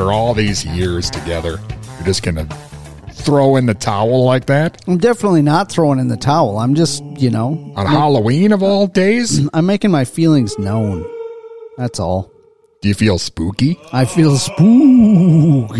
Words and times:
After 0.00 0.12
all 0.12 0.32
these 0.32 0.64
years 0.64 1.10
together. 1.10 1.60
You're 1.96 2.06
just 2.06 2.22
gonna 2.22 2.46
throw 3.12 3.56
in 3.56 3.66
the 3.66 3.74
towel 3.74 4.24
like 4.24 4.46
that 4.46 4.82
I'm 4.88 4.96
definitely 4.96 5.42
not 5.42 5.70
throwing 5.70 5.98
in 5.98 6.08
the 6.08 6.16
towel. 6.16 6.56
I'm 6.58 6.74
just, 6.74 7.04
you 7.18 7.28
know, 7.28 7.70
on 7.76 7.84
Halloween 7.84 8.52
of 8.52 8.62
all 8.62 8.86
days? 8.86 9.46
I'm 9.52 9.66
making 9.66 9.90
my 9.90 10.06
feelings 10.06 10.58
known. 10.58 11.04
That's 11.76 12.00
all. 12.00 12.32
Do 12.80 12.88
you 12.88 12.94
feel 12.94 13.18
spooky? 13.18 13.78
I 13.92 14.06
feel 14.06 14.38
spooky. 14.38 15.74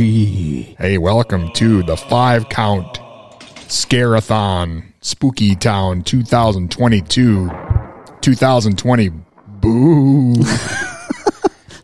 Hey, 0.79 0.99
welcome 0.99 1.51
to 1.55 1.83
the 1.83 1.97
five 1.97 2.51
count 2.51 3.01
Scareathon 3.71 4.85
Spooky 5.01 5.57
Town 5.57 6.03
2022 6.03 7.51
2020 8.21 9.11
Boo. 9.63 10.35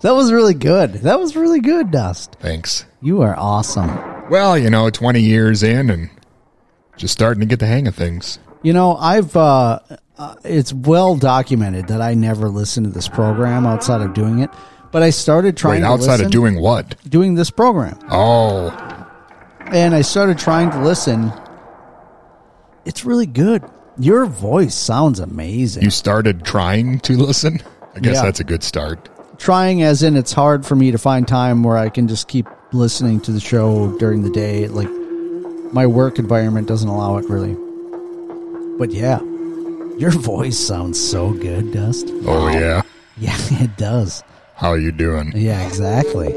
That 0.00 0.14
was 0.14 0.32
really 0.32 0.54
good. 0.54 0.92
That 0.94 1.18
was 1.18 1.36
really 1.36 1.60
good, 1.60 1.90
Dust. 1.90 2.36
Thanks. 2.40 2.84
You 3.00 3.22
are 3.22 3.34
awesome. 3.36 3.88
Well, 4.30 4.58
you 4.58 4.70
know, 4.70 4.90
20 4.90 5.20
years 5.20 5.62
in 5.62 5.90
and 5.90 6.10
just 6.96 7.12
starting 7.12 7.40
to 7.40 7.46
get 7.46 7.60
the 7.60 7.66
hang 7.66 7.86
of 7.86 7.94
things. 7.94 8.38
You 8.62 8.72
know, 8.72 8.96
I've 8.96 9.36
uh, 9.36 9.78
uh 10.18 10.34
it's 10.44 10.72
well 10.72 11.16
documented 11.16 11.88
that 11.88 12.00
I 12.00 12.14
never 12.14 12.48
listened 12.48 12.86
to 12.86 12.92
this 12.92 13.08
program 13.08 13.66
outside 13.66 14.00
of 14.00 14.14
doing 14.14 14.40
it, 14.40 14.50
but 14.92 15.02
I 15.02 15.10
started 15.10 15.56
trying 15.56 15.82
Wait, 15.82 15.86
to 15.88 15.92
outside 15.92 16.12
listen, 16.12 16.26
of 16.26 16.32
doing 16.32 16.60
what? 16.60 16.96
doing 17.08 17.34
this 17.34 17.50
program. 17.50 17.98
Oh, 18.10 18.70
and 19.66 19.94
I 19.94 20.00
started 20.02 20.38
trying 20.38 20.70
to 20.70 20.82
listen. 20.82 21.32
It's 22.84 23.04
really 23.04 23.26
good. 23.26 23.62
Your 23.98 24.26
voice 24.26 24.74
sounds 24.74 25.20
amazing. 25.20 25.82
you 25.82 25.90
started 25.90 26.44
trying 26.44 27.00
to 27.00 27.14
listen? 27.16 27.60
I 27.94 28.00
guess 28.00 28.16
Yeah. 28.16 28.22
that's 28.22 28.40
a 28.40 28.44
good 28.44 28.62
start. 28.62 29.08
Trying 29.38 29.82
as 29.82 30.02
in 30.02 30.16
it's 30.16 30.32
hard 30.32 30.64
for 30.66 30.74
me 30.76 30.90
to 30.90 30.98
find 30.98 31.26
time 31.26 31.62
where 31.62 31.76
I 31.76 31.88
can 31.88 32.08
just 32.08 32.28
keep 32.28 32.46
listening 32.72 33.20
to 33.22 33.32
the 33.32 33.40
show 33.40 33.96
during 33.98 34.22
the 34.22 34.30
day. 34.30 34.68
Like 34.68 34.88
my 35.72 35.86
work 35.86 36.18
environment 36.18 36.68
doesn't 36.68 36.88
allow 36.88 37.16
it 37.18 37.28
really. 37.28 37.54
But 38.78 38.90
yeah, 38.90 39.20
your 39.98 40.10
voice 40.10 40.58
sounds 40.58 41.00
so 41.00 41.32
good, 41.32 41.72
Dust. 41.72 42.08
Oh, 42.26 42.48
yeah. 42.48 42.82
Yeah, 43.18 43.36
it 43.62 43.76
does. 43.76 44.22
How 44.54 44.70
are 44.70 44.78
you 44.78 44.92
doing? 44.92 45.32
Yeah, 45.34 45.66
exactly. 45.66 46.32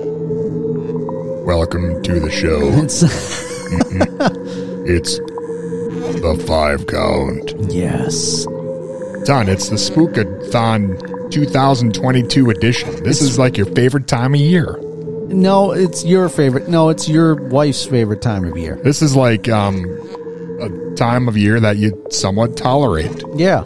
Welcome 1.45 2.01
to 2.03 2.19
the 2.19 2.31
show. 2.31 2.59
It's 4.91 5.19
It's 5.19 5.19
the 6.21 6.43
five 6.47 6.87
count. 6.87 7.53
yes. 7.71 8.45
Don, 9.25 9.47
it's 9.49 9.69
the 9.69 9.75
Spookathon 9.75 10.97
2022 11.29 12.49
edition. 12.49 13.03
This 13.03 13.21
is 13.21 13.37
like 13.37 13.57
your 13.57 13.67
favorite 13.67 14.07
time 14.07 14.33
of 14.33 14.39
year. 14.39 14.79
No, 15.27 15.71
it's 15.71 16.03
your 16.03 16.27
favorite. 16.27 16.67
No, 16.67 16.89
it's 16.89 17.07
your 17.07 17.35
wife's 17.35 17.85
favorite 17.85 18.21
time 18.21 18.45
of 18.45 18.57
year. 18.57 18.75
This 18.83 19.01
is 19.01 19.15
like 19.15 19.47
um, 19.47 19.85
a 20.59 20.95
time 20.95 21.27
of 21.27 21.37
year 21.37 21.59
that 21.59 21.77
you 21.77 22.03
somewhat 22.09 22.57
tolerate. 22.57 23.23
Yeah. 23.35 23.63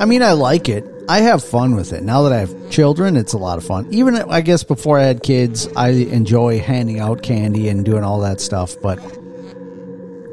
I 0.00 0.04
mean, 0.04 0.22
I 0.22 0.32
like 0.32 0.68
it. 0.68 0.84
I 1.08 1.20
have 1.20 1.44
fun 1.44 1.76
with 1.76 1.92
it. 1.92 2.02
Now 2.02 2.22
that 2.22 2.32
I 2.32 2.38
have 2.38 2.70
children, 2.70 3.16
it's 3.16 3.32
a 3.32 3.38
lot 3.38 3.58
of 3.58 3.64
fun. 3.64 3.86
Even, 3.92 4.16
I 4.16 4.40
guess, 4.40 4.64
before 4.64 4.98
I 4.98 5.04
had 5.04 5.22
kids, 5.22 5.68
I 5.76 5.90
enjoy 5.90 6.58
handing 6.58 6.98
out 6.98 7.22
candy 7.22 7.68
and 7.68 7.84
doing 7.84 8.02
all 8.02 8.20
that 8.20 8.40
stuff. 8.40 8.74
But 8.82 8.96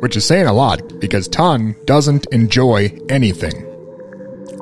Which 0.01 0.15
is 0.15 0.25
saying 0.25 0.47
a 0.47 0.53
lot 0.53 0.99
because 0.99 1.27
Ton 1.27 1.75
doesn't 1.85 2.25
enjoy 2.31 2.97
anything 3.09 3.72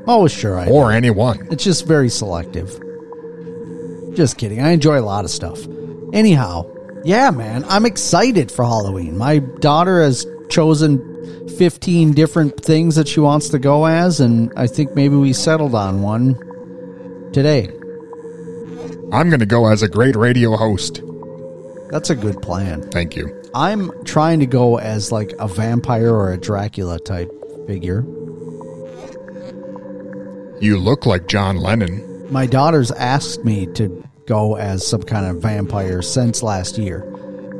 oh, 0.08 0.28
sure, 0.28 0.58
I 0.58 0.68
or 0.68 0.92
anyone. 0.92 1.48
It's 1.52 1.64
just 1.64 1.86
very 1.86 2.10
selective. 2.10 2.70
Just 4.16 4.38
kidding. 4.38 4.62
I 4.62 4.72
enjoy 4.72 5.00
a 5.00 5.02
lot 5.02 5.26
of 5.26 5.32
stuff. 5.32 5.60
Anyhow, 6.14 6.66
yeah, 7.04 7.32
man, 7.32 7.64
I'm 7.70 7.86
excited 7.86 8.52
for 8.52 8.66
Halloween. 8.66 9.18
My 9.18 9.40
daughter 9.40 10.02
has 10.02 10.26
chosen 10.50 11.48
15 11.58 12.14
different 12.14 12.64
things 12.64 12.96
that 12.96 13.08
she 13.08 13.20
wants 13.20 13.50
to 13.50 13.60
go 13.60 13.86
as, 13.86 14.20
and 14.20 14.52
I 14.56 14.68
think 14.68 14.96
maybe 14.96 15.16
we 15.16 15.34
settled 15.34 15.76
on 15.76 16.02
one 16.02 16.36
today. 17.32 17.70
I'm 19.12 19.30
going 19.30 19.40
to 19.40 19.46
go 19.46 19.68
as 19.68 19.82
a 19.82 19.90
great 19.90 20.16
radio 20.16 20.56
host. 20.56 21.02
That's 21.90 22.10
a 22.10 22.16
good 22.16 22.42
plan. 22.42 22.82
Thank 22.92 23.16
you. 23.16 23.42
I'm 23.54 23.92
trying 24.06 24.40
to 24.40 24.46
go 24.46 24.78
as 24.78 25.12
like 25.12 25.34
a 25.40 25.48
vampire 25.48 26.14
or 26.14 26.32
a 26.32 26.38
Dracula 26.38 27.00
type 27.00 27.30
figure. 27.68 28.06
You 30.62 30.78
look 30.78 31.08
like 31.08 31.28
John 31.28 31.58
Lennon. 31.58 32.32
My 32.32 32.46
daughter's 32.46 32.92
asked 32.92 33.44
me 33.44 33.66
to 33.74 34.08
go 34.28 34.56
as 34.58 34.86
some 34.86 35.02
kind 35.02 35.26
of 35.26 35.42
vampire 35.42 36.04
since 36.04 36.44
last 36.44 36.78
year. 36.78 37.04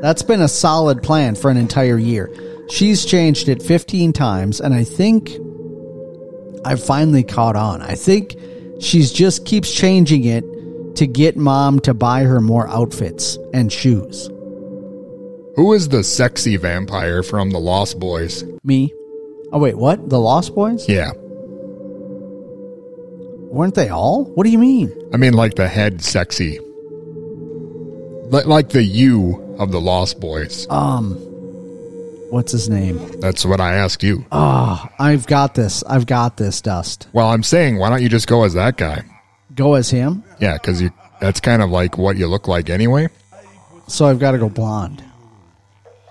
That's 0.00 0.22
been 0.22 0.40
a 0.40 0.48
solid 0.48 1.02
plan 1.02 1.34
for 1.34 1.50
an 1.50 1.56
entire 1.56 1.98
year. 1.98 2.32
She's 2.68 3.04
changed 3.04 3.48
it 3.48 3.60
15 3.60 4.12
times, 4.12 4.60
and 4.60 4.72
I 4.72 4.84
think 4.84 5.32
I've 6.64 6.82
finally 6.82 7.24
caught 7.24 7.56
on. 7.56 7.82
I 7.82 7.96
think 7.96 8.36
she's 8.80 9.10
just 9.10 9.46
keeps 9.46 9.74
changing 9.74 10.24
it 10.24 10.44
to 10.96 11.06
get 11.08 11.36
mom 11.36 11.80
to 11.80 11.94
buy 11.94 12.22
her 12.22 12.40
more 12.40 12.68
outfits 12.68 13.36
and 13.52 13.72
shoes. 13.72 14.28
Who 15.56 15.72
is 15.72 15.88
the 15.88 16.04
sexy 16.04 16.56
vampire 16.56 17.24
from 17.24 17.50
the 17.50 17.58
Lost 17.58 17.98
Boys? 17.98 18.44
Me? 18.62 18.92
Oh, 19.52 19.58
wait, 19.58 19.76
what? 19.76 20.08
The 20.08 20.20
Lost 20.20 20.54
Boys? 20.54 20.88
Yeah. 20.88 21.10
Weren't 23.52 23.74
they 23.74 23.90
all? 23.90 24.24
What 24.24 24.44
do 24.44 24.50
you 24.50 24.58
mean? 24.58 24.90
I 25.12 25.18
mean, 25.18 25.34
like 25.34 25.54
the 25.56 25.68
head 25.68 26.02
sexy. 26.02 26.58
Li- 28.30 28.44
Like 28.44 28.70
the 28.70 28.82
you 28.82 29.56
of 29.58 29.70
the 29.72 29.80
Lost 29.80 30.20
Boys. 30.20 30.66
Um, 30.70 31.14
what's 32.30 32.52
his 32.52 32.70
name? 32.70 32.96
That's 33.20 33.44
what 33.44 33.60
I 33.60 33.74
asked 33.74 34.02
you. 34.02 34.24
Ah, 34.32 34.90
I've 34.98 35.26
got 35.26 35.54
this. 35.54 35.84
I've 35.84 36.06
got 36.06 36.38
this, 36.38 36.62
Dust. 36.62 37.08
Well, 37.12 37.28
I'm 37.28 37.42
saying, 37.42 37.78
why 37.78 37.90
don't 37.90 38.00
you 38.02 38.08
just 38.08 38.26
go 38.26 38.44
as 38.44 38.54
that 38.54 38.78
guy? 38.78 39.04
Go 39.54 39.74
as 39.74 39.90
him. 39.90 40.24
Yeah, 40.40 40.54
because 40.54 40.80
you 40.80 40.90
that's 41.20 41.38
kind 41.40 41.60
of 41.60 41.70
like 41.70 41.98
what 41.98 42.16
you 42.16 42.26
look 42.28 42.48
like 42.48 42.70
anyway. 42.70 43.08
So 43.86 44.06
I've 44.06 44.18
got 44.18 44.30
to 44.32 44.38
go 44.38 44.48
blonde. 44.48 45.04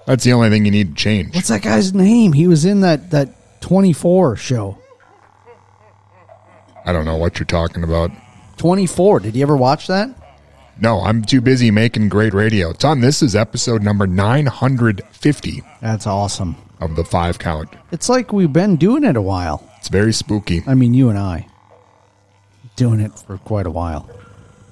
That's 0.05 0.23
the 0.23 0.33
only 0.33 0.49
thing 0.49 0.65
you 0.65 0.71
need 0.71 0.89
to 0.89 0.93
change. 0.95 1.33
What's 1.33 1.47
that 1.47 1.63
guy's 1.63 1.93
name? 1.93 2.33
He 2.33 2.47
was 2.47 2.65
in 2.65 2.81
that 2.81 3.09
that 3.11 3.61
24 3.61 4.35
show. 4.35 4.77
I 6.85 6.93
don't 6.93 7.05
know 7.05 7.17
what 7.17 7.39
you're 7.39 7.45
talking 7.45 7.83
about. 7.83 8.11
24. 8.57 9.21
Did 9.21 9.35
you 9.35 9.41
ever 9.43 9.57
watch 9.57 9.87
that? 9.87 10.09
No, 10.79 11.01
I'm 11.01 11.21
too 11.21 11.41
busy 11.41 11.69
making 11.69 12.09
great 12.09 12.33
radio. 12.33 12.73
Ton, 12.73 13.01
this 13.01 13.21
is 13.21 13.35
episode 13.35 13.83
number 13.83 14.07
950 14.07 15.63
That's 15.81 16.07
awesome. 16.07 16.55
of 16.79 16.95
the 16.95 17.03
five 17.03 17.37
count. 17.37 17.69
It's 17.91 18.09
like 18.09 18.33
we've 18.33 18.51
been 18.53 18.77
doing 18.77 19.03
it 19.03 19.15
a 19.15 19.21
while. 19.21 19.67
It's 19.77 19.89
very 19.89 20.13
spooky. 20.13 20.63
I 20.65 20.73
mean, 20.73 20.93
you 20.93 21.09
and 21.09 21.19
I. 21.19 21.47
Doing 22.75 22.99
it 22.99 23.11
for 23.19 23.37
quite 23.37 23.65
a 23.67 23.71
while. 23.71 24.09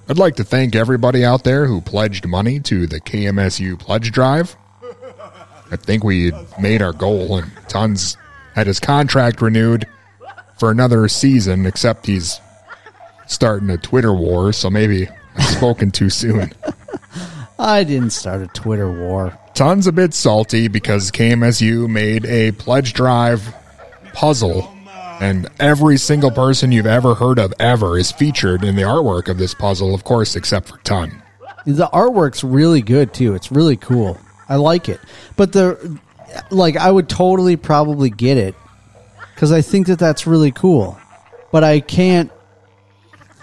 I'd 0.07 0.17
like 0.17 0.35
to 0.37 0.43
thank 0.43 0.75
everybody 0.75 1.23
out 1.23 1.43
there 1.43 1.67
who 1.67 1.81
pledged 1.81 2.25
money 2.25 2.59
to 2.61 2.87
the 2.87 2.99
KMSU 2.99 3.77
pledge 3.77 4.11
drive. 4.11 4.55
I 5.71 5.75
think 5.75 6.03
we 6.03 6.31
made 6.59 6.81
our 6.81 6.93
goal, 6.93 7.37
and 7.37 7.51
Tons 7.67 8.17
had 8.55 8.65
his 8.65 8.79
contract 8.79 9.39
renewed 9.41 9.85
for 10.59 10.71
another 10.71 11.07
season, 11.07 11.65
except 11.65 12.05
he's 12.05 12.39
starting 13.27 13.69
a 13.69 13.77
Twitter 13.77 14.13
war, 14.13 14.51
so 14.51 14.69
maybe 14.69 15.07
I've 15.35 15.45
spoken 15.45 15.91
too 15.91 16.09
soon. 16.09 16.51
I 17.59 17.83
didn't 17.83 18.11
start 18.11 18.41
a 18.41 18.47
Twitter 18.47 18.91
war. 18.91 19.37
Tons 19.53 19.87
a 19.87 19.91
bit 19.91 20.13
salty 20.13 20.67
because 20.67 21.11
KMSU 21.11 21.89
made 21.89 22.25
a 22.25 22.51
pledge 22.53 22.93
drive 22.93 23.53
puzzle, 24.13 24.69
and 25.19 25.49
every 25.59 25.97
single 25.97 26.31
person 26.31 26.71
you've 26.71 26.85
ever 26.85 27.15
heard 27.15 27.39
of 27.39 27.53
ever 27.59 27.97
is 27.97 28.11
featured 28.11 28.63
in 28.63 28.75
the 28.75 28.83
artwork 28.83 29.27
of 29.27 29.37
this 29.37 29.53
puzzle, 29.53 29.93
of 29.93 30.03
course, 30.03 30.35
except 30.35 30.69
for 30.69 30.77
Ton. 30.79 31.21
The 31.65 31.87
artwork's 31.87 32.43
really 32.43 32.81
good 32.81 33.13
too. 33.13 33.35
It's 33.35 33.51
really 33.51 33.75
cool. 33.75 34.17
I 34.47 34.55
like 34.55 34.87
it. 34.87 34.99
But 35.35 35.51
the 35.51 35.99
like 36.49 36.77
I 36.77 36.89
would 36.89 37.09
totally 37.09 37.57
probably 37.57 38.09
get 38.09 38.37
it 38.37 38.55
cuz 39.39 39.51
I 39.51 39.61
think 39.61 39.87
that 39.87 39.97
that's 39.97 40.27
really 40.27 40.51
cool. 40.51 40.97
But 41.51 41.63
I 41.63 41.79
can't 41.79 42.31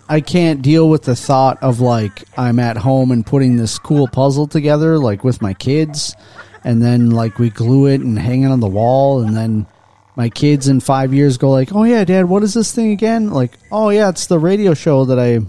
I 0.08 0.20
can't 0.20 0.62
deal 0.62 0.88
with 0.88 1.02
the 1.02 1.16
thought 1.16 1.60
of 1.62 1.80
like 1.80 2.22
I'm 2.38 2.60
at 2.60 2.76
home 2.76 3.10
and 3.10 3.26
putting 3.26 3.56
this 3.56 3.78
cool 3.78 4.06
puzzle 4.06 4.46
together 4.46 4.98
like 4.98 5.24
with 5.24 5.42
my 5.42 5.54
kids 5.54 6.14
and 6.62 6.80
then 6.80 7.10
like 7.10 7.40
we 7.40 7.50
glue 7.50 7.86
it 7.86 8.00
and 8.00 8.16
hang 8.18 8.44
it 8.44 8.50
on 8.50 8.60
the 8.60 8.68
wall 8.68 9.20
and 9.20 9.36
then 9.36 9.66
my 10.14 10.28
kids 10.28 10.68
in 10.68 10.80
5 10.80 11.12
years 11.12 11.36
go 11.36 11.50
like, 11.50 11.74
"Oh 11.74 11.82
yeah, 11.82 12.02
dad, 12.04 12.24
what 12.24 12.42
is 12.42 12.54
this 12.54 12.72
thing 12.72 12.90
again?" 12.90 13.30
Like, 13.30 13.58
"Oh 13.70 13.90
yeah, 13.90 14.08
it's 14.08 14.26
the 14.26 14.38
radio 14.38 14.72
show 14.72 15.04
that 15.04 15.18
I 15.18 15.40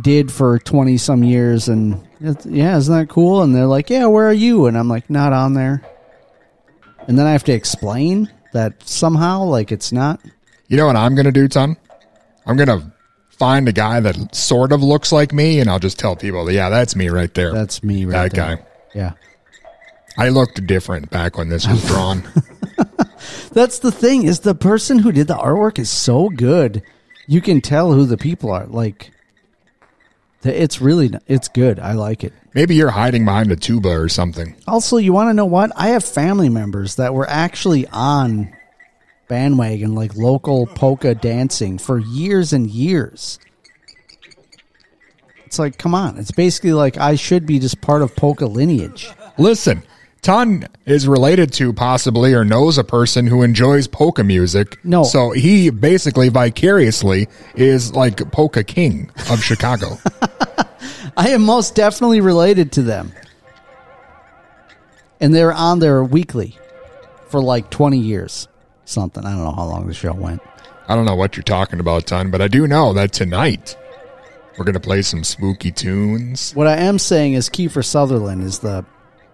did 0.00 0.30
for 0.32 0.58
20 0.58 0.96
some 0.98 1.22
years 1.22 1.68
and 1.68 2.02
yeah 2.20 2.76
isn't 2.76 2.94
that 2.94 3.08
cool 3.08 3.42
and 3.42 3.54
they're 3.54 3.66
like 3.66 3.88
yeah 3.88 4.06
where 4.06 4.26
are 4.26 4.32
you 4.32 4.66
and 4.66 4.76
i'm 4.76 4.88
like 4.88 5.08
not 5.08 5.32
on 5.32 5.54
there 5.54 5.82
and 7.06 7.18
then 7.18 7.26
i 7.26 7.32
have 7.32 7.44
to 7.44 7.52
explain 7.52 8.30
that 8.56 8.82
somehow 8.88 9.42
like 9.44 9.70
it's 9.70 9.92
not 9.92 10.20
You 10.68 10.76
know 10.76 10.86
what 10.86 10.96
I'm 10.96 11.14
going 11.14 11.26
to 11.26 11.32
do, 11.32 11.46
Ton? 11.46 11.76
I'm 12.46 12.56
going 12.56 12.68
to 12.68 12.92
find 13.38 13.68
a 13.68 13.72
guy 13.72 14.00
that 14.00 14.34
sort 14.34 14.72
of 14.72 14.82
looks 14.82 15.12
like 15.12 15.32
me, 15.32 15.60
and 15.60 15.68
I'll 15.68 15.78
just 15.78 15.98
tell 15.98 16.16
people, 16.16 16.50
yeah, 16.50 16.70
that's 16.70 16.96
me 16.96 17.08
right 17.10 17.32
there. 17.34 17.52
that's 17.52 17.82
me 17.84 18.04
right 18.06 18.32
that 18.32 18.32
there. 18.32 18.56
guy. 18.56 18.62
yeah 18.94 19.12
I 20.18 20.30
looked 20.30 20.66
different 20.66 21.10
back 21.10 21.36
when 21.36 21.50
this 21.50 21.66
was 21.68 21.84
drawn. 21.86 22.22
that's 23.52 23.78
the 23.80 23.92
thing 23.92 24.22
is 24.24 24.40
the 24.40 24.54
person 24.54 24.98
who 25.00 25.12
did 25.12 25.26
the 25.28 25.34
artwork 25.36 25.78
is 25.78 25.90
so 25.90 26.28
good 26.30 26.82
you 27.26 27.40
can 27.40 27.60
tell 27.60 27.92
who 27.92 28.06
the 28.06 28.16
people 28.16 28.50
are 28.50 28.66
like 28.66 29.10
it's 30.42 30.80
really 30.80 31.10
it's 31.26 31.48
good 31.48 31.80
i 31.80 31.92
like 31.92 32.22
it 32.22 32.32
Maybe 32.56 32.74
you're 32.74 32.88
hiding 32.88 33.26
behind 33.26 33.52
a 33.52 33.56
tuba 33.56 33.90
or 33.90 34.08
something. 34.08 34.56
Also, 34.66 34.96
you 34.96 35.12
want 35.12 35.28
to 35.28 35.34
know 35.34 35.44
what? 35.44 35.72
I 35.76 35.88
have 35.88 36.02
family 36.02 36.48
members 36.48 36.96
that 36.96 37.12
were 37.12 37.28
actually 37.28 37.86
on 37.88 38.50
bandwagon, 39.28 39.94
like 39.94 40.16
local 40.16 40.66
polka 40.66 41.14
dancing 41.14 41.76
for 41.76 41.98
years 41.98 42.54
and 42.54 42.66
years. 42.66 43.38
It's 45.44 45.58
like, 45.58 45.76
come 45.76 45.94
on. 45.94 46.16
It's 46.16 46.30
basically 46.30 46.72
like 46.72 46.96
I 46.96 47.16
should 47.16 47.44
be 47.44 47.58
just 47.58 47.82
part 47.82 48.00
of 48.00 48.16
polka 48.16 48.46
lineage. 48.46 49.10
Listen, 49.36 49.82
Ton 50.22 50.66
is 50.86 51.06
related 51.06 51.52
to 51.52 51.74
possibly 51.74 52.32
or 52.32 52.42
knows 52.42 52.78
a 52.78 52.84
person 52.84 53.26
who 53.26 53.42
enjoys 53.42 53.86
polka 53.86 54.24
music. 54.24 54.82
No. 54.82 55.04
So 55.04 55.32
he 55.32 55.68
basically 55.68 56.30
vicariously 56.30 57.28
is 57.54 57.94
like 57.94 58.32
Polka 58.32 58.64
King 58.64 59.10
of 59.30 59.44
Chicago. 59.44 59.98
I 61.18 61.30
am 61.30 61.42
most 61.42 61.74
definitely 61.74 62.20
related 62.20 62.72
to 62.72 62.82
them. 62.82 63.12
And 65.20 65.34
they're 65.34 65.52
on 65.52 65.78
there 65.78 66.04
weekly 66.04 66.58
for 67.28 67.40
like 67.40 67.70
20 67.70 67.98
years. 67.98 68.48
Something. 68.84 69.24
I 69.24 69.30
don't 69.32 69.42
know 69.44 69.52
how 69.52 69.64
long 69.64 69.86
the 69.86 69.94
show 69.94 70.12
went. 70.12 70.40
I 70.88 70.94
don't 70.94 71.06
know 71.06 71.16
what 71.16 71.36
you're 71.36 71.42
talking 71.42 71.80
about, 71.80 72.06
Ton, 72.06 72.30
but 72.30 72.40
I 72.40 72.48
do 72.48 72.66
know 72.68 72.92
that 72.92 73.12
tonight 73.12 73.76
we're 74.56 74.64
going 74.64 74.74
to 74.74 74.80
play 74.80 75.02
some 75.02 75.24
spooky 75.24 75.72
tunes. 75.72 76.52
What 76.54 76.66
I 76.68 76.76
am 76.76 76.98
saying 76.98 77.32
is 77.32 77.48
Kiefer 77.48 77.84
Sutherland 77.84 78.42
is 78.44 78.60
the 78.60 78.84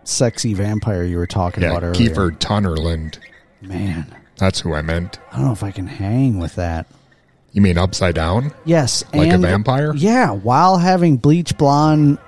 sexy 0.05 0.55
vampire 0.55 1.03
you 1.05 1.17
were 1.19 1.27
talking 1.27 1.63
Yeah, 1.63 1.73
about 1.73 1.83
earlier. 1.85 2.11
Kiefer 2.11 2.31
Tunnerland. 2.39 3.19
Man, 3.61 4.07
That's 4.39 4.61
who 4.61 4.73
I 4.75 4.83
meant. 4.83 5.19
I 5.31 5.37
don't 5.37 5.47
know 5.47 5.53
if 5.53 5.63
I 5.63 5.71
can 5.71 5.87
hang 5.87 6.39
with 6.39 6.55
that. 6.57 6.87
You 7.53 7.61
mean 7.63 7.77
upside 7.79 8.15
down? 8.15 8.53
Yes, 8.65 9.05
Like 9.13 9.31
a 9.33 9.39
vampire? 9.39 9.93
Yeah, 9.95 10.31
while 10.31 10.79
having 10.79 11.17
bleach 11.19 11.57
blonde 11.59 12.19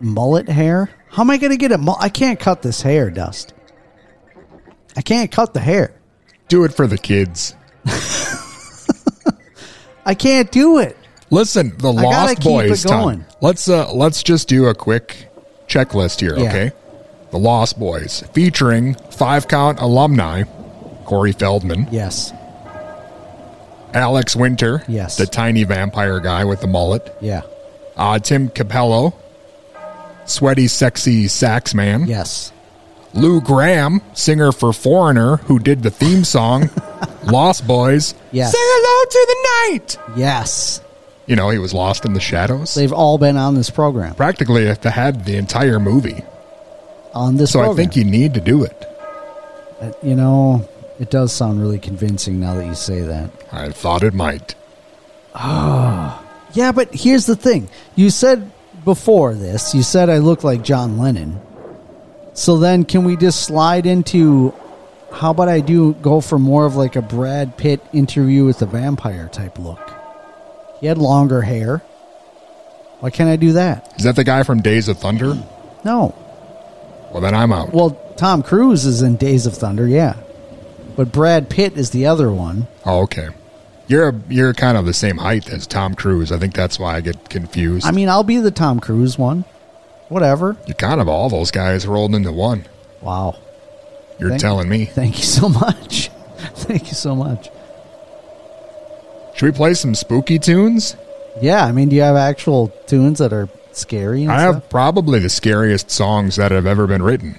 mullet 0.00 0.48
hair. 0.48 0.88
How 1.10 1.22
am 1.22 1.30
I 1.30 1.36
going 1.36 1.50
to 1.52 1.58
get 1.58 1.72
a? 1.72 1.78
Mul- 1.78 1.98
I 2.00 2.08
can't 2.08 2.40
cut 2.40 2.62
this 2.62 2.80
hair, 2.80 3.10
Dust. 3.10 3.52
I 4.96 5.02
can't 5.02 5.30
cut 5.30 5.52
the 5.52 5.60
hair. 5.60 5.94
Do 6.48 6.64
it 6.64 6.72
for 6.74 6.86
the 6.86 6.96
kids. 6.98 7.54
I 10.04 10.14
can't 10.14 10.50
do 10.50 10.78
it. 10.78 10.96
Listen, 11.30 11.70
the 11.78 11.92
gotta 11.92 12.06
Lost 12.06 12.42
Boys. 12.42 12.84
it 12.84 12.88
going. 12.88 13.24
Let's 13.40 13.68
uh 13.68 13.90
let's 13.92 14.22
just 14.22 14.48
do 14.48 14.66
a 14.66 14.74
quick 14.74 15.28
checklist 15.66 16.20
here, 16.20 16.36
Yeah. 16.38 16.48
okay? 16.48 16.72
The 17.30 17.38
Lost 17.38 17.78
Boys, 17.78 18.22
featuring 18.34 18.94
five 19.12 19.48
count 19.48 19.80
alumni, 19.80 20.42
Corey 21.04 21.32
Feldman, 21.32 21.88
Yes. 21.90 22.32
Alex 23.94 24.34
Winter, 24.36 24.82
Yes. 24.88 25.16
the 25.16 25.26
tiny 25.26 25.64
vampire 25.64 26.20
guy 26.20 26.44
with 26.44 26.60
the 26.60 26.66
mullet, 26.66 27.14
Yeah. 27.20 27.42
uh, 27.96 28.18
Tim 28.18 28.48
Capello, 28.48 29.12
sweaty, 30.24 30.68
sexy 30.68 31.28
sax 31.28 31.74
man, 31.74 32.06
Yes. 32.06 32.52
Lou 33.14 33.40
Gramm, 33.42 34.00
singer 34.14 34.52
for 34.52 34.72
Foreigner, 34.72 35.36
who 35.36 35.58
did 35.58 35.82
the 35.82 35.90
theme 35.90 36.24
song, 36.24 36.70
Lost 37.24 37.66
Boys, 37.66 38.14
Yes. 38.30 38.52
Say 38.52 38.58
hello 38.58 39.10
to 39.10 39.26
the 39.28 39.72
night. 39.72 39.98
Yes. 40.16 40.80
You 41.26 41.36
know, 41.36 41.50
he 41.50 41.58
was 41.58 41.72
lost 41.72 42.04
in 42.04 42.14
the 42.14 42.20
shadows. 42.20 42.74
They've 42.74 42.92
all 42.92 43.16
been 43.18 43.36
on 43.36 43.54
this 43.54 43.70
program. 43.70 44.14
Practically 44.14 44.64
had 44.66 45.24
the 45.24 45.36
entire 45.36 45.78
movie. 45.78 46.24
On 47.14 47.36
this 47.36 47.52
So 47.52 47.60
program. 47.60 47.74
I 47.74 47.76
think 47.76 47.96
you 47.96 48.04
need 48.04 48.34
to 48.34 48.40
do 48.40 48.64
it. 48.64 48.86
Uh, 49.80 49.92
you 50.02 50.14
know, 50.16 50.66
it 51.02 51.10
does 51.10 51.32
sound 51.32 51.60
really 51.60 51.80
convincing 51.80 52.38
now 52.38 52.54
that 52.54 52.64
you 52.64 52.76
say 52.76 53.00
that. 53.00 53.28
I 53.50 53.70
thought 53.70 54.04
it 54.04 54.14
might. 54.14 54.54
Ah. 55.34 56.22
Yeah, 56.52 56.70
but 56.70 56.94
here's 56.94 57.26
the 57.26 57.34
thing. 57.34 57.68
You 57.96 58.08
said 58.08 58.52
before 58.84 59.34
this, 59.34 59.74
you 59.74 59.82
said 59.82 60.08
I 60.08 60.18
look 60.18 60.44
like 60.44 60.62
John 60.62 60.98
Lennon. 60.98 61.40
So 62.34 62.58
then 62.58 62.84
can 62.84 63.02
we 63.02 63.16
just 63.16 63.42
slide 63.42 63.84
into 63.84 64.54
how 65.12 65.32
about 65.32 65.48
I 65.48 65.58
do 65.58 65.94
go 65.94 66.20
for 66.20 66.38
more 66.38 66.66
of 66.66 66.76
like 66.76 66.94
a 66.94 67.02
Brad 67.02 67.56
Pitt 67.56 67.80
interview 67.92 68.44
with 68.44 68.62
a 68.62 68.66
vampire 68.66 69.28
type 69.28 69.58
look? 69.58 69.92
He 70.78 70.86
had 70.86 70.98
longer 70.98 71.42
hair. 71.42 71.78
Why 73.00 73.10
can't 73.10 73.28
I 73.28 73.34
do 73.34 73.54
that? 73.54 73.92
Is 73.98 74.04
that 74.04 74.14
the 74.14 74.22
guy 74.22 74.44
from 74.44 74.62
Days 74.62 74.86
of 74.86 74.98
Thunder? 74.98 75.34
No. 75.84 76.14
Well, 77.10 77.20
then 77.20 77.34
I'm 77.34 77.52
out. 77.52 77.72
Well, 77.72 77.90
Tom 78.16 78.44
Cruise 78.44 78.86
is 78.86 79.02
in 79.02 79.16
Days 79.16 79.46
of 79.46 79.54
Thunder, 79.54 79.88
yeah. 79.88 80.14
But 80.96 81.12
Brad 81.12 81.48
Pitt 81.50 81.76
is 81.76 81.90
the 81.90 82.06
other 82.06 82.30
one. 82.30 82.66
Oh, 82.84 83.00
okay. 83.02 83.28
You're 83.88 84.10
a, 84.10 84.14
you're 84.28 84.54
kind 84.54 84.76
of 84.78 84.86
the 84.86 84.94
same 84.94 85.18
height 85.18 85.48
as 85.50 85.66
Tom 85.66 85.94
Cruise. 85.94 86.30
I 86.32 86.38
think 86.38 86.54
that's 86.54 86.78
why 86.78 86.94
I 86.96 87.00
get 87.00 87.28
confused. 87.28 87.86
I 87.86 87.90
mean, 87.90 88.08
I'll 88.08 88.22
be 88.24 88.38
the 88.38 88.50
Tom 88.50 88.80
Cruise 88.80 89.18
one. 89.18 89.44
Whatever. 90.08 90.56
you're 90.66 90.74
kind 90.74 91.00
of 91.00 91.08
all 91.08 91.28
those 91.30 91.50
guys 91.50 91.86
rolled 91.86 92.14
into 92.14 92.32
one. 92.32 92.66
Wow. 93.00 93.36
You're 94.18 94.30
Thank- 94.30 94.42
telling 94.42 94.68
me. 94.68 94.84
Thank 94.84 95.18
you 95.18 95.24
so 95.24 95.48
much. 95.48 96.08
Thank 96.54 96.88
you 96.88 96.94
so 96.94 97.16
much. 97.16 97.48
Should 99.34 99.46
we 99.46 99.52
play 99.52 99.74
some 99.74 99.94
spooky 99.94 100.38
tunes? 100.38 100.96
Yeah, 101.40 101.64
I 101.64 101.72
mean, 101.72 101.88
do 101.88 101.96
you 101.96 102.02
have 102.02 102.16
actual 102.16 102.68
tunes 102.86 103.18
that 103.18 103.32
are 103.32 103.48
scary? 103.72 104.22
And 104.22 104.30
I 104.32 104.42
stuff? 104.42 104.54
have 104.54 104.68
probably 104.70 105.18
the 105.18 105.30
scariest 105.30 105.90
songs 105.90 106.36
that 106.36 106.52
have 106.52 106.66
ever 106.66 106.86
been 106.86 107.02
written. 107.02 107.38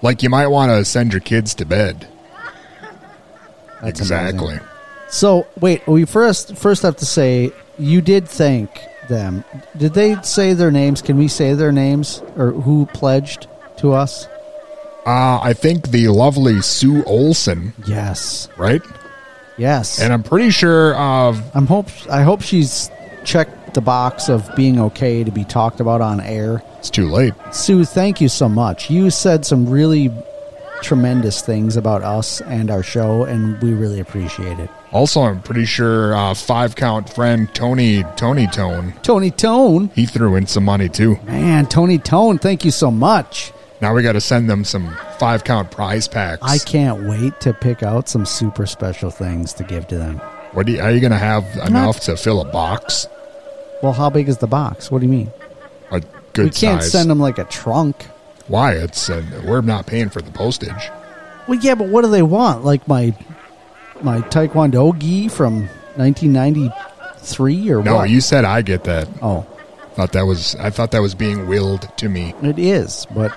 Like 0.00 0.22
you 0.22 0.30
might 0.30 0.46
want 0.46 0.70
to 0.70 0.84
send 0.84 1.12
your 1.12 1.20
kids 1.20 1.54
to 1.56 1.64
bed. 1.66 2.06
That's 3.82 4.00
exactly. 4.00 4.54
amazing. 4.54 4.66
So 5.10 5.46
wait, 5.60 5.86
we 5.86 6.04
first 6.04 6.56
first 6.56 6.82
have 6.82 6.96
to 6.96 7.06
say 7.06 7.52
you 7.78 8.00
did 8.00 8.28
thank 8.28 8.70
them. 9.08 9.44
Did 9.76 9.94
they 9.94 10.20
say 10.22 10.52
their 10.52 10.70
names? 10.70 11.00
Can 11.00 11.16
we 11.16 11.28
say 11.28 11.54
their 11.54 11.72
names 11.72 12.22
or 12.36 12.50
who 12.52 12.86
pledged 12.86 13.46
to 13.78 13.92
us? 13.92 14.26
Uh, 15.06 15.40
I 15.42 15.54
think 15.54 15.88
the 15.90 16.08
lovely 16.08 16.60
Sue 16.60 17.02
Olson, 17.04 17.72
Yes, 17.86 18.48
right? 18.58 18.82
yes. 19.56 20.00
And 20.00 20.12
I'm 20.12 20.22
pretty 20.22 20.50
sure 20.50 20.94
of 20.96 21.40
I'm 21.56 21.66
hope 21.66 21.86
I 22.10 22.22
hope 22.22 22.42
she's 22.42 22.90
checked 23.24 23.74
the 23.74 23.80
box 23.80 24.28
of 24.28 24.54
being 24.56 24.78
okay 24.80 25.24
to 25.24 25.30
be 25.30 25.44
talked 25.44 25.80
about 25.80 26.00
on 26.02 26.20
air. 26.20 26.62
It's 26.78 26.90
too 26.90 27.08
late. 27.08 27.32
Sue, 27.52 27.84
thank 27.86 28.20
you 28.20 28.28
so 28.28 28.48
much. 28.48 28.90
You 28.90 29.08
said 29.10 29.46
some 29.46 29.68
really 29.70 30.10
tremendous 30.82 31.40
things 31.42 31.76
about 31.76 32.02
us 32.02 32.40
and 32.42 32.70
our 32.70 32.82
show, 32.82 33.24
and 33.24 33.60
we 33.62 33.72
really 33.74 34.00
appreciate 34.00 34.58
it. 34.58 34.70
Also, 34.92 35.20
I'm 35.22 35.42
pretty 35.42 35.64
sure 35.66 36.14
uh, 36.14 36.34
five 36.34 36.76
count 36.76 37.10
friend 37.10 37.52
Tony 37.54 38.04
Tony 38.16 38.46
Tone 38.46 38.94
Tony 39.02 39.30
Tone, 39.30 39.90
he 39.94 40.06
threw 40.06 40.34
in 40.36 40.46
some 40.46 40.64
money 40.64 40.88
too. 40.88 41.16
man, 41.24 41.66
Tony 41.66 41.98
Tone, 41.98 42.38
thank 42.38 42.64
you 42.64 42.70
so 42.70 42.90
much. 42.90 43.52
Now 43.80 43.94
we 43.94 44.02
got 44.02 44.12
to 44.12 44.20
send 44.20 44.50
them 44.50 44.64
some 44.64 44.96
five 45.18 45.44
count 45.44 45.70
prize 45.70 46.08
packs. 46.08 46.42
I 46.42 46.58
can't 46.58 47.06
wait 47.08 47.38
to 47.40 47.52
pick 47.52 47.82
out 47.82 48.08
some 48.08 48.26
super 48.26 48.66
special 48.66 49.10
things 49.10 49.52
to 49.54 49.64
give 49.64 49.86
to 49.88 49.98
them. 49.98 50.18
What 50.52 50.66
do 50.66 50.72
you, 50.72 50.80
are 50.80 50.90
you 50.90 51.00
going 51.00 51.12
to 51.12 51.18
have 51.18 51.44
enough 51.66 52.00
to 52.00 52.16
fill 52.16 52.40
a 52.40 52.50
box? 52.50 53.06
Well, 53.82 53.92
how 53.92 54.10
big 54.10 54.28
is 54.28 54.38
the 54.38 54.46
box? 54.48 54.90
What 54.90 55.00
do 55.00 55.06
you 55.06 55.12
mean? 55.12 55.30
A 55.92 56.00
good 56.32 56.46
we 56.46 56.50
can't 56.50 56.82
size. 56.82 56.90
send 56.90 57.10
them 57.10 57.20
like 57.20 57.38
a 57.38 57.44
trunk. 57.44 58.06
Why? 58.48 58.72
It's 58.72 59.08
uh, 59.10 59.22
we're 59.46 59.60
not 59.60 59.86
paying 59.86 60.08
for 60.10 60.20
the 60.22 60.30
postage. 60.32 60.90
Well, 61.46 61.58
yeah, 61.60 61.74
but 61.74 61.88
what 61.88 62.02
do 62.02 62.10
they 62.10 62.22
want? 62.22 62.64
Like 62.64 62.86
my 62.88 63.14
my 64.02 64.20
Taekwondo 64.20 64.98
gi 64.98 65.28
from 65.28 65.68
1993 65.96 67.70
or 67.70 67.78
what 67.78 67.84
No, 67.84 67.96
what? 67.96 68.10
you 68.10 68.20
said 68.20 68.44
I 68.44 68.62
get 68.62 68.84
that. 68.84 69.08
oh, 69.22 69.46
Thought 69.94 70.12
that 70.12 70.22
was 70.26 70.54
I 70.56 70.70
thought 70.70 70.92
that 70.92 71.02
was 71.02 71.14
being 71.14 71.46
willed 71.48 71.88
to 71.98 72.08
me. 72.08 72.34
it 72.42 72.58
is. 72.58 73.06
But 73.14 73.32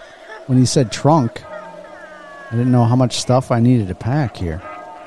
when 0.47 0.57
you 0.59 0.65
said 0.65 0.91
trunk, 0.91 1.43
I 1.45 2.51
didn't 2.51 2.71
know 2.71 2.83
how 2.85 2.95
much 2.95 3.17
stuff 3.17 3.51
I 3.51 3.59
needed 3.59 3.87
to 3.87 3.95
pack 3.95 4.37
here. 4.37 4.61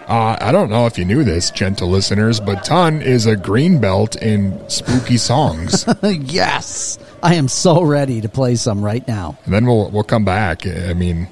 Uh, 0.07 0.37
I 0.39 0.53
don't 0.53 0.69
know 0.69 0.85
if 0.87 0.99
you 0.99 1.05
knew 1.07 1.25
this, 1.25 1.51
gentle 1.51 1.89
listeners, 1.89 2.39
but 2.39 2.63
Ton 2.65 3.01
is 3.01 3.25
a 3.25 3.37
green 3.37 3.81
belt 3.81 4.17
in 4.17 4.61
spooky 4.69 5.17
songs. 5.17 5.87
yes, 6.03 6.99
I 7.23 7.37
am 7.37 7.49
so 7.49 7.83
ready 7.83 8.21
to 8.21 8.29
play 8.29 8.57
some 8.57 8.85
right 8.85 9.07
now. 9.09 9.39
and 9.47 9.55
then 9.55 9.65
we'll 9.67 9.91
we'll 9.91 10.05
come 10.05 10.25
back. 10.27 10.67
I 10.67 10.93
mean, 10.93 11.29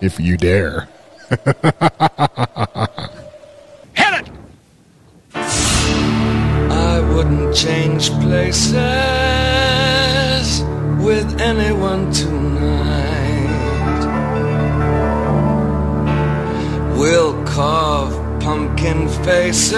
if 0.00 0.18
you 0.18 0.36
dare. 0.38 0.88
Hit 1.28 1.40
it. 3.94 4.30
I 5.34 7.00
wouldn't 7.14 7.54
change 7.54 8.08
places 8.22 8.72
with 11.04 11.38
anyone 11.40 12.10
tonight. 12.12 12.87
Pumpkin 18.48 19.06
faces 19.26 19.76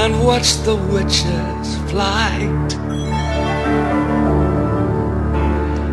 and 0.00 0.12
watch 0.26 0.48
the 0.68 0.76
witches' 0.92 1.70
flight. 1.90 2.70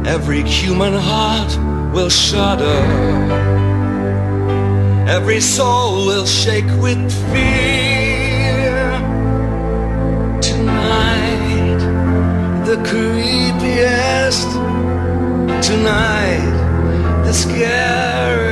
Every 0.05 0.41
human 0.41 0.93
heart 0.93 1.51
will 1.93 2.09
shudder. 2.09 2.81
Every 5.07 5.39
soul 5.39 6.05
will 6.05 6.25
shake 6.25 6.71
with 6.83 7.03
fear. 7.31 8.81
Tonight, 10.49 11.79
the 12.69 12.77
creepiest. 12.89 14.49
Tonight, 15.69 16.51
the 17.25 17.33
scariest. 17.33 18.46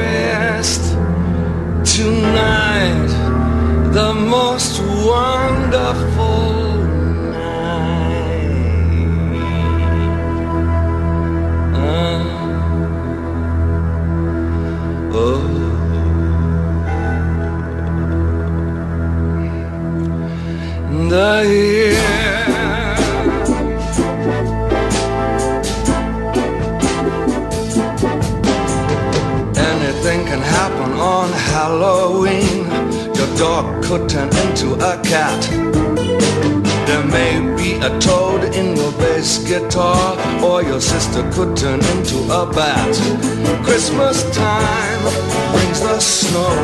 Tonight, 1.96 3.08
the 3.94 4.14
most 4.14 4.82
wonderful 4.82 6.44
night. 7.32 8.50
Ah. 11.74 12.26
oh. 15.14 15.56
the 21.10 21.44
year. 21.48 21.65
Halloween. 31.66 32.70
Your 33.18 33.32
dog 33.38 33.84
could 33.84 34.08
turn 34.08 34.30
into 34.46 34.76
a 34.92 35.02
cat. 35.02 35.42
There 36.88 37.06
may 37.18 37.34
be 37.58 37.74
a 37.90 37.90
toad 38.00 38.44
in 38.54 38.78
your 38.78 38.92
bass 39.02 39.40
guitar, 39.50 40.14
or 40.44 40.62
your 40.62 40.80
sister 40.80 41.24
could 41.34 41.58
turn 41.58 41.80
into 41.94 42.18
a 42.30 42.46
bat. 42.58 42.94
Christmas 43.66 44.18
time 44.30 45.02
brings 45.54 45.80
the 45.82 46.00
snow, 46.00 46.56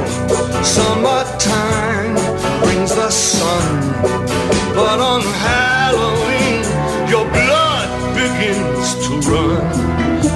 summertime 0.61 2.13
brings 2.61 2.93
the 2.93 3.09
sun. 3.09 3.69
But 4.75 4.99
on 4.99 5.21
Halloween, 5.47 6.61
your 7.09 7.25
blood 7.37 7.89
begins 8.21 8.87
to 9.03 9.11
run. 9.31 9.65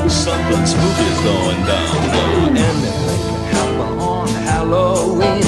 Something 0.09 0.65
spooky's 0.73 1.19
going 1.29 1.61
down. 1.69 2.57
Anything 2.69 3.21
can 3.29 3.43
happen 3.53 3.99
on 3.99 4.24
Halloween. 4.65 5.43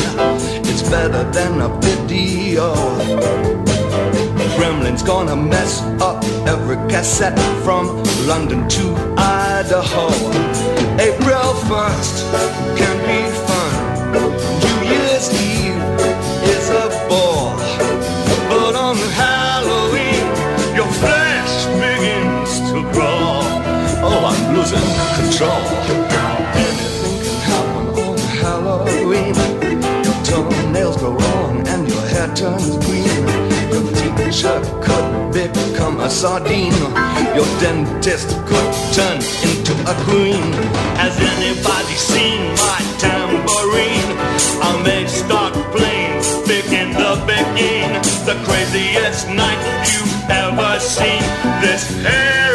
It's 0.70 0.84
better 0.84 1.24
than 1.32 1.62
a 1.62 1.70
video. 1.82 2.76
Gremlin's 4.58 5.02
gonna 5.02 5.36
mess 5.36 5.82
up 6.00 6.24
every 6.46 6.78
cassette 6.88 7.40
from 7.64 8.04
London 8.28 8.70
to 8.70 8.84
Idaho. 9.18 10.08
April 11.00 11.50
1st 11.66 12.16
can 12.78 12.96
be 13.10 13.22
fun. 13.48 13.74
New 14.62 14.80
Year's 14.94 15.28
Eve 15.34 15.82
is 16.54 16.70
a 16.70 16.86
bore. 17.10 17.58
But 18.50 18.76
on 18.76 18.98
Halloween, 19.18 20.26
your 20.76 20.92
flesh 21.02 21.66
begins 21.82 22.52
to 22.70 22.84
crawl. 22.94 23.42
Oh, 24.06 24.30
I'm 24.30 24.56
losing 24.56 24.88
control. 25.18 26.07
Turns 32.38 32.78
green. 32.86 33.26
Your 33.74 33.90
teacher 33.98 34.62
could 34.86 35.34
become 35.34 36.00
a 36.00 36.10
sardine. 36.10 36.78
Your 37.34 37.50
dentist 37.60 38.30
could 38.46 38.72
turn 38.94 39.18
into 39.42 39.74
a 39.90 39.96
queen. 40.06 40.46
Has 41.02 41.18
anybody 41.18 41.96
seen 42.12 42.42
my 42.62 42.80
tambourine? 43.02 44.12
I 44.62 44.82
may 44.84 45.08
start 45.08 45.54
playing 45.76 46.22
big 46.46 46.66
in 46.72 46.94
the 46.94 47.14
beginning. 47.26 48.02
The 48.30 48.38
craziest 48.46 49.28
night 49.30 49.62
you've 49.92 50.30
ever 50.30 50.80
seen. 50.80 51.24
This 51.62 51.90
hairy, 52.06 52.47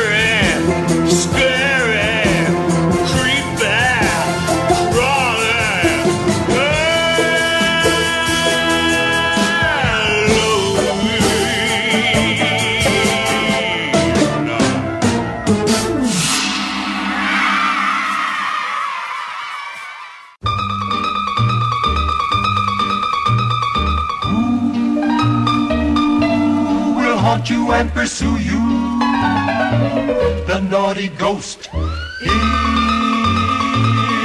ghost. 31.32 31.70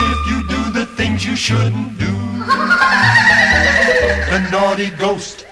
If 0.08 0.22
you 0.30 0.40
do 0.50 0.72
the 0.72 0.86
things 0.98 1.26
you 1.26 1.36
shouldn't 1.36 1.98
do. 1.98 2.14
The 4.28 4.40
naughty 4.52 4.90
ghost. 4.90 5.47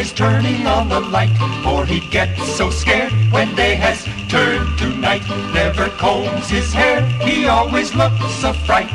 Always 0.00 0.12
turning 0.14 0.66
on 0.66 0.88
the 0.88 0.98
light. 0.98 1.36
For 1.62 1.84
he 1.84 2.00
gets 2.08 2.42
so 2.56 2.70
scared 2.70 3.12
when 3.30 3.54
day 3.54 3.74
has 3.74 4.02
turned 4.30 4.78
to 4.78 4.88
night. 4.96 5.22
Never 5.52 5.90
combs 5.98 6.48
his 6.48 6.72
hair, 6.72 7.02
he 7.20 7.46
always 7.46 7.94
looks 7.94 8.42
a 8.42 8.54
fright. 8.54 8.88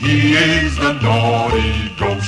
He 0.00 0.32
is 0.34 0.74
the 0.76 0.94
naughty 1.02 1.90
ghost. 1.98 2.25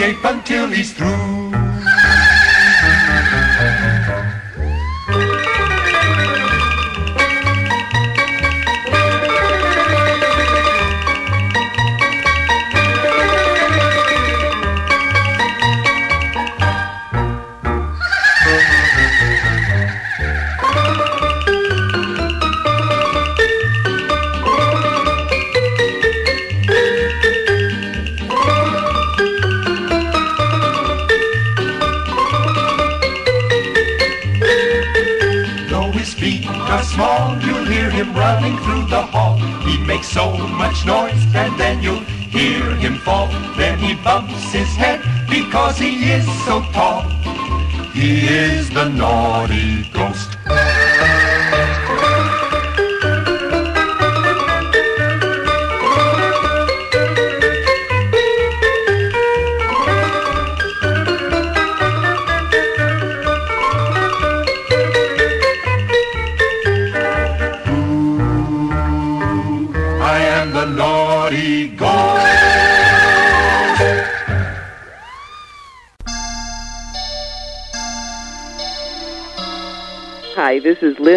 Escape 0.00 0.24
until 0.24 0.66
he's 0.68 0.94
through. 0.94 1.49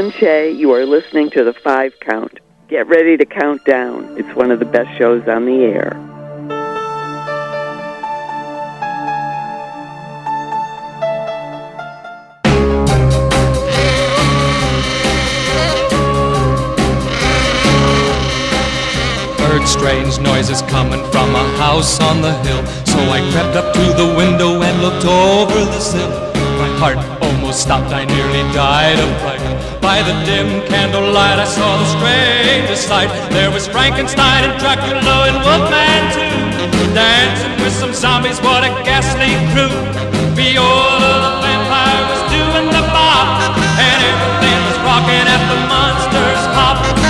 Lynn 0.03 0.11
Che. 0.11 0.51
You 0.51 0.71
are 0.73 0.85
listening 0.85 1.29
to 1.29 1.45
the 1.45 1.53
Five 1.53 1.93
Count. 2.01 2.41
Get 2.67 2.87
ready 2.87 3.15
to 3.15 3.25
count 3.25 3.63
down. 3.63 4.17
It's 4.17 4.35
one 4.35 4.51
of 4.51 4.59
the 4.59 4.65
best 4.65 4.97
shows 4.97 5.25
on 5.29 5.45
the 5.45 5.63
air. 5.63 5.93
Heard 19.39 19.65
strange 19.65 20.19
noises 20.19 20.63
coming 20.63 20.99
from 21.11 21.33
a 21.33 21.47
house 21.55 22.01
on 22.01 22.21
the 22.21 22.33
hill. 22.43 22.65
So 22.85 22.99
I 23.09 23.21
crept 23.31 23.55
up 23.55 23.73
to 23.73 24.03
the 24.03 24.13
window 24.17 24.61
and 24.61 24.81
looked 24.81 25.05
over 25.05 25.63
the 25.63 25.79
sill. 25.79 26.09
My 26.59 26.67
heart 26.77 26.97
almost 27.23 27.61
stopped, 27.61 27.93
I 27.93 28.03
nearly 28.03 28.41
died 28.53 28.99
of 28.99 29.21
fright. 29.21 29.32
By 29.81 30.01
the 30.01 30.15
dim 30.25 30.65
candlelight, 30.67 31.39
I 31.39 31.45
saw 31.45 31.77
the 31.77 31.89
strangest 31.97 32.87
sight. 32.87 33.09
There 33.31 33.51
was 33.51 33.67
Frankenstein 33.67 34.47
and 34.47 34.55
Dracula 34.59 35.27
and 35.29 35.37
Wolfman 35.43 36.01
too, 36.15 36.93
dancing 36.95 37.55
with 37.63 37.73
some 37.73 37.93
zombies. 37.93 38.39
What 38.39 38.63
a 38.63 38.71
ghastly 38.87 39.35
crew! 39.51 39.75
The 40.33 41.31
vampire 41.43 42.03
was 42.09 42.21
doing 42.31 42.67
the 42.71 42.83
bop, 42.95 43.57
and 43.59 43.99
everything 44.11 44.59
was 44.67 44.77
rocking 44.87 45.27
at 45.35 45.41
the 45.51 45.59
monster's 45.67 46.43
hop. 46.55 47.02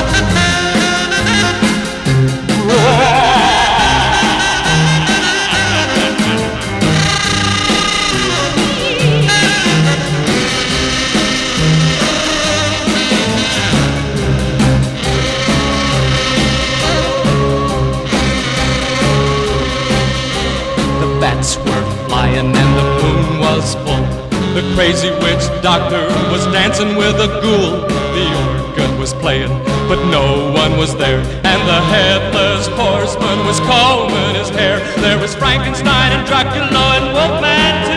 The 24.54 24.62
crazy 24.76 25.10
witch 25.10 25.46
doctor 25.64 26.06
was 26.32 26.46
dancing 26.54 26.96
with 26.96 27.16
a 27.16 27.28
ghoul. 27.42 27.82
The 28.14 28.28
organ 28.54 29.00
was 29.00 29.12
playing, 29.16 29.50
but 29.90 29.98
no 30.12 30.52
one 30.52 30.78
was 30.78 30.96
there. 30.96 31.22
And 31.44 31.62
the 31.68 31.82
headless 31.90 32.68
horseman 32.68 33.48
was 33.48 33.60
combing 33.62 34.36
his 34.36 34.50
hair. 34.50 34.78
There 35.02 35.18
was 35.18 35.34
Frankenstein 35.34 36.12
and 36.12 36.28
Dracula 36.28 36.98
and 36.98 37.14
Wolfman 37.16 37.93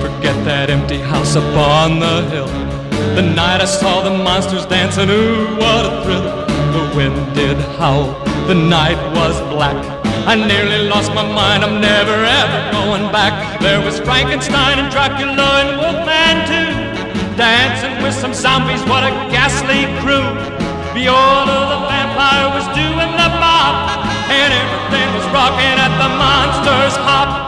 forget 0.00 0.36
that 0.44 0.70
empty 0.70 0.98
house 0.98 1.34
upon 1.34 1.98
the 2.00 2.22
hill. 2.30 2.50
The 3.14 3.22
night 3.22 3.60
I 3.60 3.64
saw 3.64 4.02
the 4.02 4.10
monsters 4.10 4.66
dancing, 4.66 5.10
ooh, 5.10 5.56
what 5.58 5.82
a 5.86 5.92
thrill. 6.02 6.28
The 6.76 6.84
wind 6.96 7.34
did 7.34 7.56
howl, 7.78 8.14
the 8.46 8.54
night 8.54 8.98
was 9.14 9.34
black. 9.52 9.78
I 10.26 10.34
nearly 10.36 10.88
lost 10.88 11.14
my 11.14 11.26
mind, 11.26 11.64
I'm 11.64 11.80
never 11.80 12.12
ever 12.12 12.58
going 12.70 13.10
back. 13.10 13.60
There 13.60 13.80
was 13.80 13.98
Frankenstein 13.98 14.78
and 14.78 14.90
Dracula 14.92 15.48
and 15.62 15.70
Wolfman 15.80 16.36
too. 16.46 16.70
Dancing 17.36 18.02
with 18.02 18.14
some 18.14 18.34
zombies, 18.34 18.82
what 18.90 19.02
a 19.02 19.12
ghastly 19.32 19.88
crew. 20.04 20.26
Viola 20.92 21.58
the 21.72 21.80
vampire 21.88 22.48
was 22.54 22.66
doing 22.76 23.10
the 23.16 23.30
bop, 23.40 24.04
and 24.28 24.50
everything 24.52 25.08
was 25.16 25.26
rocking 25.32 25.76
at 25.80 25.92
the 25.96 26.10
monster's 26.20 26.96
hop. 27.02 27.47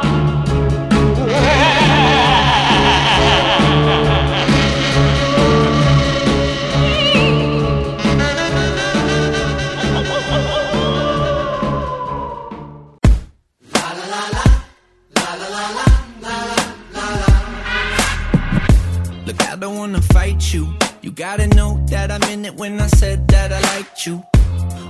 Gotta 21.20 21.46
know 21.48 21.78
that 21.90 22.11
I 22.11 22.16
meant 22.20 22.46
it 22.46 22.56
when 22.56 22.80
I 22.80 22.87
said 22.87 23.28
that 23.28 23.52
I 23.52 23.61
liked 23.74 24.06
you. 24.06 24.24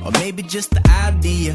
Or 0.04 0.12
maybe 0.12 0.44
just 0.44 0.70
the 0.70 0.82
idea. 1.04 1.52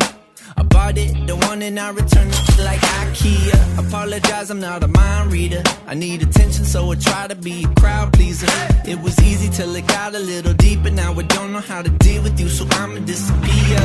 I 0.58 0.64
bought 0.64 0.98
it, 0.98 1.12
the 1.28 1.38
one 1.48 1.62
and 1.62 1.80
I 1.80 1.92
returned 1.92 2.34
it 2.34 2.58
like 2.60 2.82
IKEA. 2.82 3.88
Apologize, 3.88 4.50
I'm 4.50 4.60
not 4.60 4.84
a 4.84 4.90
mind 4.90 5.32
reader. 5.32 5.64
I 5.88 5.94
need 5.94 6.22
attention, 6.24 6.66
so 6.66 6.92
I 6.92 6.96
try 6.96 7.26
to 7.28 7.36
be 7.36 7.64
a 7.64 7.80
crowd 7.80 8.12
pleaser. 8.12 8.52
It 8.86 9.00
was 9.00 9.18
easy 9.22 9.48
till 9.48 9.74
it 9.78 9.88
got 9.88 10.14
a 10.14 10.20
little 10.20 10.54
deeper. 10.54 10.90
Now 10.90 11.14
I 11.14 11.24
don't 11.24 11.54
know 11.54 11.62
how 11.62 11.82
to 11.82 11.90
deal 11.90 12.22
with 12.24 12.38
you, 12.38 12.50
so 12.50 12.68
I'ma 12.72 13.00
disappear. 13.00 13.80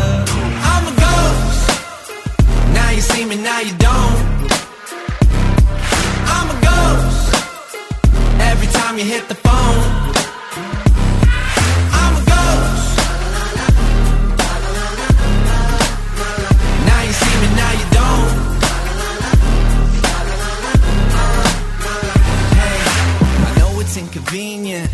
I'm 0.72 0.84
a 0.90 0.94
ghost. 1.04 1.62
Now 2.74 2.90
you 2.90 3.00
see 3.00 3.24
me, 3.26 3.36
now 3.36 3.60
you 3.60 3.74
don't. 3.76 4.18
I'm 6.34 6.48
a 6.50 6.58
ghost. 6.68 7.34
Every 8.50 8.66
time 8.78 8.98
you 8.98 9.04
hit 9.04 9.28
the 9.28 9.36
phone. 9.36 9.99
Inconvenient 24.30 24.90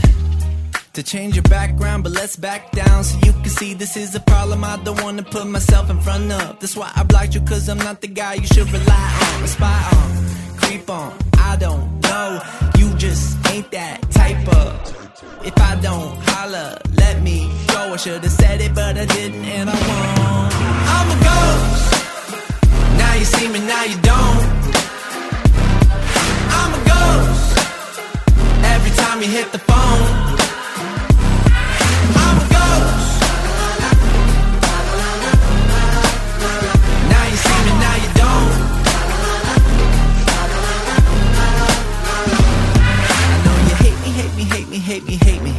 to 0.94 1.03
change 1.03 1.35
your 1.35 1.42
background, 1.44 2.03
but 2.03 2.12
let's 2.12 2.37
back 2.37 2.70
down 2.72 3.05
so 3.05 3.18
you 3.25 3.33
can 3.33 3.49
see 3.49 3.75
this 3.75 3.96
is 3.96 4.14
a 4.14 4.20
problem 4.20 4.64
I 4.64 4.77
don't 4.83 5.03
wanna 5.03 5.22
put 5.22 5.46
myself 5.46 5.90
in 5.90 6.01
front 6.01 6.33
of. 6.33 6.59
That's 6.61 6.75
why 6.77 6.90
I 6.96 7.03
blocked 7.03 7.35
you, 7.35 7.42
cause 7.42 7.68
I'm 7.68 7.79
not 7.79 8.01
the 8.01 8.09
guy 8.09 8.35
you 8.35 8.46
should 8.46 8.70
rely 8.70 9.38
on, 9.40 9.46
spy 9.46 9.88
on, 9.92 10.57
creep 10.57 10.88
on. 10.88 11.12
I 11.37 11.57
don't 11.57 12.01
know, 12.01 12.40
you 12.79 12.94
just 12.94 13.37
ain't 13.51 13.70
that 13.72 14.11
type 14.11 14.49
of. 14.49 14.72
If 15.44 15.59
I 15.61 15.77
don't 15.83 16.16
holler, 16.31 16.79
let 16.94 17.22
me 17.22 17.51
go. 17.68 17.92
I 17.92 17.96
should've 17.96 18.31
said 18.31 18.61
it, 18.62 18.75
but 18.75 18.96
I 18.96 19.05
didn't, 19.05 19.44
and 19.44 19.68
I 19.70 19.75
won't. 19.88 20.55
I'm 20.96 21.09
a 21.14 21.18
ghost. 21.29 21.92
Now 22.99 23.14
you 23.14 23.25
see 23.25 23.49
me, 23.49 23.61
now 23.61 23.85
you 23.85 23.99
don't. 24.01 24.44
I'm 26.59 26.75
a 26.75 26.85
ghost. 26.88 27.45
Time 29.16 29.24
you 29.24 29.31
hit 29.31 29.50
the 29.50 29.59
phone. 29.59 30.02
I'm 32.22 32.37
a 32.37 32.46
ghost. 32.55 33.20
Now 37.12 37.24
you 37.31 37.38
see 37.46 37.61
me, 37.64 37.72
now 37.85 37.96
you 38.05 38.11
don't. 38.22 38.52
I 43.24 43.37
know 43.44 43.57
you 43.68 43.74
hate 43.85 43.98
me, 44.05 44.11
hate 44.20 44.35
me, 44.37 44.44
hate 44.44 44.68
me, 44.68 44.79
hate 44.79 45.05
me, 45.07 45.16
hate 45.16 45.42
me. 45.42 45.55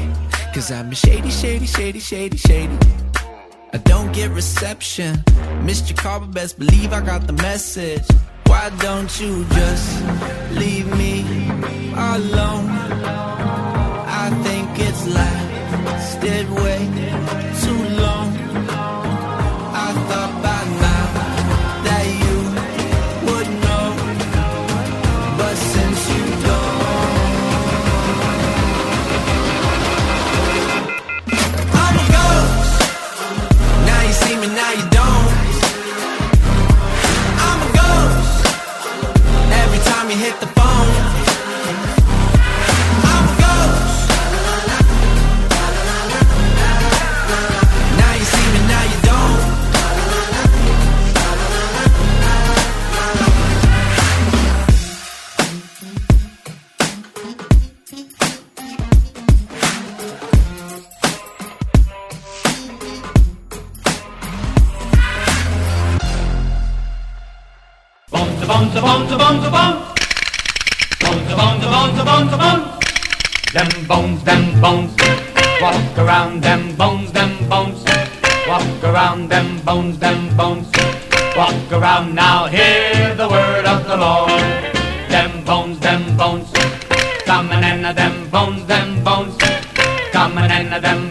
Cause 0.53 0.69
I'm 0.71 0.91
shady, 0.91 1.31
shady, 1.31 1.65
shady, 1.65 1.99
shady, 1.99 2.37
shady. 2.37 2.77
I 3.73 3.77
don't 3.79 4.13
get 4.13 4.29
reception. 4.29 5.23
Missed 5.63 5.89
your 5.89 5.97
call, 5.97 6.19
but 6.19 6.31
best 6.31 6.59
believe 6.59 6.93
I 6.93 7.01
got 7.01 7.25
the 7.25 7.33
message. 7.33 8.05
Why 8.45 8.69
don't 8.77 9.19
you 9.19 9.45
just 9.45 10.05
leave 10.51 10.95
me 10.95 11.25
alone? 11.95 13.36
Lasted 15.13 16.49
way 16.51 17.06
Bones, 68.79 69.11
a 69.11 69.17
bones, 69.17 69.43
a 69.43 69.49
bones, 69.49 69.81
bones, 71.01 71.31
a 71.31 71.35
bones. 71.35 71.63
A 71.63 71.67
bones, 71.67 71.99
a 71.99 72.05
bones, 72.05 72.33
a 72.33 72.37
bones. 72.37 72.63
Them 73.51 73.87
bones, 73.87 74.23
them 74.23 74.61
bones. 74.61 74.95
Walk 75.59 75.97
around 75.97 76.43
them 76.43 76.75
bones, 76.75 77.11
them 77.11 77.49
bones. 77.49 77.83
Walk 78.47 78.83
around 78.83 79.29
them 79.29 79.59
bones, 79.65 79.97
them 79.97 80.37
bones. 80.37 80.69
Walk 81.35 81.71
around 81.71 82.13
now, 82.13 82.45
hear 82.45 83.15
the 83.15 83.27
word 83.27 83.65
of 83.65 83.87
the 83.87 83.97
Lord. 83.97 84.43
Them 85.09 85.43
bones, 85.43 85.79
them 85.79 86.15
bones. 86.15 86.51
In 87.27 87.85
of 87.85 87.95
them 87.95 88.29
bones, 88.29 88.65
them 88.67 89.03
bones. 89.03 89.37
Them 90.13 90.35
bones, 90.35 90.81
them 90.81 91.06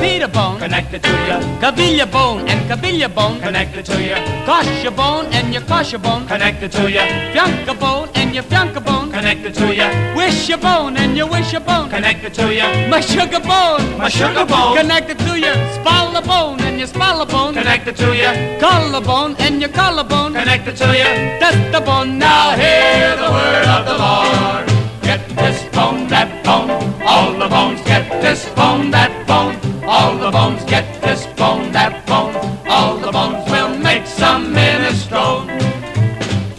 Peter 0.00 0.28
bone, 0.28 0.58
Connected 0.58 1.02
to 1.02 1.10
you, 1.10 1.38
Cavilla 1.60 2.06
bone, 2.10 2.48
and 2.48 2.60
Cavilla 2.68 3.08
bone, 3.14 3.40
connected 3.40 3.84
to 3.84 4.02
you, 4.02 4.14
Kosher 4.46 4.90
bone, 4.90 5.26
and 5.26 5.52
your 5.52 5.62
kosher 5.62 5.98
bone, 5.98 6.26
connected 6.26 6.72
to 6.72 6.90
you, 6.90 7.04
Fianca 7.32 7.74
bone, 7.74 8.08
and 8.14 8.34
your 8.34 8.42
Fianca 8.44 8.80
bone, 8.80 9.10
connected 9.12 9.54
to 9.54 9.74
you, 9.74 9.88
Wish 10.16 10.48
your 10.48 10.58
bone, 10.58 10.96
and 10.96 11.16
your 11.16 11.28
wish 11.28 11.52
your 11.52 11.60
bone, 11.60 11.90
connected 11.90 12.32
to 12.34 12.54
you, 12.54 12.88
my 12.88 13.00
sugar 13.00 13.40
bone, 13.40 13.98
my 13.98 14.08
sugar 14.08 14.46
bone, 14.46 14.76
connected 14.76 15.18
to 15.18 15.38
your 15.38 15.54
spalla 15.76 16.24
bone, 16.26 16.60
and 16.62 16.78
your 16.78 16.88
spalla 16.88 17.28
bone, 17.28 17.54
connected 17.54 17.96
to 17.96 18.16
you, 18.16 18.58
collarbone, 18.58 19.36
and 19.38 19.60
your 19.60 19.70
collarbone, 19.70 20.32
connected 20.32 20.76
to 20.76 20.86
you. 20.96 21.10
that's 21.40 21.56
the 21.72 21.80
bone. 21.80 22.18
Now 22.18 22.50
Now 22.50 22.56
hear 22.56 23.16
the 23.16 23.30
word 23.30 23.66
of 23.76 23.84
the 23.86 23.96
Lord. 23.98 24.66
Get 25.02 25.20
this 25.36 25.62
bone, 25.74 26.08
that 26.08 26.44
bone, 26.44 26.70
all 27.02 27.32
the 27.32 27.48
bones. 27.48 27.80
Get 27.82 28.08
this 28.22 28.48
bone, 28.50 28.90
that 28.92 29.26
bone, 29.26 29.56
all 29.90 30.16
the 30.16 30.30
bones. 30.30 30.62
Get 30.64 30.86
this 31.02 31.26
bone, 31.36 31.72
that 31.72 32.06
bone, 32.06 32.34
all 32.68 32.96
the 32.96 33.10
bones 33.10 33.50
will 33.50 33.76
make 33.76 34.06
some 34.06 34.54
minestrone. 34.54 35.48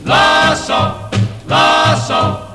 Lasso, 0.05 0.81
lasso. 1.47 2.47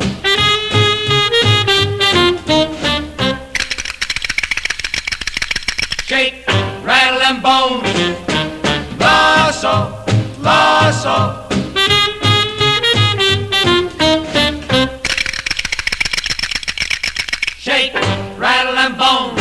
Shake, 6.05 6.47
rattle 6.85 7.23
and 7.29 7.43
bones. 7.43 7.89
Lasso, 9.01 9.75
lasso. 10.41 11.17
Shake, 17.59 17.95
rattle 18.39 18.79
and 18.85 18.97
bone, 18.97 19.36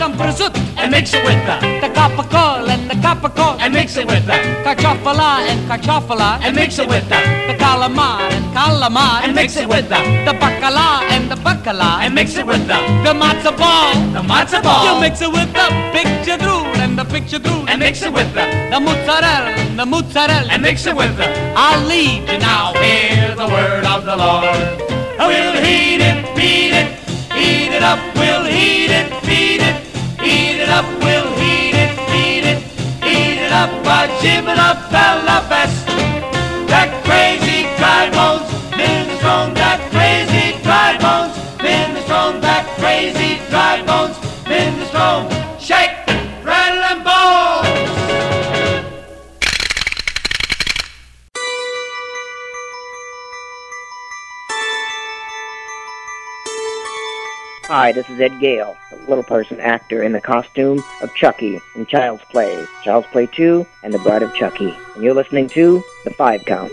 some 0.00 0.14
prosciutto, 0.14 0.58
and 0.78 0.90
mix 0.90 1.12
it 1.12 1.22
with 1.22 1.36
the, 1.44 1.56
the 1.84 1.88
capicola, 1.92 2.68
and 2.70 2.88
the 2.88 2.94
capicola, 2.94 3.60
and 3.60 3.74
mix 3.74 3.98
it 3.98 4.06
with 4.06 4.24
the, 4.24 4.32
carciofola, 4.64 5.44
and 5.50 5.60
carciofola, 5.68 6.40
and 6.40 6.56
mix 6.56 6.78
it 6.78 6.88
with 6.88 7.06
the, 7.12 7.20
the 7.48 7.54
calamar, 7.60 8.16
and 8.32 8.44
calamar, 8.56 9.20
and 9.22 9.34
mix 9.34 9.58
it 9.58 9.68
with 9.68 9.86
the, 9.90 10.00
the 10.24 10.32
bacala, 10.40 11.02
and 11.14 11.30
the 11.30 11.36
bacala, 11.36 12.00
and 12.00 12.14
mix 12.14 12.34
it 12.38 12.46
with 12.46 12.66
the, 12.66 12.78
the 13.04 13.12
matzo 13.12 13.52
ball. 13.58 13.92
the 14.16 14.22
matzo 14.26 14.62
ball, 14.62 14.86
You 14.86 15.00
mix 15.02 15.20
it 15.20 15.30
with 15.30 15.52
the 15.52 15.66
picture 15.92 16.38
drool 16.38 16.64
and 16.80 16.98
the 16.98 17.04
picture 17.04 17.38
drool 17.38 17.68
and 17.68 17.78
mix 17.80 18.02
it 18.02 18.12
with 18.12 18.32
the, 18.32 18.44
the 18.72 18.80
mozzarella 18.80 19.52
and 19.52 19.78
the 19.78 19.84
mozzarella 19.84 20.48
and 20.50 20.62
mix 20.62 20.86
it 20.86 20.96
with 20.96 21.14
the. 21.18 21.26
I'll 21.54 21.84
lead 21.86 22.26
you 22.30 22.38
now. 22.38 22.72
Hear 22.74 23.34
the 23.34 23.46
word 23.46 23.84
of 23.84 24.06
the 24.06 24.16
Lord. 24.16 24.90
We'll 25.28 25.60
heat 25.62 26.00
it, 26.00 26.24
beat 26.34 26.72
it, 26.72 26.88
eat 27.36 27.72
it 27.76 27.82
up. 27.82 28.00
We'll 28.16 28.44
heat 28.44 28.90
it, 28.90 29.06
beat 29.28 29.60
it, 29.60 29.76
up. 30.70 30.86
We'll 31.02 31.30
heat 31.36 31.74
it, 31.74 31.92
beat 32.10 32.44
it, 32.52 32.60
eat 33.04 33.38
it 33.46 33.52
up. 33.52 33.70
Up, 34.70 34.90
Bella 34.90 35.46
Best. 35.48 35.86
That 36.68 36.90
crazy 37.04 37.66
dry 37.78 38.10
bones, 38.10 38.46
minestrone. 38.70 39.54
That 39.54 39.80
crazy 39.90 40.58
dry 40.62 40.98
bones, 40.98 41.34
minestrone. 41.58 42.40
That 42.40 42.66
crazy 42.78 43.40
dry 43.50 43.82
bones, 43.86 44.16
minestrone. 44.46 45.26
Shake, 45.58 45.96
rattle 46.44 46.84
and 46.90 47.04
bone. 47.04 47.66
Hi, 57.66 57.92
this 57.92 58.08
is 58.10 58.20
Ed 58.20 58.38
Gale, 58.40 58.76
a 58.89 58.89
little 59.08 59.24
person 59.24 59.60
actor 59.60 60.02
in 60.02 60.12
the 60.12 60.20
costume 60.20 60.82
of 61.02 61.14
Chucky 61.14 61.60
in 61.74 61.86
Child's 61.86 62.24
Play, 62.30 62.64
Child's 62.84 63.06
Play 63.08 63.26
2, 63.26 63.66
and 63.82 63.92
The 63.92 63.98
Bride 64.00 64.22
of 64.22 64.34
Chucky. 64.34 64.76
And 64.94 65.02
you're 65.02 65.14
listening 65.14 65.48
to 65.50 65.82
The 66.04 66.10
Five 66.10 66.44
Count. 66.44 66.72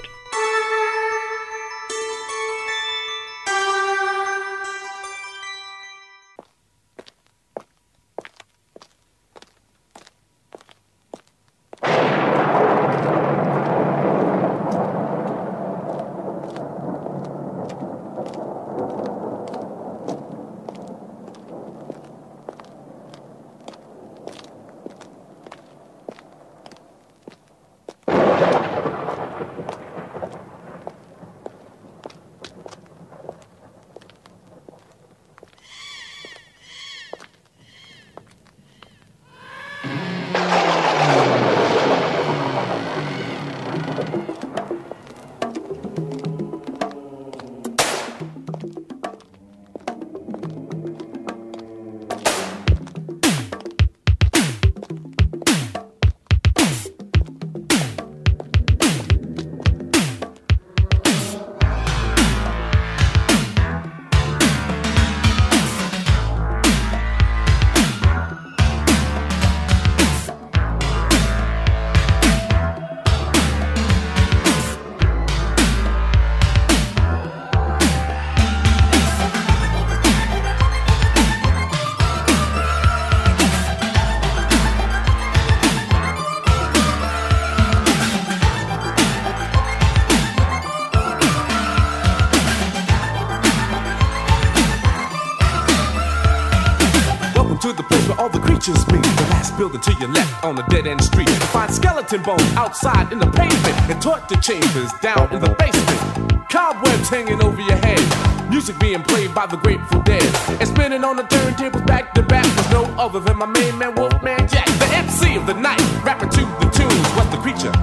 All 98.18 98.30
the 98.30 98.40
creatures 98.40 98.86
meet. 98.88 99.04
The 99.04 99.28
last 99.30 99.58
building 99.58 99.82
to 99.82 99.94
your 100.00 100.10
left 100.10 100.44
on 100.44 100.56
the 100.56 100.64
dead 100.64 100.88
end 100.88 101.04
street. 101.04 101.30
Find 101.54 101.74
skeleton 101.74 102.24
bones 102.24 102.42
outside 102.56 103.12
in 103.12 103.20
the 103.20 103.30
pavement 103.32 103.78
and 103.90 104.02
torture 104.02 104.40
chambers 104.42 104.92
down 105.02 105.32
in 105.34 105.40
the 105.42 105.50
basement. 105.58 106.50
Cobwebs 106.50 107.10
hanging 107.10 107.42
over 107.44 107.62
your 107.62 107.78
head. 107.78 108.02
Music 108.50 108.80
being 108.80 109.04
played 109.04 109.34
by 109.36 109.46
the 109.46 109.58
Grateful 109.58 110.02
Dead. 110.02 110.24
And 110.60 110.68
spinning 110.68 111.04
on 111.04 111.18
the 111.18 111.24
turntables 111.24 111.86
back 111.86 112.14
to 112.14 112.24
back 112.24 112.46
was 112.58 112.70
no 112.72 112.84
other 112.98 113.20
than 113.20 113.38
my 113.38 113.46
main 113.46 113.78
man 113.78 113.96
Wolfman 113.96 114.48
Jack. 114.48 114.68
The 114.80 114.90
MC 114.94 115.36
of 115.36 115.46
the 115.46 115.54
night, 115.54 115.82
rapping 116.04 116.30
to 116.30 116.42
the 116.42 116.70
tunes 116.72 117.08
was 117.16 117.30
the 117.30 117.38
creature 117.38 117.74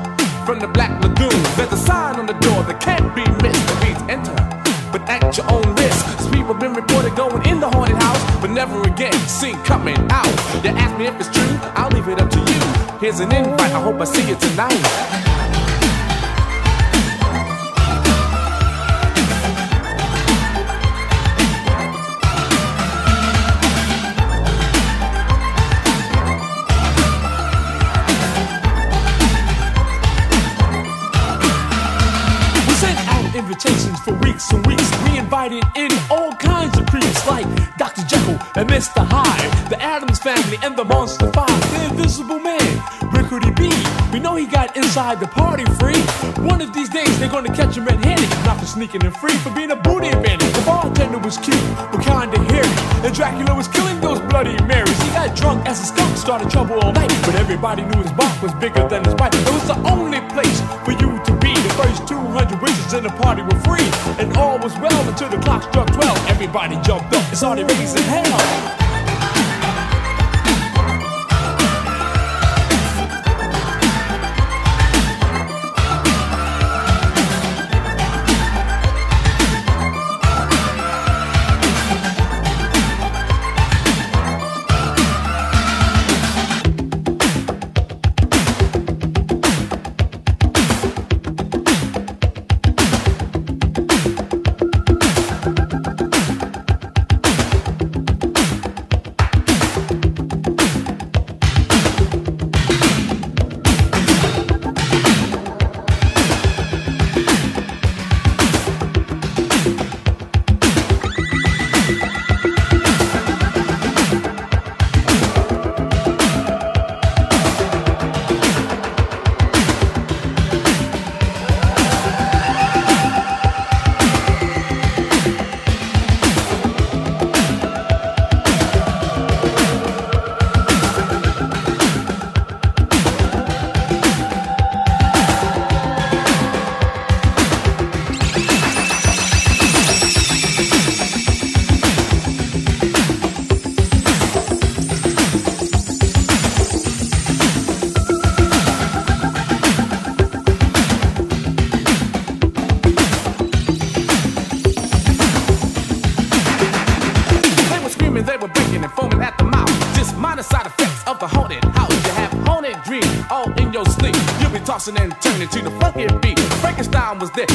from 0.45 0.61
the 0.61 0.69
Black 0.69 0.93
Lagoon. 1.03 1.43
There's 1.57 1.73
a 1.73 1.77
sign 1.77 2.19
on 2.19 2.27
the 2.27 2.35
door 2.35 2.63
that 2.65 2.81
can't 2.81 3.15
be 3.15 3.23
missed 3.43 3.67
that 3.67 3.85
reads 3.85 4.03
enter. 4.11 4.64
But 4.95 5.11
at 5.11 5.37
your 5.37 5.51
own 5.51 5.75
risk, 5.75 6.07
'Cause 6.07 6.29
people 6.29 6.55
have 6.55 6.61
been 6.61 6.73
reported 6.73 7.17
going 7.17 7.45
in 7.47 7.59
the 7.59 7.69
haunted 7.69 8.01
house, 8.01 8.23
but 8.41 8.51
never 8.51 8.81
again 8.83 9.13
seen 9.27 9.57
coming 9.65 9.99
out. 10.09 10.31
You 10.63 10.71
ask 10.71 10.97
me 10.97 11.09
if 11.09 11.19
it's 11.19 11.37
true, 11.37 11.59
I'll 11.75 11.91
leave 11.91 12.07
it 12.07 12.21
up 12.23 12.31
to 12.31 12.39
you. 12.39 12.61
Here's 13.01 13.19
an 13.19 13.33
invite, 13.33 13.73
I 13.73 13.81
hope 13.81 14.01
I 14.01 14.05
see 14.05 14.23
you 14.23 14.37
tonight. 14.37 15.24
In 35.45 35.91
all 36.11 36.33
kinds 36.37 36.79
of 36.79 36.87
creeps 36.87 37.27
like 37.27 37.45
Dr. 37.77 38.03
Jekyll 38.07 38.39
and 38.57 38.67
Mr. 38.67 39.05
Hyde, 39.07 39.69
the 39.69 39.79
Addams 39.79 40.19
family 40.19 40.57
and 40.63 40.75
the 40.75 40.87
Monster 40.87 41.31
Five, 41.33 41.61
the 41.71 41.85
Invisible 41.91 42.39
Man, 42.39 42.83
Rickety 43.13 43.51
B. 43.51 43.71
We 44.11 44.21
know 44.21 44.37
he 44.37 44.47
got 44.47 44.75
inside 44.75 45.21
the 45.21 45.27
party 45.27 45.67
free. 45.77 46.01
One 46.49 46.63
of 46.63 46.73
these 46.73 46.89
days 46.89 47.19
they're 47.19 47.29
gonna 47.29 47.55
catch 47.55 47.77
him 47.77 47.85
red-handed, 47.85 48.31
not 48.47 48.59
for 48.59 48.65
sneaking 48.65 49.05
and 49.05 49.15
free, 49.19 49.37
for 49.37 49.51
being 49.51 49.71
a 49.71 49.77
booty 49.77 50.13
bandit. 50.13 50.51
The 50.55 50.63
bartender 50.65 51.19
was 51.19 51.37
cute, 51.37 51.61
but 51.93 52.01
kinda 52.01 52.41
hairy, 52.51 53.05
and 53.05 53.15
Dracula 53.15 53.55
was 53.55 53.69
killing 53.69 54.01
those 54.01 54.21
bloody 54.21 54.57
Marys. 54.65 54.99
He 55.03 55.11
got 55.11 55.37
drunk 55.37 55.69
as 55.69 55.79
a 55.79 55.85
skunk, 55.85 56.17
started 56.17 56.49
trouble 56.49 56.81
all 56.81 56.93
night, 56.93 57.13
but 57.27 57.35
everybody 57.35 57.83
knew 57.83 58.01
his 58.01 58.13
bark 58.13 58.33
was 58.41 58.55
bigger 58.55 58.89
than 58.89 59.05
his 59.05 59.15
bite. 59.15 59.35
It 59.35 59.53
was 59.53 59.67
the 59.67 59.77
only 59.93 60.23
place 60.33 60.63
for 60.87 60.93
you 60.93 61.21
to 61.23 61.33
be. 61.33 61.34
First 61.77 62.07
200 62.09 62.61
wishes 62.63 62.95
in 62.95 63.03
the 63.03 63.11
party 63.11 63.43
were 63.43 63.61
free, 63.63 63.89
and 64.19 64.37
all 64.37 64.59
was 64.59 64.75
well 64.79 65.09
until 65.09 65.29
the 65.29 65.39
clock 65.39 65.63
struck 65.63 65.91
12. 65.93 66.29
Everybody 66.29 66.77
jumped 66.83 67.15
up 67.15 67.25
and 67.29 67.37
started 67.37 67.71
raising 67.71 68.03
hell. 68.05 68.84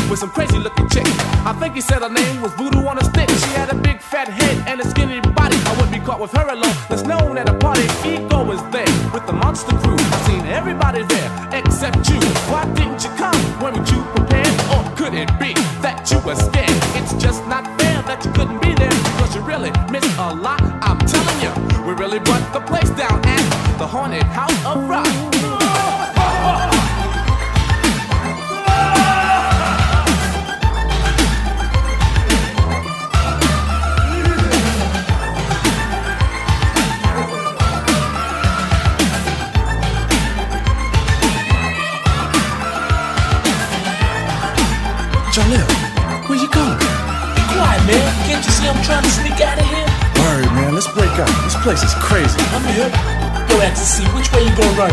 With 0.10 0.19
some 0.19 0.32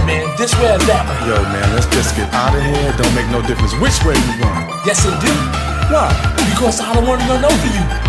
man? 0.04 0.26
This 0.36 0.52
way 0.60 0.74
or 0.74 0.82
that 0.90 1.04
way? 1.08 1.30
Yo, 1.30 1.36
man, 1.52 1.66
let's 1.74 1.86
just 1.94 2.16
get 2.16 2.28
out 2.34 2.52
of 2.52 2.62
here. 2.62 2.92
Don't 2.98 3.14
make 3.14 3.28
no 3.32 3.40
difference 3.40 3.72
which 3.80 3.96
way 4.04 4.14
you 4.14 4.32
run. 4.42 4.68
Yes, 4.84 5.04
it 5.06 5.16
do. 5.22 5.32
Why? 5.88 6.10
Because 6.50 6.80
I 6.80 6.92
don't 6.92 7.06
want 7.06 7.22
to 7.22 7.26
run 7.28 7.44
over 7.44 7.68
you. 7.70 8.05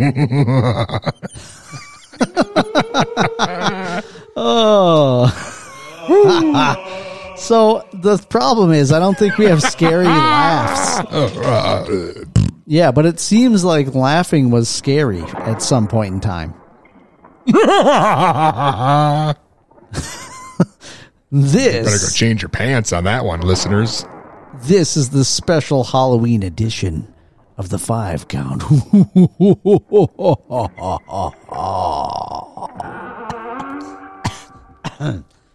oh. 4.36 5.26
so 7.36 7.86
the 7.92 8.16
problem 8.28 8.72
is, 8.72 8.92
I 8.92 8.98
don't 8.98 9.18
think 9.18 9.36
we 9.36 9.44
have 9.46 9.62
scary 9.62 10.06
laughs. 10.06 11.06
Yeah, 12.66 12.92
but 12.92 13.04
it 13.04 13.20
seems 13.20 13.64
like 13.64 13.94
laughing 13.94 14.50
was 14.50 14.68
scary 14.68 15.22
at 15.22 15.60
some 15.60 15.88
point 15.88 16.14
in 16.14 16.20
time. 16.20 16.54
This 21.32 21.84
Better 21.84 22.06
go 22.06 22.10
change 22.12 22.42
your 22.42 22.48
pants 22.48 22.92
on 22.92 23.04
that 23.04 23.24
one, 23.24 23.40
listeners. 23.42 24.04
This 24.62 24.96
is 24.96 25.10
the 25.10 25.24
special 25.24 25.84
Halloween 25.84 26.42
edition 26.42 27.14
of 27.60 27.68
the 27.68 27.78
five 27.78 28.26
count. 28.28 28.62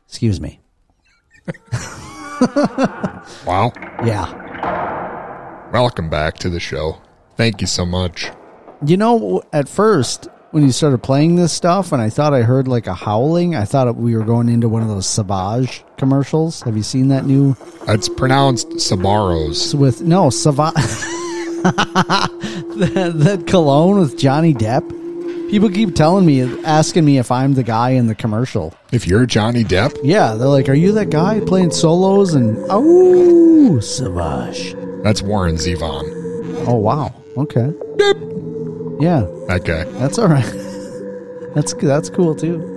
Excuse 0.08 0.40
me. 0.40 0.60
Wow. 3.48 3.72
Yeah. 4.04 5.72
Welcome 5.72 6.10
back 6.10 6.38
to 6.40 6.50
the 6.50 6.60
show. 6.60 7.02
Thank 7.38 7.62
you 7.62 7.68
so 7.68 7.86
much. 7.86 8.30
You 8.86 8.98
know, 8.98 9.42
at 9.54 9.70
first, 9.70 10.28
when 10.52 10.62
you 10.64 10.74
started 10.74 11.02
playing 11.02 11.38
this 11.38 11.54
stuff, 11.54 11.94
and 11.94 12.02
I 12.02 12.10
thought 12.10 12.34
I 12.34 12.42
heard 12.42 12.68
like 12.68 12.88
a 12.88 12.94
howling, 12.94 13.56
I 13.56 13.64
thought 13.64 13.96
we 13.96 14.18
were 14.18 14.26
going 14.26 14.50
into 14.50 14.68
one 14.68 14.82
of 14.82 14.90
those 14.90 15.08
Savage 15.08 15.86
commercials. 15.98 16.62
Have 16.64 16.76
you 16.76 16.84
seen 16.84 17.08
that 17.08 17.26
new? 17.26 17.56
It's 17.88 18.10
pronounced 18.10 18.68
Sabaros. 18.72 19.74
With 19.74 20.02
no 20.02 20.30
Savage. 20.30 20.74
that, 22.80 23.12
that 23.16 23.48
cologne 23.48 24.00
with 24.00 24.18
Johnny 24.18 24.54
Depp. 24.54 24.88
People 25.50 25.70
keep 25.70 25.96
telling 25.96 26.26
me, 26.26 26.42
asking 26.64 27.06
me 27.06 27.18
if 27.18 27.32
I'm 27.32 27.54
the 27.54 27.64
guy 27.64 27.92
in 27.92 28.08
the 28.08 28.16
commercial. 28.16 28.74
If 28.92 29.08
you're 29.08 29.26
Johnny 29.26 29.64
Depp, 29.64 29.98
Yeah, 30.04 30.34
they're 30.36 30.48
like, 30.48 30.70
"Are 30.70 30.74
you 30.74 30.92
that 30.94 31.10
guy 31.10 31.40
playing 31.40 31.72
solos?" 31.72 32.34
And 32.34 32.58
oh, 32.70 33.80
Savage. 33.80 34.76
that's 35.04 35.22
Warren 35.22 35.56
Zevon. 35.56 36.04
Oh 36.68 36.76
wow. 36.76 37.14
Okay. 37.38 37.72
Yeah, 39.00 39.26
That 39.48 39.64
guy. 39.66 39.84
that's 40.00 40.18
all 40.18 40.28
right. 40.28 40.46
that's 41.56 41.74
that's 41.76 42.10
cool 42.10 42.36
too. 42.36 42.72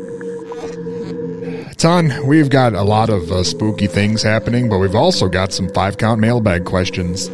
Ton, 1.79 2.13
we've 2.27 2.51
got 2.51 2.75
a 2.75 2.83
lot 2.83 3.09
of 3.09 3.31
uh, 3.31 3.45
spooky 3.45 3.87
things 3.87 4.21
happening, 4.23 4.69
but 4.69 4.79
we've 4.79 4.97
also 4.97 5.29
got 5.29 5.53
some 5.53 5.69
five 5.71 5.97
count 5.97 6.21
mailbag 6.21 6.65
questions. 6.65 7.29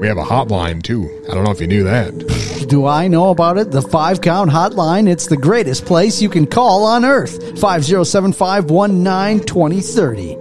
We 0.00 0.06
have 0.06 0.18
a 0.18 0.24
hotline 0.24 0.82
too. 0.82 1.08
I 1.28 1.34
don't 1.34 1.44
know 1.44 1.50
if 1.50 1.60
you 1.60 1.66
knew 1.66 1.82
that. 1.84 2.66
Do 2.68 2.86
I 2.86 3.08
know 3.08 3.30
about 3.30 3.58
it? 3.58 3.72
The 3.72 3.82
five 3.82 4.20
count 4.20 4.50
hotline. 4.50 5.08
It's 5.08 5.26
the 5.26 5.36
greatest 5.36 5.86
place 5.86 6.22
you 6.22 6.28
can 6.28 6.46
call 6.46 6.84
on 6.84 7.04
earth. 7.04 7.58
507 7.60 8.32
519 8.32 9.44
2030. 9.44 10.36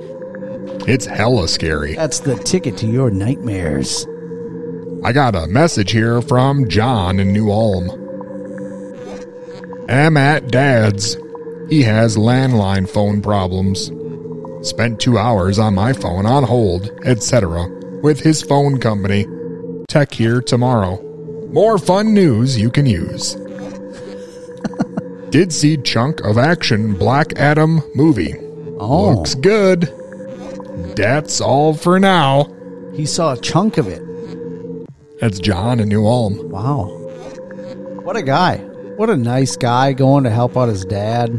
It's 0.92 1.06
hella 1.06 1.48
scary. 1.48 1.96
That's 1.96 2.20
the 2.20 2.36
ticket 2.36 2.78
to 2.78 2.88
your 2.88 3.10
nightmares. 3.10 4.06
I 5.04 5.12
got 5.12 5.36
a 5.36 5.48
message 5.48 5.92
here 5.92 6.22
from 6.22 6.68
John 6.70 7.20
in 7.20 7.34
New 7.34 7.52
Ulm. 7.52 7.90
Am 9.90 10.18
at 10.18 10.50
Dad's. 10.50 11.18
He 11.70 11.82
has 11.84 12.16
landline 12.16 12.88
phone 12.88 13.22
problems. 13.22 13.92
Spent 14.68 15.00
two 15.00 15.18
hours 15.18 15.60
on 15.60 15.76
my 15.76 15.94
phone 15.94 16.26
on 16.26 16.44
hold, 16.44 16.92
etc., 17.06 17.68
with 18.02 18.20
his 18.20 18.42
phone 18.42 18.80
company. 18.80 19.26
Tech 19.88 20.14
here 20.14 20.42
tomorrow. 20.42 21.02
More 21.54 21.78
fun 21.78 22.14
news 22.14 22.60
you 22.60 22.70
can 22.70 22.86
use. 22.86 23.36
Did 25.30 25.54
see 25.54 25.78
chunk 25.78 26.20
of 26.26 26.38
action 26.38 26.94
Black 26.96 27.40
Adam 27.40 27.82
movie. 27.96 28.36
Oh. 28.80 29.12
Looks 29.12 29.34
good. 29.36 29.84
That's 30.98 31.40
all 31.40 31.74
for 31.74 32.02
now. 32.02 32.54
He 32.96 33.06
saw 33.06 33.32
a 33.32 33.40
chunk 33.40 33.78
of 33.78 33.88
it. 33.88 34.04
That's 35.22 35.40
John 35.40 35.80
in 35.80 35.88
New 35.88 36.06
Ulm. 36.06 36.50
Wow. 36.50 36.88
What 38.04 38.18
a 38.18 38.24
guy. 38.24 38.58
What 38.98 39.10
a 39.10 39.16
nice 39.16 39.56
guy 39.56 39.94
going 39.94 40.26
to 40.26 40.30
help 40.30 40.58
out 40.58 40.68
his 40.68 40.84
dad, 40.84 41.30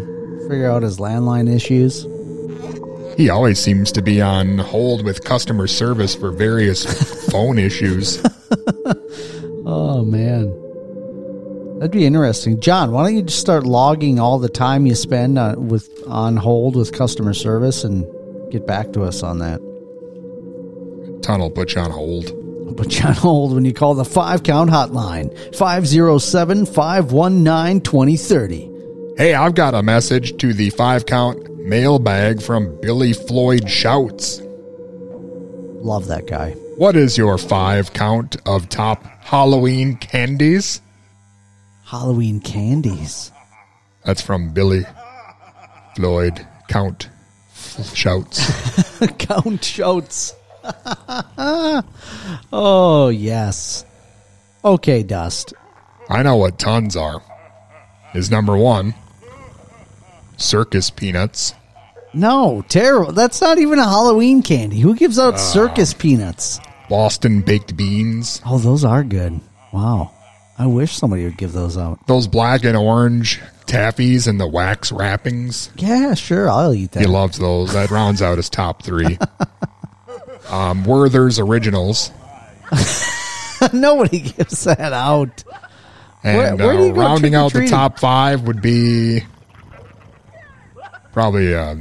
figure 0.49 0.71
out 0.71 0.83
his 0.83 0.97
landline 0.97 1.55
issues. 1.55 2.07
He 3.19 3.29
always 3.29 3.59
seems 3.59 3.93
to 3.93 4.01
be 4.01 4.23
on 4.23 4.57
hold 4.57 5.05
with 5.05 5.25
customer 5.25 5.67
service 5.67 6.15
for 6.15 6.31
various 6.31 6.87
phone 7.31 7.59
issues. 7.59 8.23
Oh, 9.71 10.03
man. 10.03 10.49
That'd 11.79 11.91
be 11.93 12.07
interesting. 12.07 12.59
John, 12.59 12.91
why 12.91 13.05
don't 13.05 13.17
you 13.17 13.23
just 13.23 13.39
start 13.39 13.65
logging 13.65 14.19
all 14.19 14.39
the 14.39 14.49
time 14.49 14.87
you 14.87 14.95
spend 14.95 15.39
on, 15.39 15.69
with 15.69 15.91
on 16.07 16.39
hold 16.39 16.75
with 16.75 16.93
customer 16.93 17.35
service 17.35 17.85
and 17.85 18.07
get 18.51 18.67
back 18.67 18.95
to 18.95 19.03
us 19.03 19.23
on 19.23 19.41
that? 19.41 19.61
Ton'll 21.23 21.51
put 21.51 21.75
you 21.75 21.83
on 21.83 21.91
hold. 21.91 22.33
Put 22.79 22.99
you 22.99 23.09
on 23.09 23.13
hold 23.13 23.55
when 23.55 23.67
you 23.67 23.75
call 23.75 23.95
the 23.95 24.07
five 24.07 24.43
count 24.43 24.71
hotline 24.71 25.37
507 25.55 26.65
519 26.65 27.83
2030. 27.83 28.71
Hey, 29.19 29.35
I've 29.35 29.55
got 29.55 29.75
a 29.75 29.83
message 29.83 30.39
to 30.39 30.55
the 30.55 30.71
five 30.71 31.05
count 31.05 31.59
mailbag 31.59 32.41
from 32.41 32.81
Billy 32.81 33.13
Floyd 33.13 33.69
Shouts. 33.69 34.41
Love 35.83 36.07
that 36.07 36.27
guy. 36.27 36.57
What 36.79 36.95
is 36.95 37.19
your 37.19 37.39
five 37.39 37.93
count 37.93 38.37
of 38.47 38.69
top 38.69 39.03
Halloween 39.03 39.97
candies? 39.97 40.81
Halloween 41.85 42.39
candies. 42.39 43.33
That's 44.05 44.23
from 44.23 44.55
Billy 44.55 44.85
Floyd 45.97 46.47
Count 46.69 47.09
Shouts. 47.95 49.01
count 49.19 49.65
shouts. 49.65 50.37
oh, 52.53 53.09
yes. 53.13 53.85
Okay, 54.65 55.03
Dust. 55.03 55.55
I 56.09 56.23
know 56.23 56.37
what 56.37 56.61
tons 56.61 56.95
are. 56.95 57.21
Is 58.15 58.31
number 58.31 58.57
one 58.57 58.95
circus 60.37 60.91
peanuts. 60.91 61.55
No, 62.15 62.65
terrible. 62.69 63.13
That's 63.13 63.41
not 63.41 63.59
even 63.59 63.81
a 63.81 63.85
Halloween 63.85 64.43
candy. 64.43 64.79
Who 64.79 64.95
gives 64.95 65.19
out 65.19 65.35
ah. 65.35 65.39
circus 65.39 65.93
peanuts? 65.93 66.61
Boston 66.89 67.41
baked 67.43 67.77
beans. 67.77 68.41
Oh, 68.47 68.59
those 68.59 68.85
are 68.85 69.05
good. 69.05 69.41
Wow. 69.73 70.13
I 70.59 70.67
wish 70.67 70.97
somebody 70.97 71.25
would 71.25 71.37
give 71.39 71.53
those 71.53 71.77
out. 71.79 72.05
Those 72.07 72.27
black 72.27 72.65
and 72.65 72.77
orange 72.77 73.41
taffies 73.67 74.27
and 74.27 74.41
the 74.41 74.47
wax 74.49 74.91
wrappings. 74.91 75.71
Yeah, 75.77 76.15
sure. 76.15 76.51
I'll 76.51 76.75
eat 76.75 76.93
that. 76.93 77.01
He 77.01 77.07
loves 77.07 77.39
those. 77.39 77.75
That 77.75 77.91
rounds 77.91 78.23
out 78.23 78.39
his 78.39 78.51
top 78.51 78.83
three. 78.83 79.19
um, 80.51 80.85
Werther's 80.85 81.39
Originals. 81.39 82.11
Nobody 83.73 84.21
gives 84.21 84.65
that 84.65 84.93
out. 84.93 85.45
And 86.25 86.59
Where- 86.59 86.75
where 86.75 86.91
uh, 86.91 86.95
rounding 86.95 87.35
out 87.35 87.53
the 87.53 87.69
top 87.69 87.99
five 88.01 88.43
would 88.43 88.61
be 88.61 89.21
probably 91.13 91.55
uh, 91.55 91.77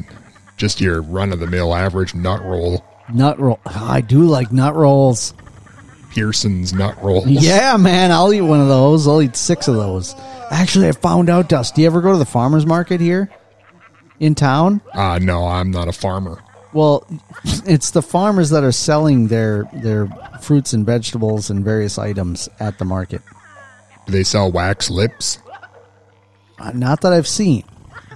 just 0.57 0.81
your 0.81 1.01
run 1.01 1.31
of 1.33 1.39
the 1.39 1.47
mill 1.47 1.73
average 1.73 2.13
nut 2.13 2.43
roll. 2.43 2.83
Nut 3.13 3.39
roll. 3.39 3.59
I 3.65 4.01
do 4.01 4.21
like 4.23 4.51
nut 4.51 4.75
rolls. 4.75 5.33
Pearson's 6.11 6.73
nut 6.73 7.01
rolls. 7.03 7.27
Yeah, 7.27 7.77
man. 7.77 8.11
I'll 8.11 8.33
eat 8.33 8.41
one 8.41 8.59
of 8.59 8.67
those. 8.67 9.07
I'll 9.07 9.21
eat 9.21 9.35
six 9.35 9.67
of 9.67 9.75
those. 9.75 10.15
Actually, 10.51 10.87
I 10.89 10.91
found 10.93 11.29
out, 11.29 11.49
Dust. 11.49 11.75
Do 11.75 11.81
you 11.81 11.87
ever 11.87 12.01
go 12.01 12.11
to 12.13 12.17
the 12.17 12.25
farmer's 12.25 12.65
market 12.65 12.99
here 13.01 13.29
in 14.19 14.33
town? 14.35 14.81
Uh, 14.93 15.19
no, 15.21 15.45
I'm 15.45 15.71
not 15.71 15.87
a 15.87 15.93
farmer. 15.93 16.41
Well, 16.73 17.05
it's 17.65 17.91
the 17.91 18.01
farmers 18.01 18.49
that 18.49 18.63
are 18.63 18.71
selling 18.71 19.27
their 19.27 19.69
their 19.73 20.07
fruits 20.41 20.73
and 20.73 20.85
vegetables 20.85 21.49
and 21.49 21.63
various 21.63 21.97
items 21.97 22.49
at 22.59 22.77
the 22.77 22.85
market. 22.85 23.21
Do 24.05 24.11
they 24.11 24.23
sell 24.23 24.51
wax 24.51 24.89
lips? 24.89 25.39
Uh, 26.59 26.71
Not 26.71 27.01
that 27.01 27.13
I've 27.13 27.27
seen, 27.27 27.63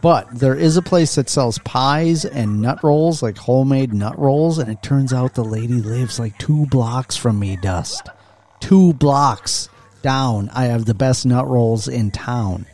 but 0.01 0.27
there 0.31 0.55
is 0.55 0.77
a 0.77 0.81
place 0.81 1.15
that 1.15 1.29
sells 1.29 1.59
pies 1.59 2.25
and 2.25 2.61
nut 2.61 2.83
rolls, 2.83 3.21
like 3.21 3.37
homemade 3.37 3.93
nut 3.93 4.17
rolls, 4.17 4.57
and 4.57 4.69
it 4.69 4.81
turns 4.81 5.13
out 5.13 5.35
the 5.35 5.43
lady 5.43 5.75
lives 5.75 6.19
like 6.19 6.37
two 6.37 6.65
blocks 6.67 7.15
from 7.15 7.39
me, 7.39 7.55
Dust. 7.55 8.07
Two 8.59 8.93
blocks 8.93 9.69
down, 10.01 10.49
I 10.53 10.65
have 10.65 10.85
the 10.85 10.93
best 10.93 11.25
nut 11.25 11.47
rolls 11.47 11.87
in 11.87 12.11
town. 12.11 12.65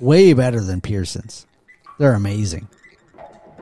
Way 0.00 0.34
better 0.34 0.60
than 0.60 0.80
Pearson's. 0.80 1.46
They're 1.98 2.14
amazing. 2.14 2.68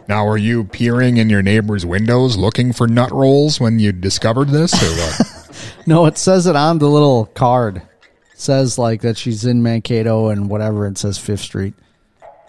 Now, 0.09 0.27
were 0.27 0.37
you 0.37 0.65
peering 0.65 1.17
in 1.17 1.31
your 1.31 1.43
neighbor's 1.43 1.87
windows 1.87 2.37
looking 2.37 2.73
for 2.73 2.87
nut 2.87 3.11
rolls 3.13 3.59
when 3.61 3.79
you 3.79 3.93
discovered 3.93 4.49
this, 4.49 4.75
or 4.75 4.87
what? 4.97 5.31
No, 5.87 6.07
it 6.07 6.17
says 6.17 6.47
it 6.47 6.57
on 6.57 6.79
the 6.79 6.89
little 6.89 7.27
card. 7.27 7.77
It 7.77 8.41
says 8.41 8.79
like 8.79 9.03
that 9.03 9.19
she's 9.19 9.45
in 9.45 9.63
Mankato 9.63 10.29
and 10.29 10.49
whatever. 10.49 10.87
It 10.87 10.99
says 10.99 11.19
Fifth 11.19 11.41
Street, 11.41 11.75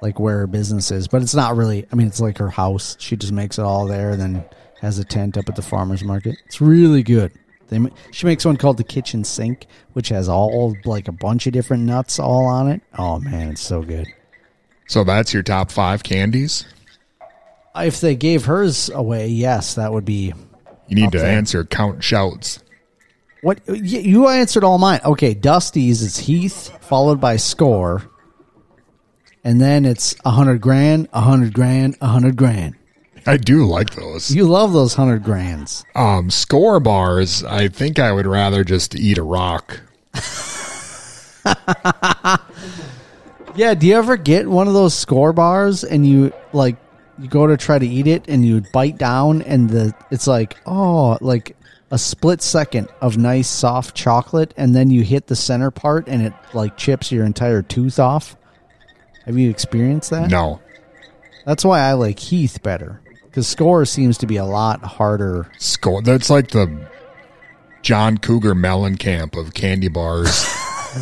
like 0.06 0.20
where 0.20 0.38
her 0.38 0.47
business 0.47 0.91
is. 0.91 1.08
But 1.08 1.24
it's 1.24 1.34
not 1.34 1.56
really. 1.56 1.88
I 1.91 1.95
mean, 1.95 2.06
it's 2.06 2.20
like 2.20 2.38
her 2.38 2.49
house. 2.49 2.95
She 2.99 3.18
just 3.18 3.34
makes 3.34 3.58
it 3.58 3.64
all 3.64 3.88
there, 3.88 4.12
and 4.12 4.22
then 4.22 4.45
has 4.80 4.99
a 4.99 5.03
tent 5.03 5.36
up 5.36 5.49
at 5.49 5.56
the 5.56 5.64
farmers 5.64 6.03
market. 6.03 6.38
It's 6.45 6.62
really 6.62 7.01
good. 7.01 7.32
They, 7.70 7.80
she 8.12 8.28
makes 8.28 8.45
one 8.45 8.58
called 8.58 8.78
the 8.78 8.84
kitchen 8.84 9.24
sink, 9.24 9.66
which 9.93 10.10
has 10.10 10.30
all 10.30 10.78
like 10.86 11.08
a 11.08 11.12
bunch 11.12 11.47
of 11.47 11.53
different 11.53 11.84
nuts 11.84 12.20
all 12.20 12.45
on 12.45 12.68
it. 12.70 12.82
Oh 12.99 13.20
man, 13.20 13.49
it's 13.49 13.62
so 13.62 13.82
good. 13.82 14.08
So 14.88 15.03
that's 15.03 15.34
your 15.34 15.41
top 15.41 15.72
five 15.72 16.03
candies. 16.03 16.66
If 17.76 17.99
they 17.99 18.16
gave 18.16 18.45
hers 18.45 18.89
away, 18.89 19.28
yes, 19.30 19.74
that 19.74 19.91
would 19.91 20.06
be. 20.06 20.34
You 20.88 20.95
need 20.95 21.12
to 21.14 21.18
there. 21.18 21.36
answer 21.36 21.66
count 21.66 22.03
shouts. 22.03 22.60
What 23.41 23.60
you 23.68 24.28
answered 24.28 24.64
all 24.64 24.78
mine. 24.78 24.99
Okay, 25.03 25.34
Dusty's 25.34 26.03
is 26.03 26.18
Heath, 26.18 26.78
followed 26.82 27.20
by 27.20 27.38
Score, 27.38 28.03
and 29.45 29.61
then 29.61 29.85
it's 29.85 30.13
a 30.25 30.31
hundred 30.31 30.59
grand, 30.59 31.07
a 31.13 31.21
hundred 31.21 31.53
grand, 31.53 31.95
a 32.01 32.07
hundred 32.07 32.35
grand. 32.35 32.75
I 33.25 33.37
do 33.37 33.65
like 33.65 33.95
those. 33.95 34.29
You 34.29 34.45
love 34.45 34.73
those 34.73 34.95
hundred 34.95 35.23
grands. 35.23 35.85
Um, 35.95 36.29
score 36.29 36.81
bars. 36.81 37.45
I 37.45 37.69
think 37.69 37.97
I 37.97 38.11
would 38.11 38.27
rather 38.27 38.65
just 38.65 38.93
eat 38.93 39.17
a 39.17 39.23
rock. 39.23 39.79
Yeah, 43.55 43.73
do 43.73 43.87
you 43.87 43.95
ever 43.95 44.17
get 44.17 44.49
one 44.49 44.67
of 44.67 44.73
those 44.73 44.93
score 44.93 45.31
bars 45.31 45.85
and 45.85 46.05
you 46.05 46.33
like 46.51 46.75
you 47.17 47.29
go 47.29 47.47
to 47.47 47.55
try 47.55 47.79
to 47.79 47.87
eat 47.87 48.05
it 48.05 48.25
and 48.27 48.45
you 48.45 48.61
bite 48.73 48.97
down 48.97 49.41
and 49.43 49.69
the 49.69 49.95
it's 50.11 50.27
like 50.27 50.57
oh 50.65 51.17
like 51.21 51.55
a 51.89 51.97
split 51.97 52.41
second 52.41 52.89
of 52.99 53.17
nice 53.17 53.47
soft 53.47 53.95
chocolate 53.95 54.53
and 54.57 54.75
then 54.75 54.91
you 54.91 55.03
hit 55.03 55.27
the 55.27 55.37
center 55.37 55.71
part 55.71 56.09
and 56.09 56.21
it 56.21 56.33
like 56.53 56.75
chips 56.75 57.13
your 57.13 57.25
entire 57.25 57.61
tooth 57.61 57.97
off. 57.97 58.35
Have 59.26 59.38
you 59.38 59.49
experienced 59.49 60.11
that? 60.11 60.30
No. 60.30 60.61
That's 61.45 61.65
why 61.65 61.82
I 61.82 61.93
like 61.93 62.19
Heath 62.19 62.61
better 62.63 63.01
because 63.23 63.47
Score 63.47 63.86
seems 63.86 64.17
to 64.19 64.28
be 64.28 64.38
a 64.38 64.45
lot 64.45 64.84
harder. 64.84 65.51
Score. 65.57 66.01
That's 66.01 66.30
like 66.30 66.49
the 66.49 66.88
John 67.82 68.17
Cougar 68.17 68.55
Mellencamp 68.55 69.38
of 69.38 69.53
candy 69.53 69.89
bars. 69.89 70.45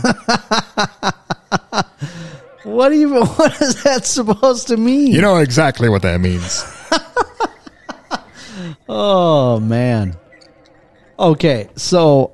What 2.63 2.93
even 2.93 3.26
what 3.26 3.61
is 3.61 3.84
that 3.84 4.05
supposed 4.05 4.69
to 4.69 4.78
mean? 4.78 5.07
you 5.11 5.21
know 5.21 5.38
exactly 5.38 5.89
what 5.89 6.01
that 6.01 6.19
means. 6.19 6.63
Oh 8.88 9.59
man. 9.59 10.15
Okay, 11.17 11.69
so 11.76 12.32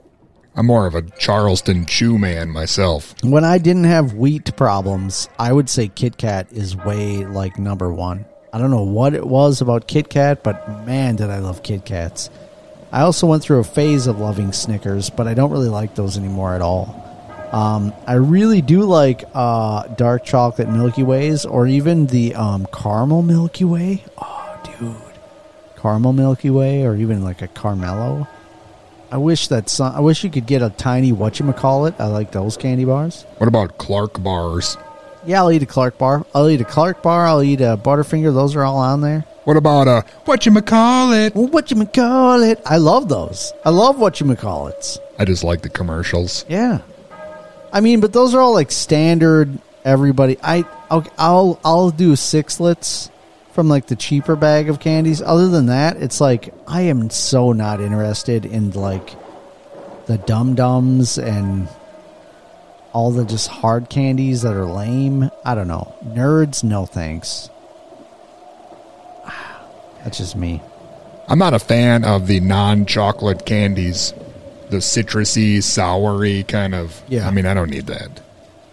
I'm 0.60 0.66
more 0.66 0.86
of 0.86 0.94
a 0.94 1.04
Charleston 1.18 1.86
Chew 1.86 2.18
man 2.18 2.50
myself. 2.50 3.16
when 3.24 3.46
I 3.46 3.60
didn't 3.60 3.86
have 3.86 4.16
wheat 4.16 4.54
problems, 4.58 5.30
I 5.40 5.54
would 5.54 5.70
say 5.70 5.88
Kit 5.88 6.18
Kat 6.18 6.48
is 6.52 6.76
way 6.76 7.26
like 7.26 7.58
number 7.58 7.94
one. 7.94 8.26
I 8.52 8.58
don't 8.58 8.70
know 8.70 8.84
what 8.84 9.14
it 9.14 9.26
was 9.26 9.62
about 9.62 9.88
Kit 9.88 10.10
Kat, 10.10 10.44
but 10.44 10.86
man, 10.86 11.16
did 11.16 11.30
I 11.30 11.40
love 11.40 11.64
Kit 11.64 11.86
Kats. 11.86 12.30
I 12.92 13.04
also 13.04 13.26
went 13.26 13.42
through 13.42 13.60
a 13.60 13.64
phase 13.64 14.06
of 14.06 14.20
loving 14.20 14.52
Snickers, 14.52 15.10
but 15.10 15.30
I 15.30 15.34
don't 15.34 15.50
really 15.50 15.70
like 15.70 15.96
those 15.96 16.18
anymore 16.18 16.54
at 16.56 16.62
all. 16.62 16.94
Um, 17.54 17.94
I 18.06 18.16
really 18.16 18.62
do 18.62 18.82
like 18.82 19.24
uh, 19.34 19.88
dark 19.96 20.26
chocolate 20.26 20.68
Milky 20.68 21.04
Ways 21.04 21.46
or 21.46 21.68
even 21.68 22.08
the 22.08 22.36
um, 22.36 22.68
caramel 22.74 23.22
Milky 23.22 23.64
Way. 23.64 24.04
Oh, 24.18 24.60
dude. 24.78 24.94
Caramel 25.78 26.12
Milky 26.12 26.50
Way 26.50 26.84
or 26.84 26.98
even 26.98 27.24
like 27.24 27.42
a 27.42 27.48
Caramello. 27.48 28.28
I 29.12 29.18
wish 29.18 29.48
that 29.48 29.70
some, 29.70 29.96
I 29.96 30.00
wish 30.02 30.24
you 30.24 30.30
could 30.30 30.46
get 30.46 30.62
a 30.62 30.70
tiny 30.70 31.12
whatchamacallit. 31.12 32.00
I 32.00 32.06
like 32.08 32.32
those 32.32 32.58
candy 32.58 32.86
bars. 32.86 33.24
What 33.38 33.48
about 33.48 33.78
Clark 33.78 34.22
bars? 34.22 34.78
Yeah, 35.26 35.42
I'll 35.42 35.52
eat 35.52 35.64
a 35.64 35.66
Clark 35.66 35.98
bar. 35.98 36.26
I'll 36.34 36.50
eat 36.50 36.62
a 36.62 36.66
Clark 36.66 37.02
bar. 37.02 37.26
I'll 37.26 37.44
eat 37.44 37.62
a 37.62 37.78
Butterfinger. 37.78 38.34
Those 38.34 38.56
are 38.56 38.64
all 38.64 38.78
on 38.78 39.02
there. 39.02 39.26
What 39.44 39.58
about 39.58 39.88
a 39.88 40.06
what 40.26 40.46
you 40.46 40.62
call 40.62 41.12
it? 41.14 41.34
What 41.36 41.72
you 41.72 41.86
call 41.86 42.44
it? 42.44 42.62
I 42.66 42.78
love 42.78 43.10
those. 43.10 43.52
I 43.66 43.72
love 43.72 44.00
what 44.00 44.20
you 44.20 44.36
call 44.36 44.68
it. 44.68 45.00
I 45.18 45.26
just 45.26 45.44
like 45.44 45.62
the 45.62 45.70
commercials. 45.70 46.46
Yeah. 46.48 46.80
I 47.74 47.82
mean, 47.82 48.00
but 48.00 48.14
those 48.14 48.34
are 48.36 48.42
all 48.42 48.54
like 48.54 48.72
standard. 48.72 49.58
Everybody, 49.84 50.38
I 50.44 50.66
I'll 50.92 51.06
I'll, 51.18 51.60
I'll 51.64 51.90
do 51.90 52.14
sixlets 52.14 53.10
from 53.60 53.68
like 53.68 53.88
the 53.88 53.96
cheaper 53.98 54.38
bag 54.38 54.70
of 54.70 54.80
candies. 54.80 55.22
Other 55.22 55.50
than 55.50 55.66
that, 55.66 55.98
it's 55.98 56.22
like 56.22 56.54
I 56.66 56.84
am 56.84 57.10
so 57.10 57.52
not 57.52 57.82
interested 57.82 58.46
in 58.46 58.72
like 58.72 59.18
the 60.06 60.18
dum 60.18 60.56
dums 60.56 61.18
and 61.18 61.68
all 62.94 63.12
the 63.12 63.26
just 63.26 63.50
hard 63.50 63.90
candies 63.90 64.44
that 64.44 64.54
are 64.54 64.64
lame. 64.64 65.30
I 65.44 65.56
don't 65.56 65.68
know. 65.68 65.94
Nerds, 66.06 66.64
no 66.64 66.86
thanks. 66.86 67.50
That's 70.06 70.20
just 70.20 70.38
me. 70.38 70.62
I'm 71.28 71.38
not 71.38 71.54
a 71.54 71.60
fan 71.60 72.06
of 72.06 72.28
the 72.28 72.40
non-chocolate 72.40 73.46
candies, 73.46 74.14
the 74.70 74.78
citrusy, 74.78 75.58
soury 75.58 76.48
kind 76.48 76.74
of. 76.74 77.04
Yeah. 77.10 77.28
I 77.28 77.32
mean, 77.32 77.46
I 77.46 77.54
don't 77.54 77.70
need 77.70 77.88
that. 77.88 78.22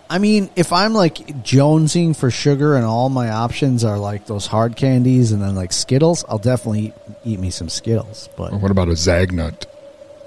I 0.08 0.18
mean, 0.18 0.50
if 0.54 0.72
I'm 0.72 0.94
like 0.94 1.16
jonesing 1.42 2.14
for 2.16 2.30
sugar 2.30 2.76
and 2.76 2.84
all 2.84 3.08
my 3.08 3.30
options 3.30 3.82
are 3.84 3.98
like 3.98 4.26
those 4.26 4.46
hard 4.46 4.76
candies 4.76 5.32
and 5.32 5.42
then 5.42 5.54
like 5.56 5.72
Skittles, 5.72 6.24
I'll 6.28 6.38
definitely 6.38 6.80
eat, 6.86 6.94
eat 7.24 7.40
me 7.40 7.50
some 7.50 7.68
Skittles. 7.68 8.28
But 8.36 8.52
What 8.52 8.70
about 8.70 8.88
a 8.88 8.92
Zagnut? 8.92 9.66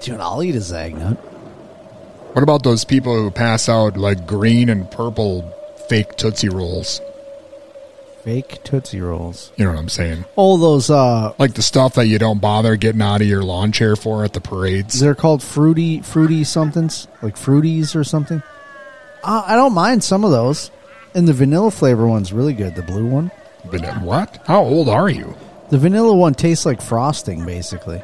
dude, 0.02 0.20
I'll 0.20 0.42
eat 0.42 0.54
a 0.54 0.58
Zagnut. 0.58 1.16
What 1.16 2.42
about 2.42 2.62
those 2.62 2.84
people 2.84 3.14
who 3.16 3.30
pass 3.30 3.68
out 3.68 3.96
like 3.96 4.26
green 4.26 4.68
and 4.68 4.90
purple 4.90 5.50
fake 5.88 6.16
Tootsie 6.16 6.48
Rolls? 6.48 7.00
Fake 8.22 8.62
Tootsie 8.64 9.00
Rolls. 9.00 9.50
You 9.56 9.64
know 9.64 9.70
what 9.72 9.78
I'm 9.78 9.88
saying? 9.88 10.26
All 10.36 10.58
those 10.58 10.90
uh, 10.90 11.32
Like 11.38 11.54
the 11.54 11.62
stuff 11.62 11.94
that 11.94 12.06
you 12.06 12.18
don't 12.18 12.38
bother 12.38 12.76
getting 12.76 13.00
out 13.00 13.22
of 13.22 13.26
your 13.26 13.42
lawn 13.42 13.72
chair 13.72 13.96
for 13.96 14.24
at 14.24 14.34
the 14.34 14.40
parades. 14.42 15.00
they're 15.00 15.14
called 15.14 15.42
fruity, 15.42 16.02
fruity 16.02 16.44
somethings 16.44 17.08
like 17.22 17.36
fruities 17.36 17.96
or 17.96 18.04
something. 18.04 18.42
Uh, 19.22 19.42
I 19.46 19.56
don't 19.56 19.74
mind 19.74 20.02
some 20.04 20.24
of 20.24 20.30
those, 20.30 20.70
and 21.14 21.26
the 21.28 21.32
vanilla 21.32 21.70
flavor 21.70 22.06
one's 22.06 22.32
really 22.32 22.54
good. 22.54 22.74
The 22.74 22.82
blue 22.82 23.06
one, 23.06 23.30
But 23.70 23.82
what? 24.02 24.38
How 24.46 24.62
old 24.62 24.88
are 24.88 25.08
you? 25.08 25.34
the 25.70 25.78
vanilla 25.78 26.14
one 26.14 26.34
tastes 26.34 26.66
like 26.66 26.80
frosting, 26.82 27.44
basically. 27.46 28.02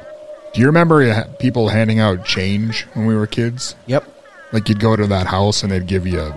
Do 0.54 0.60
you 0.60 0.66
remember 0.66 1.24
people 1.40 1.68
handing 1.68 1.98
out 1.98 2.24
change 2.24 2.82
when 2.94 3.06
we 3.06 3.14
were 3.16 3.26
kids? 3.26 3.74
Yep. 3.86 4.04
Like 4.52 4.68
you'd 4.68 4.78
go 4.80 4.94
to 4.94 5.06
that 5.08 5.26
house 5.26 5.62
and 5.64 5.72
they'd 5.72 5.86
give 5.86 6.06
you 6.06 6.32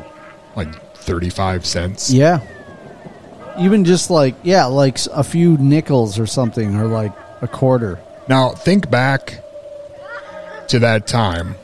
like 0.56 0.74
35 0.98 1.66
cents. 1.66 2.10
Yeah. 2.12 2.42
Even 3.60 3.86
just 3.86 4.10
like 4.10 4.36
yeah, 4.44 4.66
like 4.66 4.98
a 5.14 5.24
few 5.24 5.58
nickels 5.58 6.18
or 6.18 6.26
something, 6.26 6.76
or 6.78 6.86
like 6.88 7.14
a 7.42 7.48
quarter. 7.48 8.00
Now, 8.28 8.50
think 8.52 8.90
back 8.90 9.44
to 10.70 10.80
that 10.80 11.06
time. 11.08 11.56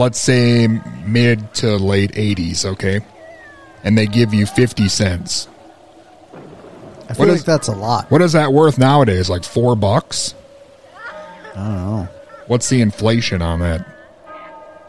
Let's 0.00 0.18
say 0.18 0.66
mid 1.04 1.52
to 1.56 1.76
late 1.76 2.12
80s, 2.12 2.64
okay? 2.64 3.00
And 3.84 3.98
they 3.98 4.06
give 4.06 4.32
you 4.32 4.46
50 4.46 4.88
cents. 4.88 5.46
I 6.32 7.12
feel 7.12 7.16
What 7.16 7.28
like 7.28 7.36
is- 7.36 7.44
that's 7.44 7.68
a 7.68 7.72
lot. 7.76 8.10
What 8.10 8.22
is 8.22 8.32
that 8.32 8.50
worth 8.50 8.78
nowadays? 8.78 9.28
Like 9.28 9.44
4 9.44 9.76
bucks? 9.76 10.34
I 11.54 11.58
don't 11.58 11.74
know. 11.76 12.08
What's 12.46 12.70
the 12.70 12.80
inflation 12.80 13.42
on 13.42 13.60
that? 13.60 13.86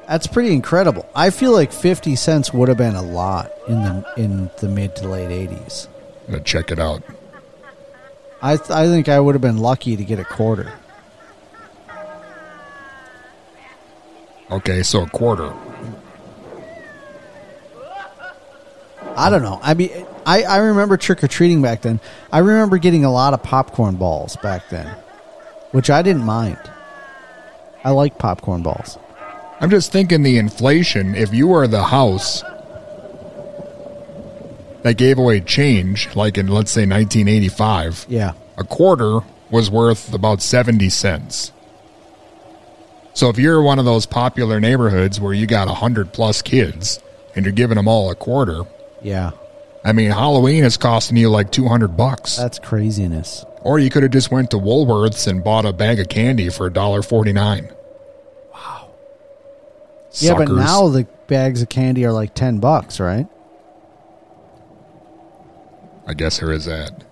That's 0.08 0.28
pretty 0.28 0.54
incredible. 0.54 1.06
I 1.14 1.30
feel 1.30 1.52
like 1.52 1.72
fifty 1.74 2.16
cents 2.16 2.54
would 2.54 2.68
have 2.70 2.78
been 2.78 2.96
a 2.96 3.02
lot 3.02 3.52
in 3.68 3.82
the 3.82 4.06
in 4.18 4.50
the 4.60 4.68
mid 4.68 4.96
to 4.98 5.08
late 5.08 5.30
eighties. 5.32 5.88
I'm 6.28 6.34
gonna 6.34 6.44
check 6.44 6.70
it 6.72 6.80
out. 6.80 7.02
I 8.42 8.58
th- 8.58 8.72
I 8.72 8.88
think 8.88 9.08
I 9.08 9.20
would 9.20 9.36
have 9.36 9.42
been 9.42 9.60
lucky 9.60 9.96
to 9.96 10.04
get 10.04 10.20
a 10.20 10.26
quarter. 10.26 10.74
Okay, 14.52 14.84
so 14.84 15.04
a 15.04 15.10
quarter. 15.10 15.54
I 19.16 19.30
don't 19.30 19.42
know. 19.44 19.60
I 19.62 19.74
mean, 19.74 19.90
I, 20.26 20.44
I 20.44 20.58
remember 20.58 20.98
trick 20.98 21.24
or 21.24 21.28
treating 21.28 21.62
back 21.62 21.82
then. 21.82 22.00
I 22.32 22.40
remember 22.40 22.78
getting 22.78 23.06
a 23.06 23.12
lot 23.12 23.34
of 23.34 23.44
popcorn 23.44 23.96
balls 23.96 24.36
back 24.38 24.70
then, 24.70 24.88
which 25.72 25.90
I 25.90 26.02
didn't 26.02 26.24
mind. 26.24 26.58
I 27.84 27.92
like 27.92 28.18
popcorn 28.18 28.64
balls. 28.64 28.98
I'm 29.60 29.70
just 29.70 29.92
thinking 29.92 30.24
the 30.24 30.38
inflation, 30.38 31.14
if 31.16 31.34
you 31.34 31.48
were 31.48 31.68
the 31.68 31.84
house 31.84 32.42
that 34.84 34.94
gave 34.98 35.20
away 35.20 35.40
change, 35.42 36.16
like 36.16 36.38
in, 36.38 36.48
let's 36.48 36.72
say, 36.72 36.82
1985, 36.82 38.06
Yeah. 38.10 38.34
a 38.58 38.64
quarter 38.64 39.20
was 39.52 39.70
worth 39.70 40.14
about 40.14 40.42
70 40.42 40.90
cents. 40.90 41.52
So 43.14 43.30
if 43.30 43.38
you're 43.38 43.62
one 43.62 43.78
of 43.80 43.86
those 43.86 44.06
popular 44.06 44.60
neighborhoods 44.60 45.20
where 45.20 45.34
you 45.34 45.46
got 45.48 45.68
100 45.68 46.14
plus 46.14 46.42
kids 46.42 47.00
and 47.36 47.46
you're 47.46 47.52
giving 47.54 47.76
them 47.76 47.88
all 47.88 48.10
a 48.12 48.16
quarter, 48.16 48.64
Yeah. 49.02 49.32
I 49.84 49.94
mean, 49.94 50.12
Halloween 50.12 50.64
is 50.64 50.78
costing 50.78 51.18
you 51.18 51.30
like 51.30 51.52
200 51.52 51.98
bucks. 51.98 52.38
That's 52.38 52.60
craziness. 52.60 53.44
Or 53.62 53.80
you 53.80 53.90
could 53.90 54.04
have 54.04 54.12
just 54.12 54.30
went 54.32 54.52
to 54.52 54.58
Woolworths 54.58 55.28
and 55.28 55.44
bought 55.44 55.66
a 55.66 55.74
bag 55.74 56.00
of 56.00 56.08
candy 56.08 56.50
for 56.50 56.70
$1.49. 56.70 57.72
wow 58.54 58.90
Yeah, 60.14 60.36
but 60.36 60.50
now 60.50 60.88
the 60.90 61.08
bags 61.28 61.62
of 61.64 61.70
candy 61.70 62.06
are 62.06 62.12
like 62.12 62.36
10 62.36 62.60
bucks, 62.60 63.00
right? 63.00 63.26
I 66.08 66.14
guess 66.14 66.40
there 66.40 66.52
is 66.52 66.66
that. 66.66 67.04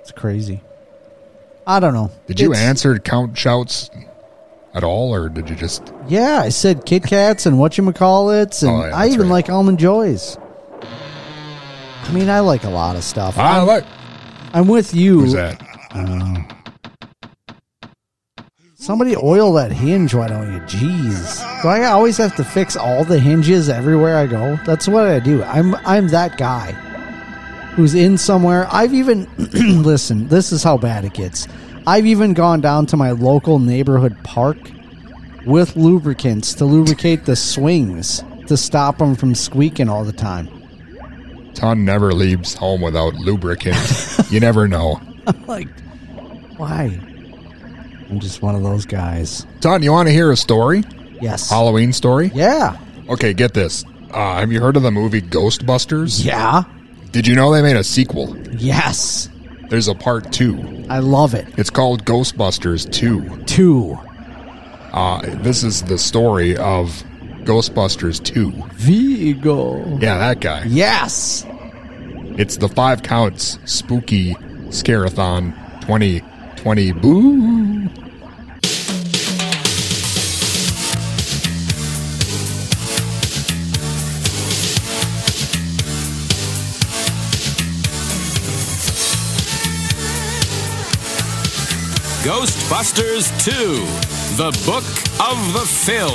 It's 0.00 0.12
crazy. 0.12 0.62
I 1.66 1.80
don't 1.80 1.94
know. 1.94 2.10
Did 2.26 2.40
you 2.40 2.54
answer 2.54 2.98
Count 2.98 3.36
Shout's 3.36 3.90
at 4.76 4.84
all, 4.84 5.12
or 5.14 5.28
did 5.28 5.48
you 5.48 5.56
just? 5.56 5.92
Yeah, 6.06 6.40
I 6.44 6.50
said 6.50 6.84
Kit 6.84 7.02
Kats 7.02 7.46
and 7.46 7.56
whatchamacallits, 7.56 8.62
and 8.62 8.70
Oh, 8.70 8.86
yeah, 8.86 8.94
I 8.96 9.06
even 9.08 9.22
right. 9.22 9.30
like 9.30 9.50
Almond 9.50 9.78
Joys. 9.78 10.36
I 10.82 12.12
mean, 12.12 12.28
I 12.30 12.40
like 12.40 12.62
a 12.64 12.70
lot 12.70 12.94
of 12.94 13.02
stuff. 13.02 13.36
I 13.38 13.58
I'm, 13.58 13.66
like. 13.66 13.84
I'm 14.52 14.68
with 14.68 14.94
you. 14.94 15.20
Who's 15.20 15.32
that? 15.32 15.60
Uh, 15.92 16.42
somebody 18.76 19.16
oil 19.16 19.52
that 19.54 19.72
hinge, 19.72 20.14
why 20.14 20.28
don't 20.28 20.52
you? 20.52 20.60
Jeez. 20.60 21.62
Do 21.62 21.68
I 21.68 21.86
always 21.86 22.16
have 22.18 22.36
to 22.36 22.44
fix 22.44 22.76
all 22.76 23.02
the 23.04 23.18
hinges 23.18 23.68
everywhere 23.68 24.16
I 24.16 24.26
go? 24.26 24.56
That's 24.66 24.86
what 24.86 25.06
I 25.06 25.18
do. 25.18 25.42
I'm 25.42 25.74
I'm 25.86 26.08
that 26.08 26.36
guy 26.38 26.72
who's 27.74 27.94
in 27.94 28.16
somewhere. 28.18 28.68
I've 28.70 28.94
even 28.94 29.26
listen, 29.82 30.28
this 30.28 30.52
is 30.52 30.62
how 30.62 30.76
bad 30.78 31.04
it 31.04 31.14
gets. 31.14 31.48
I've 31.86 32.06
even 32.06 32.34
gone 32.34 32.60
down 32.60 32.86
to 32.86 32.96
my 32.96 33.12
local 33.12 33.60
neighborhood 33.60 34.16
park 34.24 34.58
with 35.46 35.76
lubricants 35.76 36.54
to 36.54 36.64
lubricate 36.64 37.24
the 37.24 37.36
swings 37.36 38.24
to 38.48 38.56
stop 38.56 38.98
them 38.98 39.14
from 39.14 39.34
squeaking 39.36 39.88
all 39.88 40.04
the 40.04 40.12
time. 40.12 40.48
Ton 41.54 41.84
never 41.84 42.12
leaves 42.12 42.54
home 42.54 42.80
without 42.80 43.14
lubricant. 43.14 43.76
you 44.30 44.40
never 44.40 44.66
know. 44.66 45.00
I'm 45.28 45.46
like, 45.46 45.68
why? 46.56 46.98
I'm 48.10 48.18
just 48.18 48.42
one 48.42 48.56
of 48.56 48.64
those 48.64 48.84
guys. 48.84 49.46
Ton, 49.60 49.82
you 49.82 49.92
want 49.92 50.08
to 50.08 50.12
hear 50.12 50.32
a 50.32 50.36
story? 50.36 50.82
Yes. 51.20 51.48
Halloween 51.48 51.92
story? 51.92 52.32
Yeah. 52.34 52.76
Okay, 53.08 53.32
get 53.32 53.54
this. 53.54 53.84
Uh, 54.10 54.40
have 54.40 54.50
you 54.50 54.60
heard 54.60 54.76
of 54.76 54.82
the 54.82 54.90
movie 54.90 55.22
Ghostbusters? 55.22 56.24
Yeah. 56.24 56.64
Did 57.12 57.26
you 57.26 57.36
know 57.36 57.52
they 57.52 57.62
made 57.62 57.76
a 57.76 57.84
sequel? 57.84 58.36
Yes. 58.52 59.28
There's 59.68 59.88
a 59.88 59.94
part 59.94 60.32
two. 60.32 60.84
I 60.88 61.00
love 61.00 61.34
it. 61.34 61.46
It's 61.58 61.70
called 61.70 62.04
Ghostbusters 62.04 62.90
2. 62.92 63.44
Two. 63.44 63.98
Uh, 64.92 65.20
this 65.42 65.62
is 65.64 65.82
the 65.82 65.98
story 65.98 66.56
of 66.56 67.02
Ghostbusters 67.44 68.22
2. 68.22 68.52
Vigo. 68.74 69.98
Yeah, 69.98 70.18
that 70.18 70.40
guy. 70.40 70.64
Yes. 70.66 71.44
It's 72.38 72.56
the 72.58 72.68
five 72.68 73.02
counts 73.02 73.58
spooky 73.64 74.34
scarathon 74.70 75.52
2020. 75.82 76.92
Boo. 76.92 77.88
Ghostbusters 92.26 93.30
2 93.44 93.52
The 94.34 94.50
Book 94.66 94.82
of 95.22 95.52
the 95.52 95.64
Film. 95.64 96.10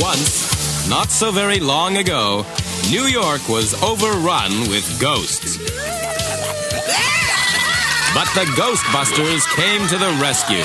Once, 0.00 0.88
not 0.88 1.10
so 1.10 1.30
very 1.30 1.60
long 1.60 1.98
ago, 1.98 2.46
New 2.90 3.02
York 3.02 3.46
was 3.50 3.74
overrun 3.82 4.60
with 4.70 4.98
ghosts. 4.98 5.58
But 8.14 8.28
the 8.32 8.46
Ghostbusters 8.56 9.44
came 9.54 9.86
to 9.88 9.98
the 9.98 10.18
rescue. 10.22 10.64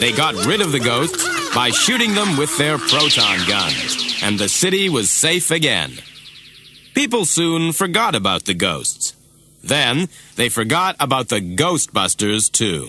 They 0.00 0.12
got 0.12 0.34
rid 0.44 0.60
of 0.60 0.70
the 0.70 0.80
ghosts 0.80 1.33
by 1.54 1.70
shooting 1.70 2.14
them 2.14 2.36
with 2.36 2.56
their 2.58 2.78
proton 2.78 3.38
guns, 3.46 4.20
and 4.22 4.38
the 4.38 4.48
city 4.48 4.88
was 4.88 5.10
safe 5.10 5.50
again. 5.50 5.92
People 6.94 7.24
soon 7.24 7.72
forgot 7.72 8.14
about 8.14 8.44
the 8.44 8.54
ghosts. 8.54 9.14
Then 9.62 10.08
they 10.36 10.48
forgot 10.48 10.96
about 11.00 11.28
the 11.28 11.40
Ghostbusters 11.40 12.50
too. 12.50 12.88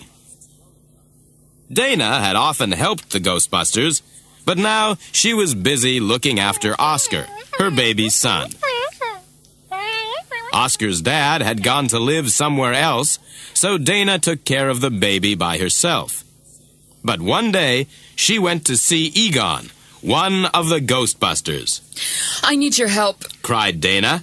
Dana 1.72 2.20
had 2.20 2.36
often 2.36 2.72
helped 2.72 3.10
the 3.10 3.20
Ghostbusters, 3.20 4.02
but 4.44 4.58
now 4.58 4.96
she 5.12 5.34
was 5.34 5.54
busy 5.54 5.98
looking 6.00 6.38
after 6.38 6.74
Oscar, 6.78 7.26
her 7.58 7.70
baby 7.70 8.08
son. 8.08 8.50
Oscar's 10.52 11.02
dad 11.02 11.42
had 11.42 11.62
gone 11.62 11.88
to 11.88 11.98
live 11.98 12.30
somewhere 12.30 12.72
else, 12.72 13.18
so 13.52 13.78
Dana 13.78 14.18
took 14.18 14.44
care 14.44 14.68
of 14.68 14.80
the 14.80 14.90
baby 14.90 15.34
by 15.34 15.58
herself. 15.58 16.24
But 17.04 17.20
one 17.20 17.52
day, 17.52 17.86
she 18.16 18.38
went 18.40 18.64
to 18.66 18.76
see 18.76 19.12
Egon, 19.14 19.70
one 20.00 20.46
of 20.46 20.68
the 20.68 20.80
Ghostbusters. 20.80 21.80
I 22.42 22.56
need 22.56 22.76
your 22.78 22.88
help. 22.88 23.24
Cried 23.42 23.80
Dana. 23.80 24.22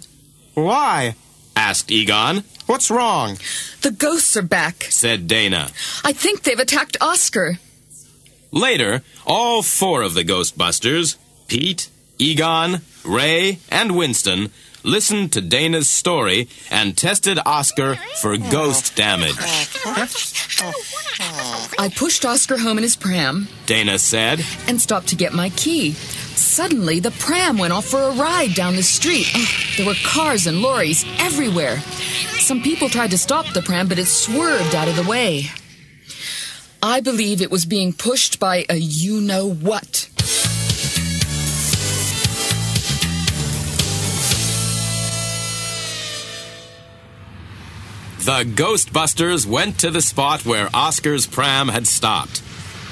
Why? 0.56 1.16
asked 1.56 1.92
Egon. 1.92 2.44
What's 2.66 2.90
wrong? 2.92 3.38
The 3.82 3.92
ghosts 3.92 4.36
are 4.38 4.42
back. 4.42 4.84
said 4.90 5.28
Dana. 5.28 5.70
I 6.04 6.12
think 6.14 6.44
they've 6.44 6.60
attacked 6.60 6.98
Oscar. 7.00 7.60
Later, 8.52 9.02
all 9.26 9.62
four 9.64 10.02
of 10.02 10.14
the 10.14 10.24
Ghostbusters, 10.24 11.18
Pete, 11.48 11.90
Egon, 12.20 12.82
Ray, 13.04 13.60
and 13.70 13.96
Winston, 13.98 14.52
listened 14.84 15.34
to 15.34 15.42
Dana's 15.42 15.90
story 15.90 16.48
and 16.70 16.98
tested 16.98 17.40
Oscar 17.46 17.96
for 18.22 18.38
ghost 18.38 18.96
damage. 18.96 19.36
I 21.80 21.92
pushed 21.96 22.26
Oscar 22.26 22.58
home 22.58 22.78
in 22.78 22.84
his 22.84 22.96
pram 22.96 23.48
Dana 23.66 23.98
said. 24.00 24.44
and 24.68 24.80
stopped 24.80 25.08
to 25.10 25.16
get 25.16 25.34
my 25.34 25.50
key. 25.52 25.92
Suddenly, 25.94 27.00
the 27.00 27.12
pram 27.12 27.58
went 27.58 27.74
off 27.74 27.86
for 27.86 28.02
a 28.02 28.12
ride 28.12 28.54
down 28.54 28.76
the 28.76 28.84
street. 28.84 29.28
Oh, 29.36 29.48
there 29.78 29.86
were 29.86 29.96
cars 30.04 30.48
and 30.48 30.62
lorries 30.62 31.06
everywhere. 31.20 31.80
Some 32.40 32.62
people 32.62 32.90
tried 32.90 33.12
to 33.12 33.18
stop 33.18 33.52
the 33.54 33.62
pram, 33.62 33.88
but 33.88 34.00
it 34.00 34.06
swerved 34.06 34.76
out 34.76 34.88
of 34.88 34.96
the 34.96 35.04
way. 35.04 35.46
I 36.82 37.00
believe 37.00 37.42
it 37.42 37.50
was 37.50 37.66
being 37.66 37.94
pushed 37.94 38.40
by 38.40 38.66
a 38.70 38.76
you 38.76 39.22
know 39.22 39.50
what. 39.50 40.10
The 48.24 48.46
Ghostbusters 48.46 49.46
went 49.46 49.80
to 49.80 49.92
the 49.92 50.02
spot 50.02 50.46
where 50.46 50.70
Oscar's 50.74 51.28
pram 51.28 51.68
had 51.68 51.86
stopped. 51.86 52.42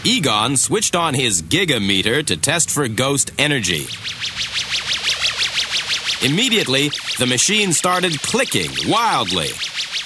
Egon 0.04 0.58
switched 0.58 0.94
on 0.94 1.14
his 1.14 1.42
gigameter 1.42 2.26
to 2.26 2.36
test 2.36 2.70
for 2.70 2.86
ghost 2.90 3.32
energy. 3.38 3.88
Immediately, 6.22 6.90
the 7.18 7.28
machine 7.28 7.72
started 7.72 8.22
clicking 8.22 8.72
wildly. 8.90 9.52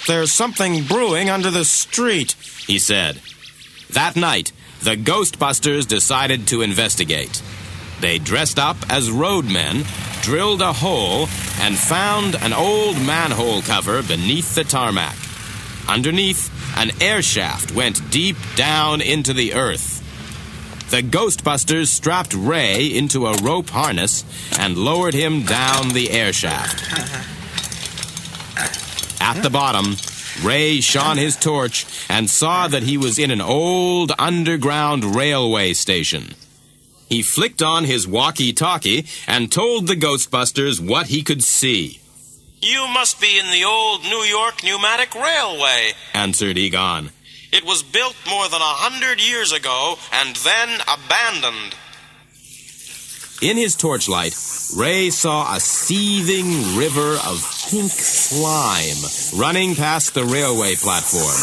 There's 0.06 0.32
something 0.32 0.84
brewing 0.84 1.32
under 1.32 1.50
the 1.50 1.66
street, 1.66 2.34
he 2.68 2.78
said. 2.78 3.20
That 3.94 4.16
night, 4.16 4.52
the 4.84 4.96
Ghostbusters 4.96 5.88
decided 5.88 6.46
to 6.50 6.62
investigate. 6.62 7.42
They 8.02 8.20
dressed 8.20 8.60
up 8.60 8.78
as 8.90 9.10
roadmen, 9.10 9.84
drilled 10.22 10.62
a 10.62 10.74
hole, 10.74 11.28
and 11.60 11.78
found 11.78 12.36
an 12.36 12.54
old 12.54 12.98
manhole 13.02 13.62
cover 13.62 14.04
beneath 14.04 14.56
the 14.56 14.64
tarmac. 14.64 15.16
Underneath, 15.88 16.52
an 16.78 16.92
air 17.00 17.22
shaft 17.22 17.74
went 17.74 18.10
deep 18.12 18.38
down 18.56 19.02
into 19.02 19.34
the 19.34 19.54
earth. 19.54 20.02
The 20.90 21.02
Ghostbusters 21.02 21.88
strapped 21.88 22.34
Ray 22.34 22.88
into 22.88 23.28
a 23.28 23.38
rope 23.38 23.70
harness 23.70 24.24
and 24.60 24.78
lowered 24.78 25.14
him 25.14 25.44
down 25.44 25.90
the 25.90 26.12
air 26.12 26.34
shaft. 26.34 26.84
At 29.22 29.42
the 29.42 29.50
bottom, 29.50 29.96
Ray 30.44 30.82
shone 30.82 31.18
his 31.18 31.36
torch 31.36 31.86
and 32.10 32.30
saw 32.30 32.68
that 32.68 32.84
he 32.84 32.98
was 32.98 33.18
in 33.18 33.32
an 33.32 33.42
old 33.42 34.12
underground 34.20 35.16
railway 35.16 35.74
station. 35.74 36.36
He 37.10 37.22
flicked 37.22 37.62
on 37.62 37.84
his 37.84 38.08
walkie 38.08 38.54
talkie 38.54 39.06
and 39.28 39.52
told 39.52 39.88
the 39.88 39.96
Ghostbusters 39.96 40.80
what 40.80 41.08
he 41.08 41.22
could 41.22 41.44
see. 41.44 42.00
You 42.62 42.88
must 42.88 43.22
be 43.22 43.38
in 43.38 43.52
the 43.52 43.64
old 43.64 44.04
New 44.04 44.24
York 44.24 44.64
Pneumatic 44.64 45.14
Railway, 45.14 45.94
answered 46.14 46.58
Egon. 46.58 47.12
It 47.52 47.64
was 47.64 47.84
built 47.84 48.16
more 48.28 48.50
than 48.50 48.62
a 48.62 48.78
hundred 48.84 49.22
years 49.22 49.52
ago 49.52 49.98
and 50.12 50.36
then 50.38 50.82
abandoned. 50.82 51.76
In 53.42 53.58
his 53.58 53.76
torchlight, 53.76 54.36
Ray 54.76 55.10
saw 55.10 55.54
a 55.54 55.60
seething 55.60 56.76
river 56.76 57.20
of 57.26 57.40
pink 57.70 57.92
slime 57.92 59.40
running 59.40 59.76
past 59.76 60.14
the 60.14 60.24
railway 60.24 60.76
platform. 60.76 61.36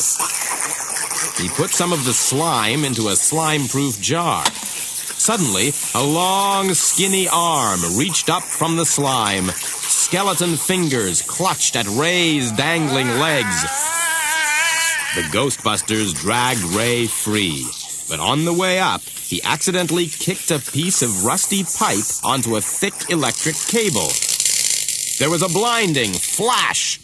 He 1.41 1.49
put 1.55 1.71
some 1.71 1.93
of 1.93 2.05
the 2.05 2.13
slime 2.13 2.85
into 2.85 3.09
a 3.09 3.17
slime 3.17 3.69
proof 3.69 4.01
jar. 4.01 4.45
Suddenly, 5.23 5.73
a 5.95 6.03
long, 6.03 6.75
skinny 6.75 7.29
arm 7.29 7.79
reached 7.97 8.29
up 8.29 8.43
from 8.43 8.75
the 8.75 8.85
slime. 8.85 9.51
Skeleton 9.55 10.57
fingers 10.57 11.23
clutched 11.23 11.77
at 11.77 11.87
Ray's 11.87 12.51
dangling 12.51 13.07
legs. 13.21 13.63
The 15.15 15.23
Ghostbusters 15.31 16.13
dragged 16.13 16.65
Ray 16.75 17.07
free, 17.07 17.65
But 18.09 18.19
on 18.19 18.45
the 18.45 18.53
way 18.53 18.81
up, 18.81 19.03
he 19.03 19.41
accidentally 19.45 20.07
kicked 20.07 20.51
a 20.51 20.59
piece 20.59 21.03
of 21.03 21.25
rusty 21.25 21.63
pipe 21.63 22.11
onto 22.25 22.57
a 22.57 22.61
thick 22.61 23.09
electric 23.09 23.55
cable. 23.55 24.11
There 25.21 25.31
was 25.31 25.43
a 25.43 25.49
blinding 25.49 26.15
flash. 26.15 26.99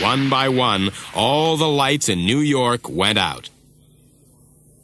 One 0.00 0.30
by 0.30 0.48
one, 0.48 0.92
all 1.14 1.58
the 1.58 1.68
lights 1.68 2.08
in 2.08 2.24
New 2.24 2.40
York 2.40 2.88
went 2.88 3.18
out. 3.18 3.50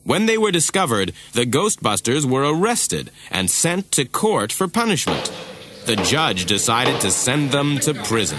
When 0.05 0.27
they 0.27 0.39
were 0.39 0.51
discovered, 0.51 1.13
the 1.33 1.47
Ghostbusters 1.47 2.25
were 2.25 2.43
arrested 2.43 3.11
and 3.31 3.51
sent 3.51 3.93
to 3.93 4.05
court 4.05 4.51
for 4.53 4.67
punishment. 4.67 5.33
The 5.87 5.97
judge 5.97 6.47
decided 6.47 7.01
to 7.01 7.11
send 7.11 7.51
them 7.51 7.79
to 7.81 7.95
prison. 7.95 8.39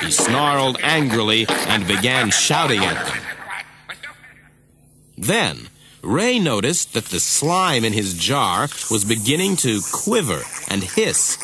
He 0.00 0.10
snarled 0.10 0.78
angrily 0.82 1.46
and 1.48 1.86
began 1.86 2.30
shouting 2.30 2.80
at 2.80 3.06
them. 3.06 3.22
Then, 5.16 5.68
Ray 6.02 6.38
noticed 6.38 6.94
that 6.94 7.06
the 7.06 7.20
slime 7.20 7.84
in 7.84 7.92
his 7.92 8.14
jar 8.14 8.68
was 8.90 9.04
beginning 9.04 9.56
to 9.56 9.80
quiver 9.92 10.42
and 10.68 10.82
hiss. 10.82 11.36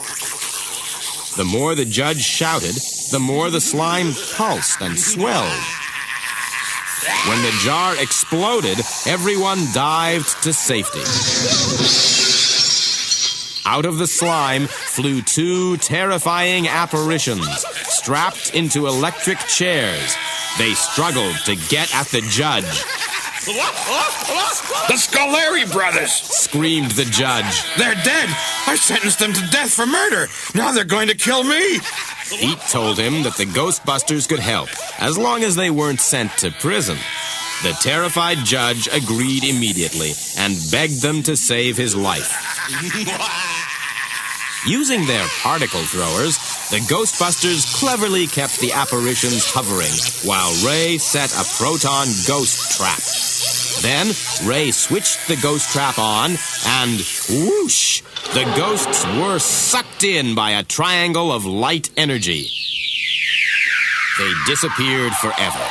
The 1.37 1.45
more 1.45 1.77
the 1.77 1.85
judge 1.85 2.23
shouted, 2.23 2.75
the 3.13 3.21
more 3.21 3.51
the 3.51 3.61
slime 3.61 4.13
pulsed 4.35 4.81
and 4.81 4.99
swelled. 4.99 5.63
When 7.29 7.43
the 7.43 7.53
jar 7.63 7.95
exploded, 8.01 8.79
everyone 9.07 9.59
dived 9.73 10.43
to 10.43 10.53
safety. 10.53 11.03
Out 13.65 13.85
of 13.85 13.99
the 13.99 14.07
slime 14.07 14.67
flew 14.67 15.23
two 15.23 15.77
terrifying 15.77 16.67
apparitions, 16.69 17.65
strapped 17.85 18.55
into 18.55 18.87
electric 18.87 19.39
chairs. 19.41 20.17
They 20.59 20.75
struggled 20.75 21.37
to 21.45 21.55
get 21.55 21.95
at 21.95 22.07
the 22.09 22.23
judge. 22.23 22.85
The 23.49 24.95
Scoleri 24.95 25.73
brothers! 25.73 26.13
Screamed 26.13 26.91
the 26.93 27.07
judge. 27.07 27.65
They're 27.79 27.95
dead! 27.95 28.29
I 28.67 28.77
sentenced 28.77 29.21
them 29.21 29.33
to 29.33 29.41
death 29.51 29.73
for 29.73 29.87
murder! 29.87 30.29
Now 30.55 30.73
they're 30.73 30.85
going 30.85 31.09
to 31.09 31.15
kill 31.15 31.45
me! 31.45 31.79
Pete 32.29 32.61
told 32.69 32.99
him 32.99 33.23
that 33.23 33.37
the 33.37 33.47
Ghostbusters 33.47 34.29
could 34.29 34.41
help, 34.41 34.69
as 34.99 35.17
long 35.17 35.45
as 35.45 35.57
they 35.57 35.71
weren't 35.71 36.01
sent 36.01 36.31
to 36.39 36.51
prison. 36.51 36.99
The 37.63 37.73
terrified 37.81 38.39
judge 38.45 38.87
agreed 38.93 39.45
immediately 39.45 40.13
and 40.39 40.55
begged 40.71 41.01
them 41.01 41.23
to 41.23 41.35
save 41.35 41.79
his 41.79 41.97
life. 41.97 42.31
Using 44.67 45.07
their 45.07 45.27
particle 45.41 45.83
throwers, 45.85 46.37
the 46.69 46.81
Ghostbusters 46.81 47.75
cleverly 47.81 48.27
kept 48.27 48.61
the 48.61 48.73
apparitions 48.73 49.51
hovering 49.51 49.93
while 50.29 50.53
Ray 50.67 50.99
set 50.99 51.33
a 51.33 51.45
proton 51.57 52.09
ghost 52.27 52.77
trap. 52.77 53.38
Then 53.83 54.13
Ray 54.45 54.71
switched 54.71 55.29
the 55.29 55.37
ghost 55.37 55.71
trap 55.71 55.99
on, 55.99 56.37
and 56.67 57.01
whoosh! 57.31 58.03
The 58.35 58.45
ghosts 58.57 59.05
were 59.07 59.39
sucked 59.39 60.05
in 60.05 60.35
by 60.35 60.51
a 60.51 60.65
triangle 60.65 61.33
of 61.33 61.45
light 61.45 61.91
energy. 61.97 62.47
They 64.19 64.33
disappeared 64.47 65.13
forever. 65.15 65.65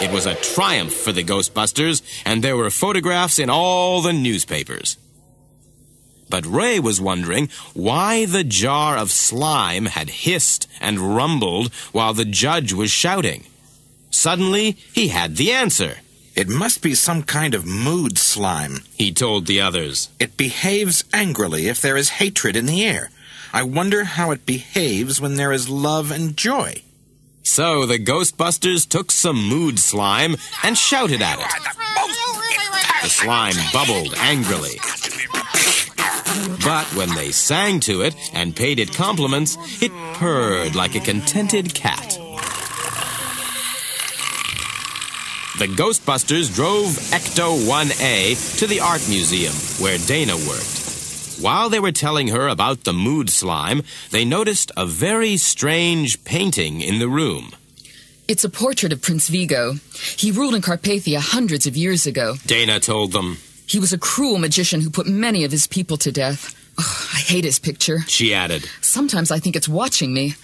It 0.00 0.10
was 0.10 0.26
a 0.26 0.34
triumph 0.34 0.92
for 0.92 1.12
the 1.12 1.22
Ghostbusters, 1.22 2.02
and 2.24 2.42
there 2.42 2.56
were 2.56 2.70
photographs 2.70 3.38
in 3.38 3.50
all 3.50 4.00
the 4.00 4.12
newspapers. 4.12 4.96
But 6.30 6.46
Ray 6.46 6.80
was 6.80 7.00
wondering 7.00 7.48
why 7.74 8.24
the 8.24 8.42
jar 8.42 8.96
of 8.96 9.12
slime 9.12 9.86
had 9.86 10.08
hissed 10.08 10.66
and 10.80 11.14
rumbled 11.14 11.72
while 11.92 12.14
the 12.14 12.24
judge 12.24 12.72
was 12.72 12.90
shouting. 12.90 13.44
Suddenly, 14.10 14.78
he 14.92 15.08
had 15.08 15.36
the 15.36 15.52
answer. 15.52 15.98
It 16.34 16.48
must 16.48 16.82
be 16.82 16.94
some 16.94 17.22
kind 17.22 17.54
of 17.54 17.64
mood 17.64 18.18
slime, 18.18 18.80
he 18.96 19.12
told 19.12 19.46
the 19.46 19.60
others. 19.60 20.08
It 20.18 20.36
behaves 20.36 21.04
angrily 21.12 21.68
if 21.68 21.80
there 21.80 21.96
is 21.96 22.18
hatred 22.18 22.56
in 22.56 22.66
the 22.66 22.84
air. 22.84 23.10
I 23.52 23.62
wonder 23.62 24.02
how 24.02 24.32
it 24.32 24.44
behaves 24.44 25.20
when 25.20 25.36
there 25.36 25.52
is 25.52 25.68
love 25.68 26.10
and 26.10 26.36
joy. 26.36 26.82
So 27.44 27.86
the 27.86 28.00
Ghostbusters 28.00 28.88
took 28.88 29.12
some 29.12 29.48
mood 29.48 29.78
slime 29.78 30.34
and 30.64 30.76
shouted 30.76 31.22
at 31.22 31.38
it. 31.38 31.46
The 33.04 33.10
slime 33.10 33.54
bubbled 33.72 34.14
angrily. 34.16 34.80
But 36.64 36.86
when 36.96 37.14
they 37.14 37.30
sang 37.30 37.78
to 37.80 38.00
it 38.00 38.16
and 38.32 38.56
paid 38.56 38.80
it 38.80 38.92
compliments, 38.92 39.56
it 39.80 39.92
purred 40.14 40.74
like 40.74 40.96
a 40.96 41.00
contented 41.00 41.74
cat. 41.74 42.18
The 45.56 45.68
Ghostbusters 45.68 46.52
drove 46.52 46.88
Ecto 47.12 47.56
1A 47.56 48.58
to 48.58 48.66
the 48.66 48.80
art 48.80 49.08
museum 49.08 49.52
where 49.80 49.98
Dana 49.98 50.36
worked. 50.36 51.38
While 51.40 51.68
they 51.68 51.78
were 51.78 51.92
telling 51.92 52.26
her 52.28 52.48
about 52.48 52.82
the 52.82 52.92
mood 52.92 53.30
slime, 53.30 53.82
they 54.10 54.24
noticed 54.24 54.72
a 54.76 54.84
very 54.84 55.36
strange 55.36 56.24
painting 56.24 56.80
in 56.80 56.98
the 56.98 57.06
room. 57.06 57.52
It's 58.26 58.42
a 58.42 58.48
portrait 58.48 58.92
of 58.92 59.00
Prince 59.00 59.28
Vigo. 59.28 59.74
He 60.16 60.32
ruled 60.32 60.56
in 60.56 60.62
Carpathia 60.62 61.20
hundreds 61.20 61.68
of 61.68 61.76
years 61.76 62.04
ago. 62.04 62.34
Dana 62.46 62.80
told 62.80 63.12
them. 63.12 63.38
He 63.68 63.78
was 63.78 63.92
a 63.92 63.98
cruel 63.98 64.38
magician 64.38 64.80
who 64.80 64.90
put 64.90 65.06
many 65.06 65.44
of 65.44 65.52
his 65.52 65.68
people 65.68 65.96
to 65.98 66.10
death. 66.10 66.52
Oh, 66.80 67.10
I 67.14 67.18
hate 67.18 67.44
his 67.44 67.60
picture. 67.60 68.00
She 68.08 68.34
added. 68.34 68.68
Sometimes 68.80 69.30
I 69.30 69.38
think 69.38 69.54
it's 69.54 69.68
watching 69.68 70.12
me. 70.12 70.34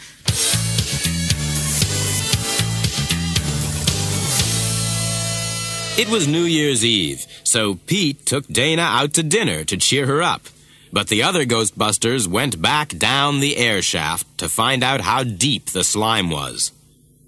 It 6.00 6.08
was 6.08 6.26
New 6.26 6.44
Year's 6.44 6.82
Eve, 6.82 7.26
so 7.44 7.74
Pete 7.74 8.24
took 8.24 8.46
Dana 8.46 8.80
out 8.80 9.12
to 9.12 9.22
dinner 9.22 9.64
to 9.64 9.76
cheer 9.76 10.06
her 10.06 10.22
up. 10.22 10.46
But 10.90 11.08
the 11.08 11.22
other 11.22 11.44
Ghostbusters 11.44 12.26
went 12.26 12.62
back 12.62 12.96
down 12.96 13.40
the 13.40 13.58
air 13.58 13.82
shaft 13.82 14.26
to 14.38 14.48
find 14.48 14.82
out 14.82 15.02
how 15.02 15.24
deep 15.24 15.66
the 15.66 15.84
slime 15.84 16.30
was. 16.30 16.72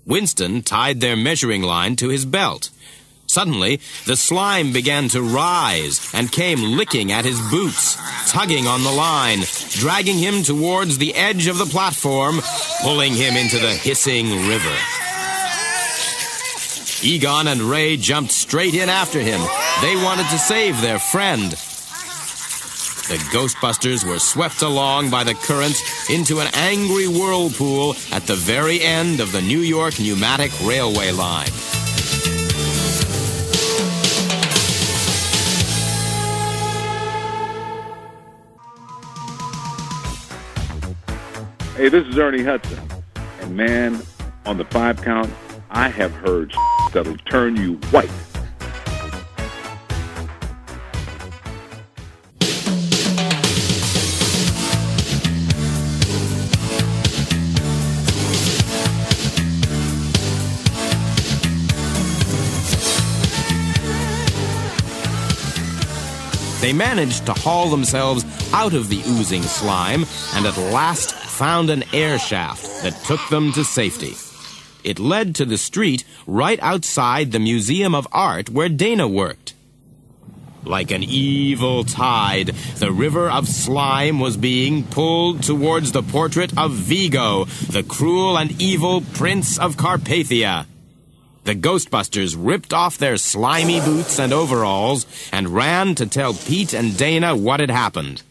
Winston 0.06 0.62
tied 0.62 1.02
their 1.02 1.16
measuring 1.16 1.60
line 1.60 1.96
to 1.96 2.08
his 2.08 2.24
belt. 2.24 2.70
Suddenly, 3.26 3.78
the 4.06 4.16
slime 4.16 4.72
began 4.72 5.08
to 5.10 5.20
rise 5.20 6.10
and 6.14 6.32
came 6.32 6.74
licking 6.74 7.12
at 7.12 7.26
his 7.26 7.42
boots, 7.50 7.98
tugging 8.32 8.66
on 8.66 8.84
the 8.84 8.90
line, 8.90 9.40
dragging 9.72 10.16
him 10.16 10.42
towards 10.42 10.96
the 10.96 11.14
edge 11.14 11.46
of 11.46 11.58
the 11.58 11.66
platform, 11.66 12.40
pulling 12.80 13.12
him 13.12 13.36
into 13.36 13.58
the 13.58 13.74
hissing 13.74 14.30
river. 14.48 15.11
Egon 17.04 17.48
and 17.48 17.60
Ray 17.60 17.96
jumped 17.96 18.32
straight 18.32 18.74
in 18.74 18.88
after 18.88 19.18
him. 19.18 19.40
They 19.80 19.96
wanted 19.96 20.28
to 20.30 20.38
save 20.38 20.80
their 20.80 20.98
friend. 20.98 21.50
The 23.08 23.18
Ghostbusters 23.32 24.08
were 24.08 24.20
swept 24.20 24.62
along 24.62 25.10
by 25.10 25.24
the 25.24 25.34
current 25.34 25.76
into 26.08 26.38
an 26.38 26.48
angry 26.54 27.08
whirlpool 27.08 27.94
at 28.12 28.22
the 28.22 28.36
very 28.36 28.80
end 28.80 29.20
of 29.20 29.32
the 29.32 29.42
New 29.42 29.58
York 29.58 29.98
Pneumatic 29.98 30.52
Railway 30.62 31.10
line. 31.10 31.50
Hey, 41.76 41.88
this 41.88 42.06
is 42.06 42.16
Ernie 42.16 42.44
Hudson. 42.44 42.78
And 43.40 43.56
man, 43.56 44.00
on 44.46 44.56
the 44.56 44.64
five 44.66 45.02
count, 45.02 45.28
I 45.74 45.88
have 45.88 46.12
heard 46.12 46.54
that'll 46.92 47.16
turn 47.16 47.56
you 47.56 47.76
white. 47.90 48.10
They 66.60 66.74
managed 66.74 67.24
to 67.26 67.32
haul 67.32 67.70
themselves 67.70 68.24
out 68.52 68.74
of 68.74 68.90
the 68.90 69.00
oozing 69.08 69.42
slime 69.42 70.04
and 70.34 70.44
at 70.44 70.56
last 70.58 71.14
found 71.14 71.70
an 71.70 71.82
air 71.94 72.18
shaft 72.18 72.62
that 72.82 72.94
took 73.04 73.26
them 73.30 73.52
to 73.54 73.64
safety. 73.64 74.14
It 74.84 74.98
led 74.98 75.34
to 75.36 75.44
the 75.44 75.58
street 75.58 76.04
right 76.26 76.58
outside 76.60 77.32
the 77.32 77.38
Museum 77.38 77.94
of 77.94 78.08
Art 78.12 78.50
where 78.50 78.68
Dana 78.68 79.06
worked. 79.06 79.54
Like 80.64 80.92
an 80.92 81.02
evil 81.02 81.82
tide, 81.82 82.48
the 82.78 82.92
river 82.92 83.28
of 83.28 83.48
slime 83.48 84.20
was 84.20 84.36
being 84.36 84.84
pulled 84.84 85.42
towards 85.42 85.90
the 85.90 86.02
portrait 86.02 86.56
of 86.56 86.72
Vigo, 86.72 87.46
the 87.68 87.82
cruel 87.82 88.38
and 88.38 88.60
evil 88.62 89.00
Prince 89.00 89.58
of 89.58 89.76
Carpathia. 89.76 90.66
The 91.44 91.56
Ghostbusters 91.56 92.36
ripped 92.38 92.72
off 92.72 92.96
their 92.96 93.16
slimy 93.16 93.80
boots 93.80 94.20
and 94.20 94.32
overalls 94.32 95.04
and 95.32 95.48
ran 95.48 95.96
to 95.96 96.06
tell 96.06 96.34
Pete 96.34 96.72
and 96.72 96.96
Dana 96.96 97.34
what 97.34 97.58
had 97.58 97.70
happened. 97.70 98.22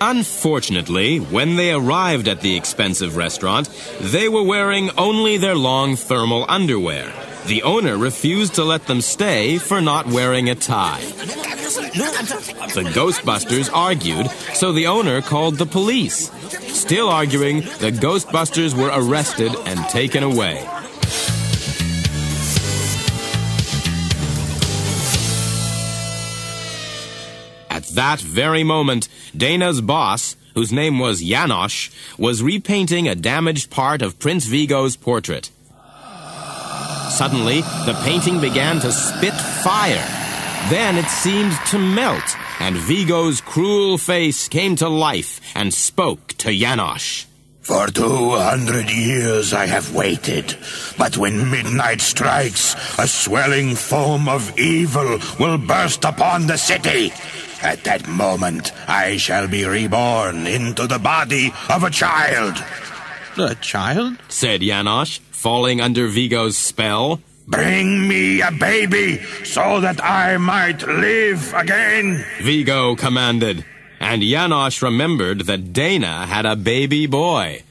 Unfortunately, 0.00 1.18
when 1.18 1.56
they 1.56 1.72
arrived 1.72 2.28
at 2.28 2.40
the 2.40 2.56
expensive 2.56 3.16
restaurant, 3.16 3.68
they 4.00 4.28
were 4.28 4.42
wearing 4.42 4.90
only 4.98 5.36
their 5.36 5.54
long 5.54 5.96
thermal 5.96 6.44
underwear. 6.48 7.12
The 7.46 7.62
owner 7.62 7.96
refused 7.96 8.54
to 8.54 8.64
let 8.64 8.86
them 8.86 9.00
stay 9.00 9.58
for 9.58 9.80
not 9.80 10.06
wearing 10.06 10.48
a 10.48 10.54
tie. 10.54 11.00
The 12.74 12.90
Ghostbusters 12.94 13.70
argued, 13.72 14.30
so 14.54 14.72
the 14.72 14.86
owner 14.86 15.20
called 15.20 15.56
the 15.56 15.66
police. 15.66 16.30
Still 16.72 17.08
arguing, 17.08 17.60
the 17.60 17.92
Ghostbusters 17.92 18.74
were 18.74 18.90
arrested 18.92 19.54
and 19.66 19.78
taken 19.90 20.22
away. 20.22 20.66
That 27.94 28.20
very 28.20 28.64
moment, 28.64 29.08
Dana's 29.36 29.80
boss, 29.80 30.36
whose 30.54 30.72
name 30.72 30.98
was 30.98 31.22
Janosz, 31.22 31.90
was 32.18 32.42
repainting 32.42 33.08
a 33.08 33.14
damaged 33.14 33.70
part 33.70 34.02
of 34.02 34.18
Prince 34.18 34.46
Vigo's 34.46 34.96
portrait. 34.96 35.50
Suddenly, 37.10 37.60
the 37.86 37.98
painting 38.04 38.40
began 38.40 38.80
to 38.80 38.90
spit 38.90 39.34
fire. 39.34 40.04
Then 40.70 40.96
it 40.96 41.06
seemed 41.06 41.52
to 41.68 41.78
melt, 41.78 42.36
and 42.58 42.76
Vigo's 42.76 43.40
cruel 43.40 43.98
face 43.98 44.48
came 44.48 44.74
to 44.76 44.88
life 44.88 45.40
and 45.54 45.72
spoke 45.72 46.28
to 46.38 46.48
Janosz. 46.48 47.26
For 47.60 47.86
two 47.86 48.30
hundred 48.30 48.90
years 48.90 49.54
I 49.54 49.66
have 49.66 49.94
waited, 49.94 50.56
but 50.98 51.16
when 51.16 51.50
midnight 51.50 52.00
strikes, 52.00 52.74
a 52.98 53.06
swelling 53.06 53.74
foam 53.74 54.28
of 54.28 54.58
evil 54.58 55.18
will 55.38 55.58
burst 55.58 56.04
upon 56.04 56.46
the 56.46 56.58
city. 56.58 57.12
At 57.64 57.82
that 57.84 58.06
moment, 58.06 58.72
I 58.86 59.16
shall 59.16 59.48
be 59.48 59.64
reborn 59.64 60.46
into 60.46 60.86
the 60.86 60.98
body 60.98 61.50
of 61.70 61.82
a 61.82 61.90
child. 61.90 62.62
A 63.38 63.54
child? 63.56 64.18
said 64.28 64.60
Janosz, 64.60 65.18
falling 65.32 65.80
under 65.80 66.06
Vigo's 66.06 66.56
spell. 66.56 67.20
Bring 67.48 68.06
me 68.06 68.42
a 68.42 68.52
baby 68.52 69.16
so 69.44 69.80
that 69.80 70.04
I 70.04 70.36
might 70.36 70.86
live 70.86 71.52
again. 71.54 72.24
Vigo 72.40 72.94
commanded, 72.96 73.64
and 73.98 74.22
Janosz 74.22 74.82
remembered 74.82 75.40
that 75.46 75.72
Dana 75.72 76.26
had 76.26 76.46
a 76.46 76.56
baby 76.56 77.06
boy. 77.06 77.63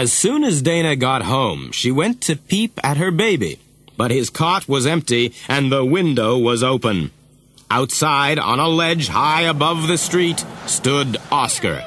As 0.00 0.14
soon 0.14 0.44
as 0.44 0.62
Dana 0.62 0.96
got 0.96 1.20
home, 1.20 1.72
she 1.72 1.92
went 1.92 2.22
to 2.22 2.34
peep 2.34 2.80
at 2.82 2.96
her 2.96 3.10
baby. 3.10 3.58
But 3.98 4.10
his 4.10 4.30
cot 4.30 4.66
was 4.66 4.86
empty 4.86 5.34
and 5.46 5.70
the 5.70 5.84
window 5.84 6.38
was 6.38 6.62
open. 6.62 7.10
Outside, 7.70 8.38
on 8.38 8.58
a 8.58 8.66
ledge 8.66 9.08
high 9.08 9.42
above 9.42 9.88
the 9.88 9.98
street, 9.98 10.42
stood 10.64 11.18
Oscar. 11.30 11.84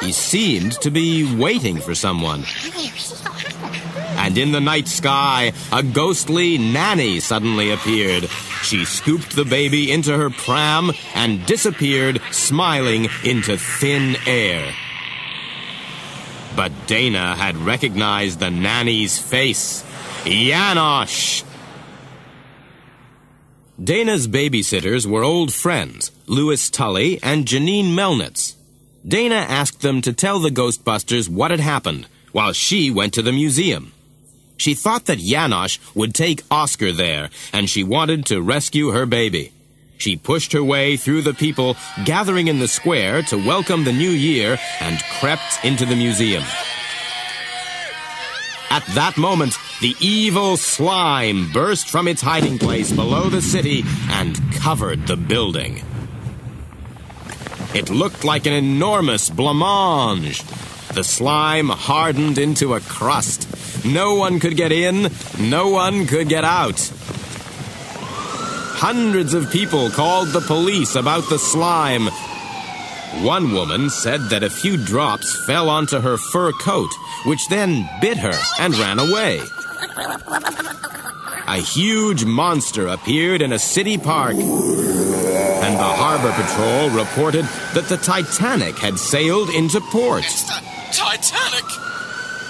He 0.00 0.10
seemed 0.10 0.72
to 0.80 0.90
be 0.90 1.32
waiting 1.36 1.76
for 1.76 1.94
someone. 1.94 2.42
And 4.18 4.36
in 4.36 4.50
the 4.50 4.60
night 4.60 4.88
sky, 4.88 5.52
a 5.70 5.84
ghostly 5.84 6.58
nanny 6.58 7.20
suddenly 7.20 7.70
appeared. 7.70 8.24
She 8.64 8.84
scooped 8.84 9.36
the 9.36 9.44
baby 9.44 9.92
into 9.92 10.18
her 10.18 10.28
pram 10.28 10.90
and 11.14 11.46
disappeared, 11.46 12.20
smiling 12.32 13.06
into 13.22 13.56
thin 13.56 14.16
air. 14.26 14.74
But 16.54 16.72
Dana 16.86 17.34
had 17.34 17.56
recognized 17.56 18.38
the 18.38 18.50
nanny's 18.50 19.18
face. 19.18 19.84
Janosz! 20.24 21.44
Dana's 23.82 24.28
babysitters 24.28 25.06
were 25.06 25.24
old 25.24 25.52
friends, 25.52 26.12
Louis 26.26 26.70
Tully 26.70 27.18
and 27.22 27.46
Janine 27.46 27.94
Melnitz. 27.94 28.54
Dana 29.06 29.46
asked 29.48 29.80
them 29.80 30.00
to 30.02 30.12
tell 30.12 30.38
the 30.38 30.50
Ghostbusters 30.50 31.28
what 31.28 31.50
had 31.50 31.58
happened, 31.58 32.06
while 32.30 32.52
she 32.52 32.90
went 32.90 33.14
to 33.14 33.22
the 33.22 33.32
museum. 33.32 33.92
She 34.56 34.74
thought 34.74 35.06
that 35.06 35.18
Janosz 35.18 35.78
would 35.96 36.14
take 36.14 36.44
Oscar 36.50 36.92
there, 36.92 37.30
and 37.52 37.68
she 37.68 37.82
wanted 37.82 38.26
to 38.26 38.40
rescue 38.42 38.90
her 38.90 39.06
baby. 39.06 39.52
She 40.02 40.16
pushed 40.16 40.52
her 40.52 40.64
way 40.64 40.96
through 40.96 41.22
the 41.22 41.32
people 41.32 41.76
gathering 42.04 42.48
in 42.48 42.58
the 42.58 42.66
square 42.66 43.22
to 43.22 43.36
welcome 43.36 43.84
the 43.84 43.92
new 43.92 44.10
year 44.10 44.58
and 44.80 45.00
crept 45.20 45.64
into 45.64 45.86
the 45.86 45.94
museum. 45.94 46.42
At 48.68 48.84
that 48.96 49.16
moment, 49.16 49.56
the 49.80 49.94
evil 50.00 50.56
slime 50.56 51.52
burst 51.52 51.88
from 51.88 52.08
its 52.08 52.20
hiding 52.20 52.58
place 52.58 52.90
below 52.90 53.28
the 53.28 53.40
city 53.40 53.84
and 54.10 54.40
covered 54.54 55.06
the 55.06 55.16
building. 55.16 55.84
It 57.72 57.88
looked 57.88 58.24
like 58.24 58.44
an 58.46 58.54
enormous 58.54 59.30
blancmange. 59.30 60.42
The 60.94 61.04
slime 61.04 61.68
hardened 61.68 62.38
into 62.38 62.74
a 62.74 62.80
crust. 62.80 63.46
No 63.84 64.16
one 64.16 64.40
could 64.40 64.56
get 64.56 64.72
in, 64.72 65.12
no 65.38 65.68
one 65.68 66.08
could 66.08 66.28
get 66.28 66.42
out. 66.42 66.92
Hundreds 68.84 69.32
of 69.32 69.48
people 69.52 69.90
called 69.90 70.26
the 70.30 70.40
police 70.40 70.96
about 70.96 71.22
the 71.28 71.38
slime. 71.38 72.08
One 73.24 73.52
woman 73.52 73.90
said 73.90 74.22
that 74.30 74.42
a 74.42 74.50
few 74.50 74.76
drops 74.76 75.46
fell 75.46 75.70
onto 75.70 76.00
her 76.00 76.16
fur 76.16 76.50
coat, 76.50 76.90
which 77.24 77.46
then 77.46 77.88
bit 78.00 78.18
her 78.18 78.34
and 78.58 78.76
ran 78.76 78.98
away. 78.98 79.38
A 81.46 81.58
huge 81.58 82.24
monster 82.24 82.88
appeared 82.88 83.40
in 83.40 83.52
a 83.52 83.58
city 83.60 83.98
park, 83.98 84.34
and 84.34 85.74
the 85.78 85.92
harbor 86.02 86.32
patrol 86.32 86.90
reported 86.90 87.44
that 87.74 87.88
the 87.88 87.98
Titanic 87.98 88.76
had 88.78 88.98
sailed 88.98 89.50
into 89.50 89.80
port. 89.92 90.24
Titanic! 90.90 91.64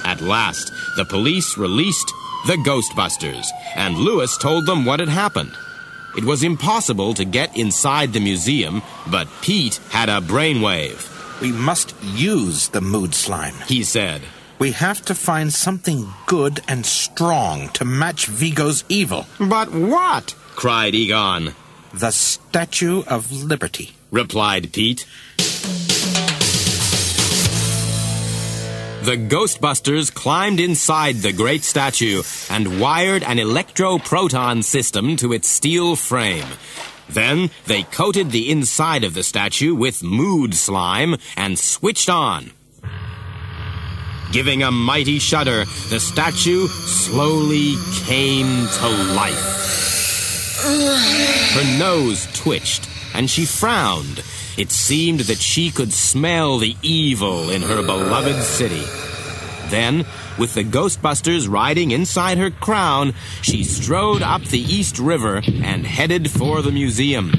At 0.07 0.23
last, 0.23 0.73
the 0.97 1.05
police 1.05 1.59
released 1.59 2.11
the 2.47 2.57
Ghostbusters, 2.57 3.45
and 3.77 3.99
Louis 3.99 4.35
told 4.39 4.65
them 4.65 4.87
what 4.87 4.99
had 4.99 5.11
happened. 5.11 5.55
It 6.17 6.25
was 6.25 6.43
impossible 6.43 7.15
to 7.15 7.25
get 7.25 7.57
inside 7.57 8.13
the 8.13 8.21
museum, 8.21 8.83
but 9.11 9.29
Pete 9.41 9.81
had 9.91 10.09
a 10.09 10.21
brainwave. 10.21 11.09
We 11.41 11.53
must 11.53 11.95
use 12.03 12.69
the 12.69 12.81
mood 12.83 13.15
slime, 13.15 13.55
he 13.67 13.83
said. 13.83 14.23
We 14.59 14.73
have 14.73 15.03
to 15.07 15.15
find 15.15 15.53
something 15.53 16.07
good 16.27 16.61
and 16.69 16.85
strong 16.87 17.71
to 17.71 17.85
match 17.85 18.27
Vigo's 18.27 18.85
evil. 18.89 19.27
But 19.41 19.73
what? 19.73 20.35
cried 20.55 20.95
Egon. 20.95 21.55
The 21.95 22.11
Statue 22.11 23.03
of 23.07 23.33
Liberty, 23.33 23.93
replied 24.11 24.73
Pete. 24.73 25.05
The 29.03 29.17
Ghostbusters 29.17 30.15
climbed 30.15 30.61
inside 30.61 31.17
the 31.17 31.33
great 31.33 31.65
statue 31.65 32.23
and 32.49 32.81
wired 32.81 33.25
an 33.25 33.41
electro-proton 33.41 34.63
system 34.63 35.17
to 35.17 35.33
its 35.33 35.49
steel 35.49 35.97
frame. 35.97 36.47
Then 37.09 37.51
they 37.67 37.83
coated 37.83 38.31
the 38.31 38.49
inside 38.49 39.03
of 39.03 39.15
the 39.15 39.25
statue 39.25 39.75
with 39.75 40.05
mood 40.05 40.55
slime 40.55 41.17
and 41.37 41.59
switched 41.59 42.09
on. 42.09 42.53
Giving 44.31 44.63
a 44.63 44.71
mighty 44.71 45.19
shudder, 45.19 45.65
the 45.91 45.99
statue 45.99 46.69
slowly 46.69 47.75
came 48.05 48.69
to 48.69 48.89
life. 49.17 50.63
Her 51.55 51.79
nose 51.79 52.29
twitched 52.35 52.89
and 53.15 53.29
she 53.29 53.47
frowned. 53.47 54.23
It 54.57 54.71
seemed 54.71 55.21
that 55.21 55.39
she 55.39 55.71
could 55.71 55.93
smell 55.93 56.59
the 56.59 56.77
evil 56.83 57.51
in 57.51 57.63
her 57.63 57.83
beloved 57.83 58.43
city. 58.43 58.85
Then, 59.71 60.05
with 60.39 60.53
the 60.53 60.65
Ghostbusters 60.65 61.49
riding 61.49 61.91
inside 61.91 62.37
her 62.37 62.51
crown, 62.51 63.15
she 63.41 63.65
strode 63.65 64.21
up 64.21 64.43
the 64.43 64.61
East 64.61 64.99
River 64.99 65.43
and 65.47 65.87
headed 65.87 66.31
for 66.31 66.61
the 66.61 66.71
museum. 66.71 67.33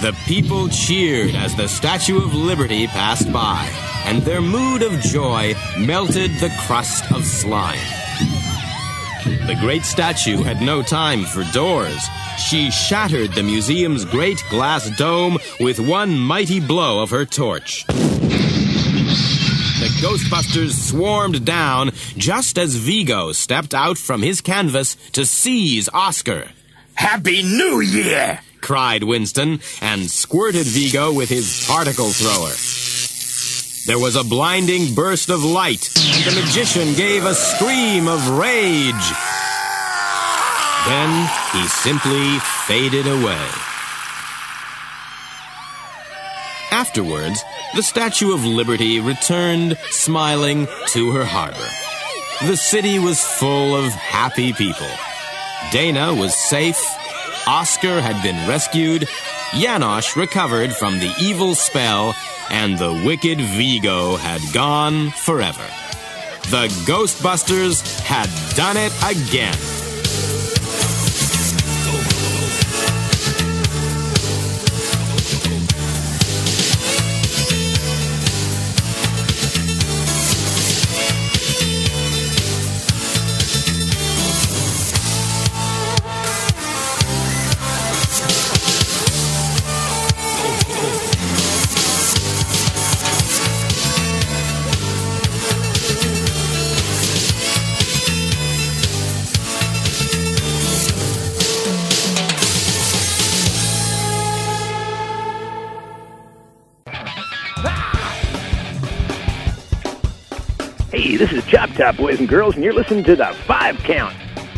The 0.00 0.16
people 0.26 0.68
cheered 0.68 1.34
as 1.34 1.56
the 1.56 1.66
Statue 1.66 2.18
of 2.18 2.32
Liberty 2.32 2.86
passed 2.86 3.32
by, 3.32 3.68
and 4.04 4.22
their 4.22 4.40
mood 4.40 4.82
of 4.82 5.00
joy 5.00 5.56
melted 5.76 6.30
the 6.38 6.54
crust 6.66 7.10
of 7.10 7.24
slime. 7.24 7.78
The 9.46 9.56
great 9.60 9.84
statue 9.84 10.42
had 10.42 10.62
no 10.62 10.82
time 10.82 11.24
for 11.24 11.44
doors. 11.52 12.08
She 12.38 12.70
shattered 12.70 13.32
the 13.32 13.42
museum's 13.42 14.04
great 14.04 14.42
glass 14.48 14.88
dome 14.96 15.38
with 15.60 15.78
one 15.78 16.18
mighty 16.18 16.60
blow 16.60 17.02
of 17.02 17.10
her 17.10 17.26
torch. 17.26 17.84
The 17.86 17.94
Ghostbusters 20.00 20.72
swarmed 20.72 21.44
down 21.44 21.90
just 22.16 22.58
as 22.58 22.74
Vigo 22.76 23.32
stepped 23.32 23.74
out 23.74 23.98
from 23.98 24.22
his 24.22 24.40
canvas 24.40 24.96
to 25.12 25.26
seize 25.26 25.88
Oscar. 25.92 26.48
Happy 26.94 27.42
New 27.42 27.80
Year! 27.80 28.40
cried 28.60 29.02
Winston 29.04 29.60
and 29.80 30.10
squirted 30.10 30.66
Vigo 30.66 31.12
with 31.12 31.28
his 31.28 31.64
particle 31.66 32.10
thrower. 32.12 32.87
There 33.88 33.98
was 33.98 34.16
a 34.16 34.22
blinding 34.22 34.92
burst 34.92 35.30
of 35.30 35.42
light, 35.42 35.88
and 35.96 36.22
the 36.22 36.42
magician 36.42 36.92
gave 36.92 37.24
a 37.24 37.34
scream 37.34 38.06
of 38.06 38.28
rage. 38.28 39.08
Then 40.86 41.30
he 41.54 41.66
simply 41.68 42.38
faded 42.66 43.06
away. 43.06 43.48
Afterwards, 46.70 47.42
the 47.74 47.82
Statue 47.82 48.34
of 48.34 48.44
Liberty 48.44 49.00
returned, 49.00 49.78
smiling, 49.88 50.68
to 50.88 51.12
her 51.12 51.24
harbor. 51.24 51.70
The 52.42 52.58
city 52.58 52.98
was 52.98 53.24
full 53.24 53.74
of 53.74 53.90
happy 53.94 54.52
people. 54.52 54.90
Dana 55.72 56.12
was 56.12 56.36
safe, 56.36 56.78
Oscar 57.46 58.02
had 58.02 58.22
been 58.22 58.46
rescued, 58.46 59.08
Janosz 59.52 60.14
recovered 60.14 60.74
from 60.74 60.98
the 60.98 61.10
evil 61.18 61.54
spell, 61.54 62.14
and 62.50 62.78
the 62.78 62.92
wicked 63.04 63.40
Vigo 63.40 64.16
had 64.16 64.40
gone 64.52 65.10
forever. 65.10 65.66
The 66.50 66.68
Ghostbusters 66.86 68.00
had 68.00 68.28
done 68.56 68.76
it 68.76 68.92
again. 69.04 69.87
top 111.78 111.96
boys 111.96 112.18
and 112.18 112.28
girls? 112.28 112.56
And 112.56 112.64
you're 112.64 112.74
listening 112.74 113.04
to 113.04 113.14
the 113.14 113.26
Five 113.46 113.78
Count. 113.78 114.14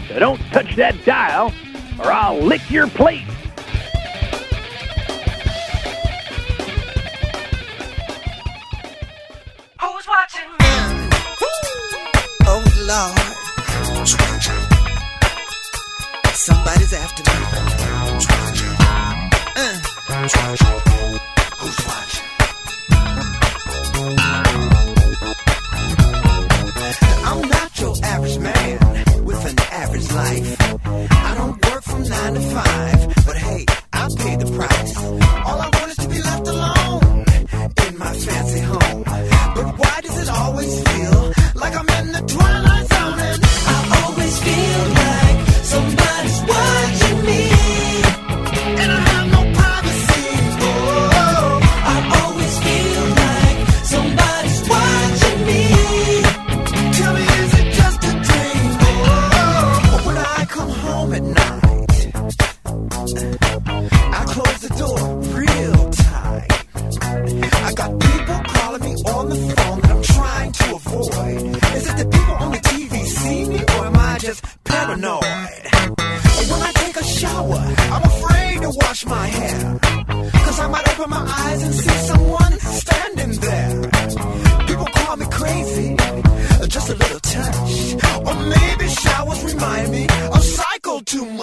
So 0.09 0.19
don't 0.19 0.39
touch 0.53 0.75
that 0.77 0.97
dial, 1.05 1.53
or 1.99 2.07
I'll 2.07 2.41
lick 2.41 2.69
your 2.71 2.89
plate. 2.89 3.27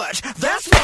much. 0.08 0.22
That's 0.38 0.77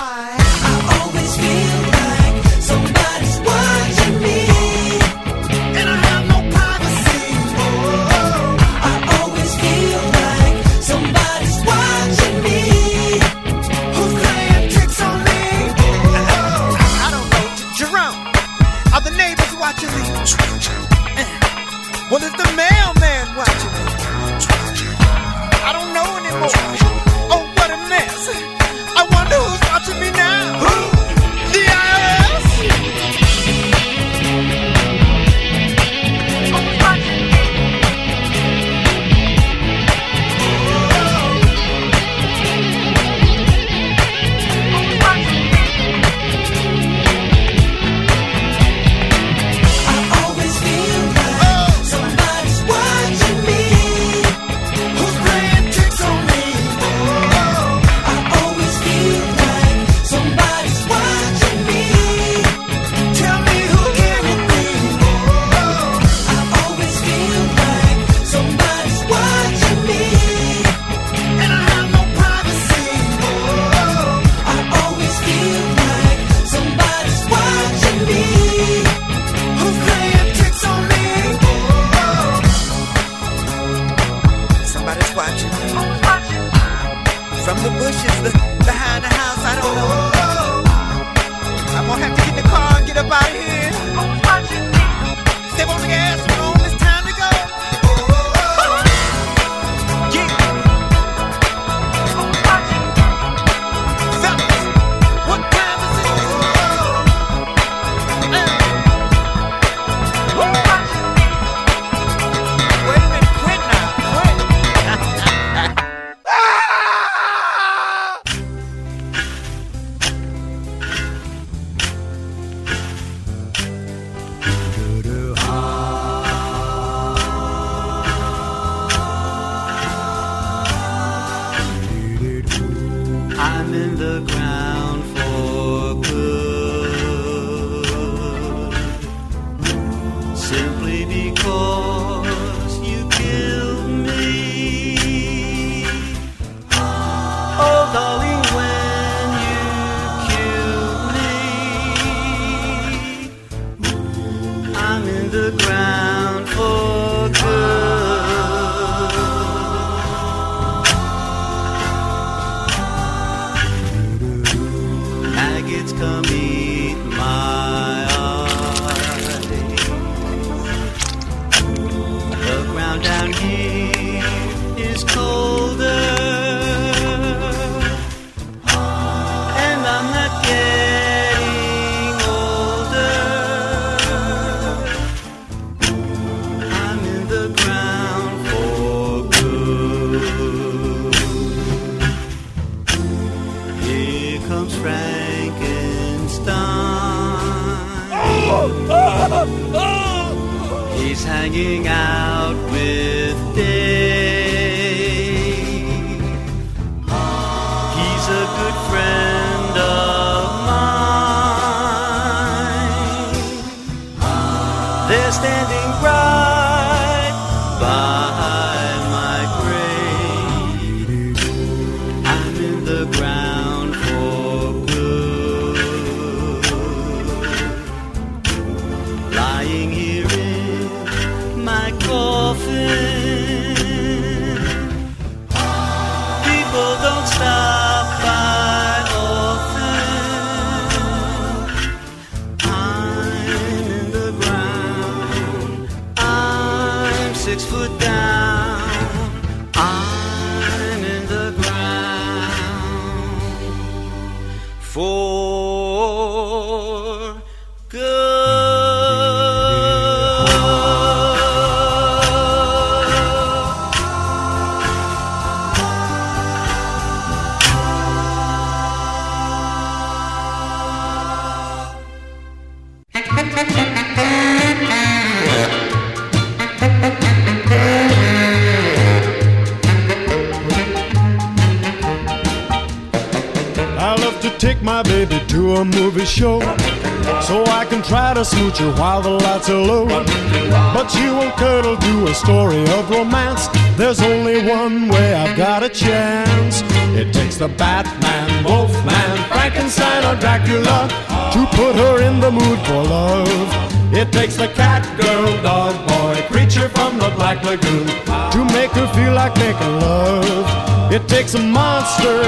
her 288.79 288.91
while 289.01 289.23
the 289.23 289.31
lights 289.31 289.69
are 289.69 289.81
low. 289.81 290.07
But 290.07 291.15
you 291.15 291.35
won't 291.35 291.55
cuddle 291.57 291.97
to 291.97 292.27
a 292.27 292.35
story 292.35 292.83
of 292.83 293.11
romance. 293.11 293.69
There's 293.97 294.21
only 294.21 294.67
one 294.67 295.09
way 295.09 295.35
I've 295.35 295.57
got 295.57 295.83
a 295.83 295.89
chance. 295.89 296.83
It 297.17 297.33
takes 297.33 297.57
the 297.57 297.69
Batman, 297.69 298.65
Wolfman, 298.65 299.37
Frankenstein, 299.49 300.25
or 300.25 300.39
Dracula 300.41 301.09
to 301.53 301.67
put 301.77 301.95
her 301.97 302.23
in 302.23 302.41
the 302.41 302.51
mood 302.51 302.79
for 302.87 303.03
love. 303.03 303.69
It 304.13 304.33
takes 304.33 304.57
the 304.57 304.69
cat, 304.69 305.03
girl, 305.21 305.63
dog, 305.63 305.95
boy, 306.09 306.43
creature 306.49 306.89
from 306.89 307.19
the 307.19 307.31
Black 307.37 307.63
Lagoon 307.65 308.07
to 308.55 308.65
make 308.73 308.91
her 308.93 309.09
feel 309.15 309.35
like 309.35 309.55
making 309.57 310.01
love. 310.01 311.13
It 311.13 311.29
takes 311.29 311.55
a 311.55 311.61
monster 311.61 312.43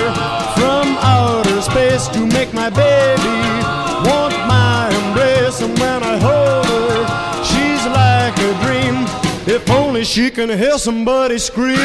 from 0.57 0.87
outer 0.99 1.61
space 1.63 2.09
to 2.09 2.27
make 2.27 2.53
my 2.55 2.71
baby 2.71 3.36
only 9.71 10.05
she 10.05 10.31
can 10.31 10.49
hear 10.49 10.79
somebody 10.79 11.39
scream. 11.39 11.77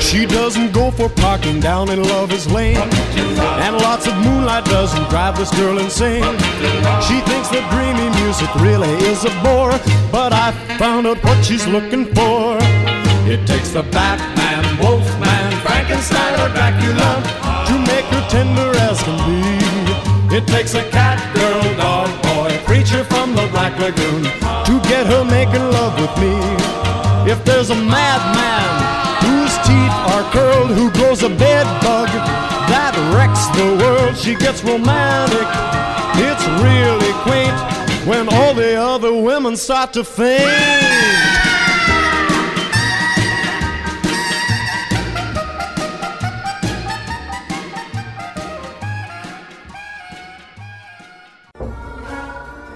She 0.00 0.26
doesn't 0.26 0.72
go 0.72 0.90
for 0.90 1.08
parking 1.08 1.58
down 1.58 1.88
in 1.88 2.02
Lover's 2.02 2.46
Lane. 2.52 2.91
Lots 4.02 4.18
of 4.18 4.24
moonlight 4.26 4.64
doesn't 4.64 5.10
drive 5.10 5.38
this 5.38 5.54
girl 5.54 5.78
insane. 5.78 6.26
She 7.06 7.22
thinks 7.22 7.46
that 7.54 7.62
dreamy 7.70 8.10
music 8.18 8.50
really 8.58 8.90
is 9.06 9.22
a 9.22 9.30
bore. 9.46 9.78
But 10.10 10.34
I 10.34 10.50
found 10.74 11.06
out 11.06 11.22
what 11.22 11.38
she's 11.44 11.68
looking 11.68 12.10
for. 12.10 12.58
It 13.30 13.46
takes 13.46 13.70
the 13.70 13.86
Batman, 13.94 14.66
Wolfman, 14.82 15.54
Frankenstein, 15.62 16.34
or 16.42 16.50
Dracula 16.50 17.22
to 17.70 17.74
make 17.86 18.02
her 18.10 18.26
tender 18.26 18.74
as 18.90 18.98
can 19.06 19.14
be. 19.22 19.38
It 20.34 20.48
takes 20.50 20.74
a 20.74 20.82
cat, 20.90 21.22
girl, 21.30 21.62
dog, 21.78 22.10
boy, 22.26 22.58
creature 22.66 23.04
from 23.04 23.36
the 23.38 23.46
Black 23.54 23.78
Lagoon 23.78 24.26
to 24.66 24.74
get 24.90 25.06
her 25.06 25.22
making 25.22 25.62
love 25.78 25.94
with 25.94 26.10
me. 26.18 26.34
If 27.30 27.44
there's 27.44 27.70
a 27.70 27.78
madman 27.78 28.66
whose 29.22 29.54
teeth 29.62 29.96
are 30.10 30.26
curled, 30.34 30.74
who 30.74 30.90
grows 30.90 31.22
a 31.22 31.30
bed 31.30 31.70
bug 31.86 32.01
the 33.54 33.76
world, 33.82 34.16
she 34.16 34.34
gets 34.34 34.64
romantic. 34.64 35.46
It's 36.16 36.46
really 36.62 37.12
quaint 37.22 37.54
when 38.06 38.28
all 38.28 38.54
the 38.54 38.76
other 38.76 39.14
women 39.14 39.56
start 39.56 39.92
to 39.94 40.04
faint. 40.04 40.42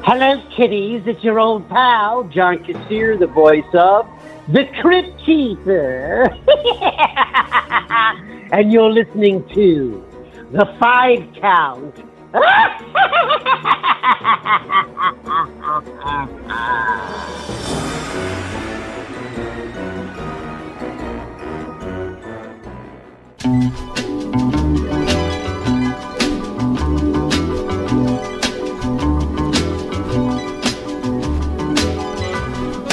Hello, 0.03 0.43
kitties. 0.57 1.03
It's 1.07 1.23
your 1.25 1.41
old 1.41 1.69
pal, 1.69 2.25
John 2.25 2.59
Kassir, 2.59 3.19
the 3.19 3.27
voice 3.27 3.65
of 3.75 4.07
The 4.49 4.67
Crypt 4.81 5.21
Keeper. 5.25 6.27
and 8.53 8.73
you're 8.73 8.89
listening 8.89 9.45
to 9.55 10.06
The 10.53 10.65
Five 10.79 11.35
Count. 11.41 11.97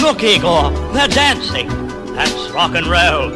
Look, 0.02 0.24
Igor, 0.24 0.72
they're 0.94 1.08
dancing. 1.08 1.68
That's 2.16 2.50
rock 2.50 2.74
and 2.74 2.88
roll. 2.88 3.32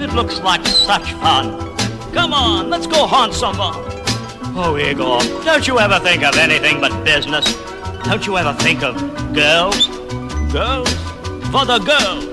It 0.00 0.14
looks 0.14 0.40
like 0.40 0.64
such 0.64 1.12
fun. 1.14 1.65
Come 2.16 2.32
on, 2.32 2.70
let's 2.70 2.86
go 2.86 3.06
haunt 3.06 3.34
someone. 3.34 3.74
Oh, 4.56 4.78
Igor, 4.78 5.20
don't 5.44 5.68
you 5.68 5.78
ever 5.78 5.98
think 6.00 6.24
of 6.24 6.34
anything 6.38 6.80
but 6.80 7.04
business? 7.04 7.44
Don't 8.04 8.26
you 8.26 8.38
ever 8.38 8.54
think 8.54 8.82
of 8.82 8.96
girls? 9.34 9.88
Girls? 10.50 10.90
For 11.52 11.66
the 11.66 11.78
girls. 11.78 12.24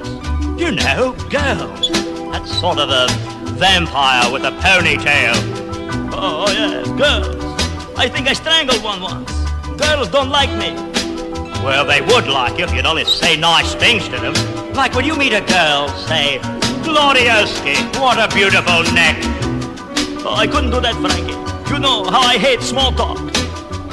You 0.57 0.71
know, 0.71 1.11
girls. 1.29 1.91
That's 2.31 2.57
sort 2.61 2.79
of 2.79 2.89
a 2.89 3.07
vampire 3.55 4.31
with 4.31 4.45
a 4.45 4.51
ponytail. 4.51 5.36
Oh, 6.13 6.45
yes, 6.49 6.88
girls. 6.97 7.43
I 7.97 8.07
think 8.07 8.29
I 8.29 8.34
strangled 8.34 8.81
one 8.81 9.01
once. 9.01 9.31
Girls 9.77 10.07
don't 10.09 10.29
like 10.29 10.49
me. 10.51 10.73
Well, 11.61 11.86
they 11.86 11.99
would 11.99 12.27
like 12.27 12.57
you 12.57 12.63
if 12.63 12.73
you'd 12.73 12.86
only 12.86 13.03
say 13.03 13.36
nice 13.36 13.75
things 13.75 14.07
to 14.07 14.17
them. 14.17 14.34
Like 14.73 14.95
when 14.95 15.03
you 15.03 15.17
meet 15.17 15.34
a 15.34 15.41
girl, 15.41 15.89
say, 15.89 16.39
Glorioski, 16.84 17.75
what 17.99 18.17
a 18.17 18.34
beautiful 18.34 18.84
neck. 18.93 19.42
Oh, 20.26 20.36
I 20.36 20.47
couldn't 20.47 20.71
do 20.71 20.80
that, 20.80 20.95
Frankie. 20.95 21.34
You 21.74 21.80
know 21.80 22.05
how 22.05 22.21
I 22.21 22.38
hate 22.38 22.61
small 22.61 22.93
talk. 22.93 23.17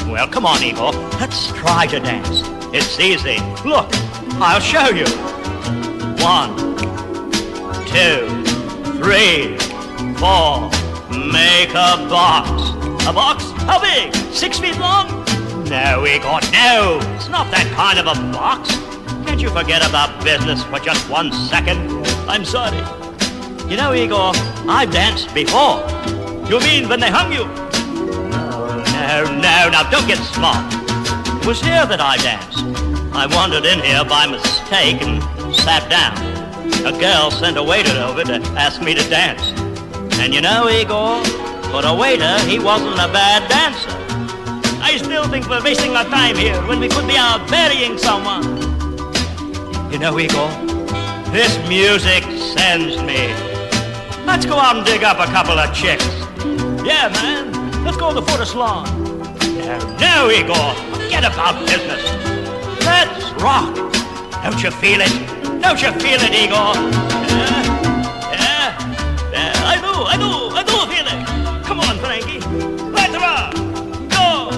Well, 0.06 0.28
come 0.28 0.46
on, 0.46 0.62
Igor. 0.62 0.92
Let's 1.18 1.48
try 1.52 1.86
to 1.86 1.98
dance. 1.98 2.42
It's 2.72 3.00
easy. 3.00 3.38
Look, 3.66 3.88
I'll 4.38 4.60
show 4.60 4.90
you. 4.90 5.06
One, 6.22 6.54
two, 7.90 8.30
three, 9.02 9.58
four. 10.22 10.70
Make 11.10 11.70
a 11.70 11.98
box. 12.06 12.48
A 13.08 13.12
box? 13.12 13.50
How 13.66 13.80
big? 13.80 14.14
Six 14.32 14.60
feet 14.60 14.78
long? 14.78 15.08
No, 15.64 16.06
Igor, 16.06 16.40
no. 16.52 17.00
It's 17.16 17.28
not 17.28 17.50
that 17.50 17.66
kind 17.74 17.98
of 17.98 18.06
a 18.06 18.14
box. 18.32 18.70
Can't 19.26 19.40
you 19.40 19.50
forget 19.50 19.84
about 19.88 20.22
business 20.22 20.62
for 20.62 20.78
just 20.78 21.10
one 21.10 21.32
second? 21.32 21.90
I'm 22.28 22.44
sorry. 22.44 22.78
You 23.68 23.76
know, 23.76 23.92
Igor, 23.92 24.32
I've 24.68 24.92
danced 24.92 25.34
before. 25.34 25.82
You 26.50 26.58
mean 26.58 26.88
when 26.88 26.98
they 26.98 27.10
hung 27.10 27.32
you? 27.32 27.44
No, 28.28 29.30
no, 29.38 29.70
now 29.70 29.88
don't 29.88 30.08
get 30.08 30.18
smart. 30.18 30.66
It 31.38 31.46
was 31.46 31.60
here 31.60 31.86
that 31.86 32.00
I 32.00 32.16
danced. 32.16 32.66
I 33.14 33.26
wandered 33.30 33.64
in 33.64 33.78
here 33.78 34.04
by 34.04 34.26
mistake 34.26 35.00
and 35.00 35.22
sat 35.54 35.88
down. 35.88 36.18
A 36.84 36.90
girl 36.98 37.30
sent 37.30 37.56
a 37.56 37.62
waiter 37.62 37.96
over 38.02 38.24
to 38.24 38.42
ask 38.58 38.82
me 38.82 38.96
to 38.96 39.08
dance. 39.08 39.52
And 40.18 40.34
you 40.34 40.40
know, 40.40 40.68
Igor, 40.68 41.22
for 41.70 41.86
a 41.86 41.94
waiter, 41.94 42.36
he 42.50 42.58
wasn't 42.58 42.98
a 42.98 43.06
bad 43.14 43.46
dancer. 43.46 43.94
I 44.82 44.96
still 44.96 45.28
think 45.28 45.48
we're 45.48 45.62
wasting 45.62 45.94
our 45.94 46.04
time 46.06 46.34
here 46.34 46.60
when 46.66 46.80
we 46.80 46.88
could 46.88 47.06
be 47.06 47.16
out 47.16 47.48
burying 47.48 47.96
someone. 47.96 48.42
You 49.92 50.00
know, 50.00 50.18
Igor, 50.18 50.50
this 51.30 51.54
music 51.68 52.24
sends 52.58 53.00
me. 53.06 53.30
Let's 54.26 54.46
go 54.46 54.58
out 54.58 54.78
and 54.78 54.84
dig 54.84 55.04
up 55.04 55.20
a 55.20 55.30
couple 55.30 55.56
of 55.56 55.72
chicks. 55.72 56.19
Yeah, 56.84 57.08
man. 57.08 57.84
Let's 57.84 57.96
go 57.96 58.08
to 58.08 58.14
the 58.14 58.22
photo 58.22 58.44
salon. 58.44 58.84
No, 59.56 59.78
no, 59.98 60.30
Igor. 60.30 60.74
Forget 60.94 61.24
about 61.24 61.60
business. 61.66 62.02
Let's 62.84 63.30
rock. 63.42 63.74
Don't 64.42 64.62
you 64.62 64.70
feel 64.70 65.00
it? 65.00 65.12
Don't 65.60 65.80
you 65.82 65.92
feel 66.00 66.20
it, 66.20 66.32
Igor? 66.34 66.74
Yeah, 67.28 67.62
yeah, 68.32 69.32
yeah. 69.32 69.52
I 69.72 69.76
do, 69.76 69.92
I 70.04 70.16
do, 70.16 70.30
I 70.56 70.62
do 70.62 70.76
feel 70.90 71.06
it. 71.06 71.64
Come 71.64 71.80
on, 71.80 71.98
Frankie. 71.98 72.40
Let's 72.90 73.14
rock. 73.16 73.54
Go, 74.08 74.50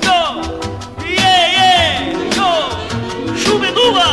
go. 0.00 0.18
Yeah, 1.02 1.56
yeah. 1.58 2.12
Go. 2.36 2.50
Shooby-dooba, 3.34 4.08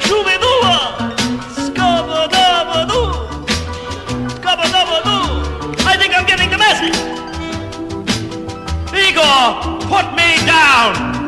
shooby-dooba. 0.00 1.07
Put 9.18 10.14
me 10.14 10.36
down! 10.46 11.27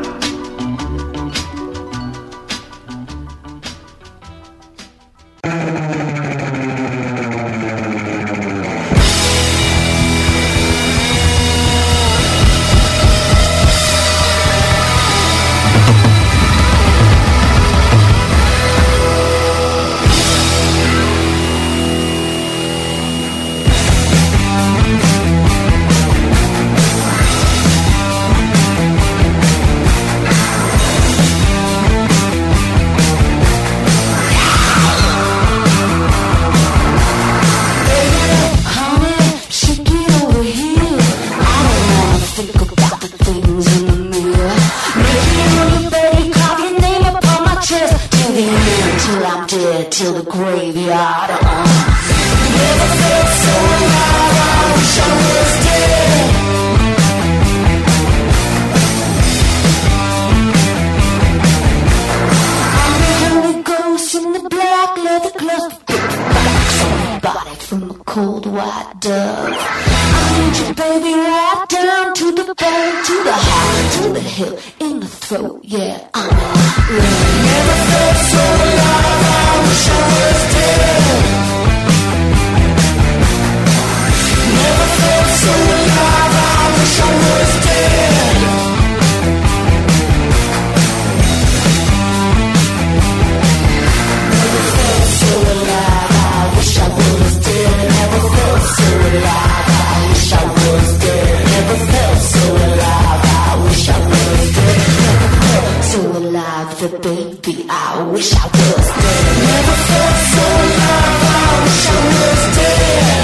The 106.81 106.89
baby, 106.89 107.67
I 107.69 108.09
wish 108.11 108.33
I 108.33 108.47
was 108.47 108.87
dead. 108.89 109.25
Never 109.53 109.77
felt 109.85 110.17
so 110.33 110.45
alive. 110.65 111.21
I 111.29 111.61
wish 111.61 111.85
I 111.85 112.01
was 112.09 112.41
dead. 112.57 113.21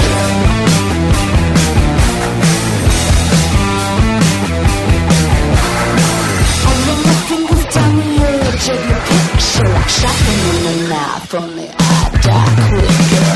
I'm 6.67 6.81
looking 7.09 7.45
down 7.73 7.93
the 7.97 8.13
edge 8.29 8.69
of 8.69 8.81
your 8.89 9.01
picture, 9.09 9.69
like 9.73 9.89
shopping 9.89 10.41
in 10.53 10.77
the 10.85 11.01
from 11.25 11.49
the 11.55 11.67
eye 11.79 12.09
die 12.21 12.53
quicker. 12.69 13.31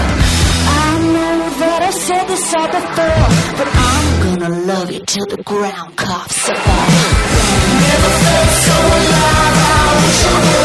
I 0.69 1.01
know 1.01 1.49
that 1.61 1.81
I 1.81 1.89
said 1.89 2.25
this 2.27 2.53
all 2.53 2.67
before, 2.67 3.25
but 3.57 3.69
I'm 3.73 4.05
gonna 4.21 4.53
love 4.69 4.91
you 4.91 5.01
till 5.03 5.25
the 5.25 5.41
ground 5.41 5.97
coughs 5.97 6.47
about. 6.47 6.89
Never 7.81 8.11
felt 8.21 8.49
so 8.65 8.75
alive. 8.77 9.20
I 10.01 10.07
wish 10.07 10.60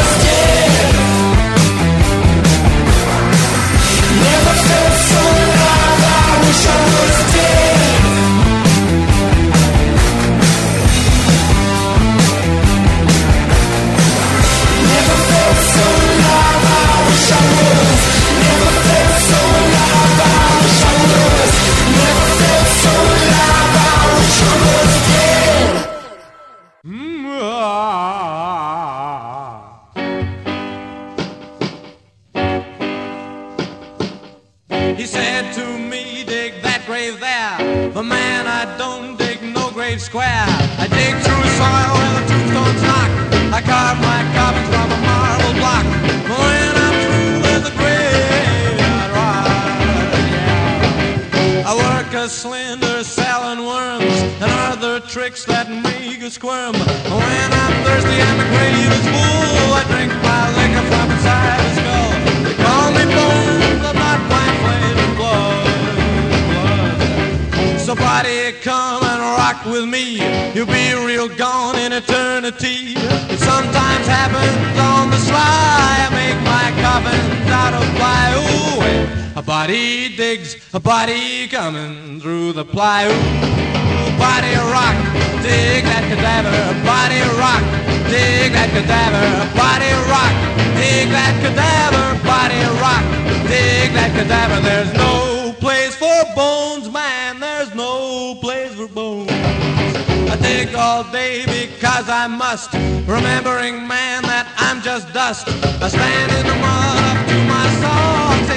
body 79.76 80.16
digs, 80.16 80.56
a 80.72 80.80
body 80.80 81.46
coming 81.48 82.18
through 82.18 82.52
the 82.54 82.64
ply. 82.64 83.04
Ooh, 83.04 84.16
body 84.16 84.54
rock, 84.72 84.96
dig 85.44 85.84
that 85.84 86.04
cadaver. 86.08 86.56
Body 86.80 87.20
rock, 87.36 87.60
dig 88.08 88.52
that 88.56 88.70
cadaver. 88.72 89.28
Body 89.52 89.92
rock, 90.08 90.32
dig 90.80 91.12
that 91.12 91.34
cadaver. 91.44 92.08
Body 92.24 92.62
rock, 92.80 93.04
dig 93.52 93.92
that 93.92 94.12
cadaver. 94.16 94.60
There's 94.64 94.92
no 94.94 95.52
place 95.60 95.94
for 95.94 96.24
bones, 96.34 96.90
man. 96.90 97.38
There's 97.38 97.74
no 97.74 98.36
place 98.40 98.72
for 98.74 98.88
bones. 98.88 99.30
I 99.30 100.38
dig 100.40 100.74
all 100.74 101.04
day 101.12 101.44
because 101.44 102.08
I 102.08 102.26
must. 102.28 102.72
Remembering, 103.06 103.86
man, 103.86 104.22
that 104.22 104.46
I'm 104.56 104.80
just 104.80 105.12
dust. 105.12 105.48
I 105.84 105.88
stand 105.88 106.32
in 106.32 106.46
the 106.46 106.56
mud 106.64 107.04
up 107.12 107.18
to 107.28 107.36
my 107.44 107.66
socks. 107.82 108.55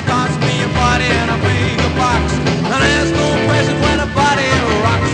Body 0.99 1.11
and 1.11 1.31
I 1.31 1.37
make 1.37 1.79
a 1.79 1.91
box. 1.95 2.33
And 2.73 2.83
there's 2.83 3.11
no 3.13 3.27
question 3.47 3.79
when 3.79 3.99
a 4.01 4.07
body 4.13 4.51
rocks 4.83 5.08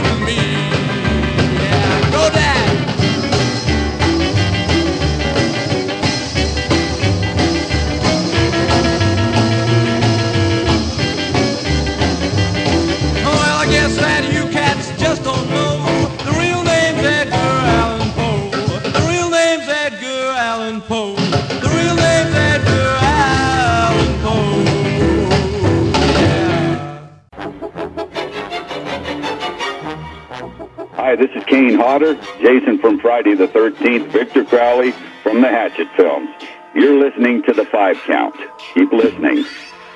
Hi, 31.16 31.26
this 31.26 31.32
is 31.34 31.46
Kane 31.46 31.76
Hodder, 31.76 32.16
Jason 32.42 32.78
from 32.78 33.00
Friday 33.00 33.36
the 33.36 33.48
13th, 33.48 34.12
Victor 34.12 34.44
Crowley 34.44 34.92
from 35.24 35.40
the 35.40 35.48
Hatchet 35.48 35.88
films. 35.96 36.30
You're 36.74 37.00
listening 37.00 37.42
to 37.44 37.54
the 37.54 37.64
five 37.68 37.96
count. 38.06 38.36
Keep 38.74 38.92
listening, 38.92 39.46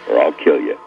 or 0.08 0.22
I'll 0.22 0.32
kill 0.32 0.62
you. 0.62 0.80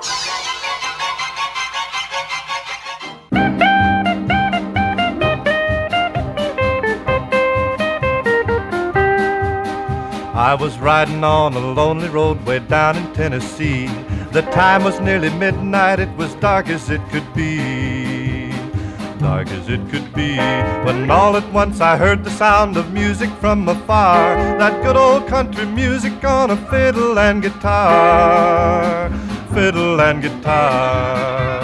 I 10.35 10.57
was 10.59 10.79
riding 10.79 11.23
on 11.25 11.53
a 11.53 11.59
lonely 11.59 12.09
road 12.09 12.43
way 12.47 12.61
down 12.61 12.97
in 12.97 13.13
Tennessee. 13.13 13.87
The 14.31 14.49
time 14.51 14.85
was 14.85 14.99
nearly 15.01 15.29
midnight, 15.29 16.01
it 16.01 16.17
was 16.17 16.35
dark 16.37 16.69
as 16.69 16.89
it 16.89 17.07
could 17.11 17.35
be. 17.35 17.92
Dark 19.23 19.49
as 19.53 19.69
it 19.69 19.81
could 19.89 20.13
be. 20.13 20.37
When 20.85 21.09
all 21.11 21.37
at 21.37 21.53
once 21.53 21.81
I 21.81 21.97
heard 21.97 22.25
the 22.25 22.31
sound 22.31 22.77
of 22.77 22.93
music 22.93 23.31
from 23.41 23.69
afar. 23.69 24.35
That 24.59 24.83
good 24.83 24.97
old 24.97 25.29
country 25.29 25.65
music 25.65 26.25
on 26.25 26.51
a 26.51 26.57
fiddle 26.57 27.19
and 27.19 27.41
guitar. 27.41 29.11
Fiddle 29.55 30.01
and 30.01 30.23
guitar. 30.23 31.63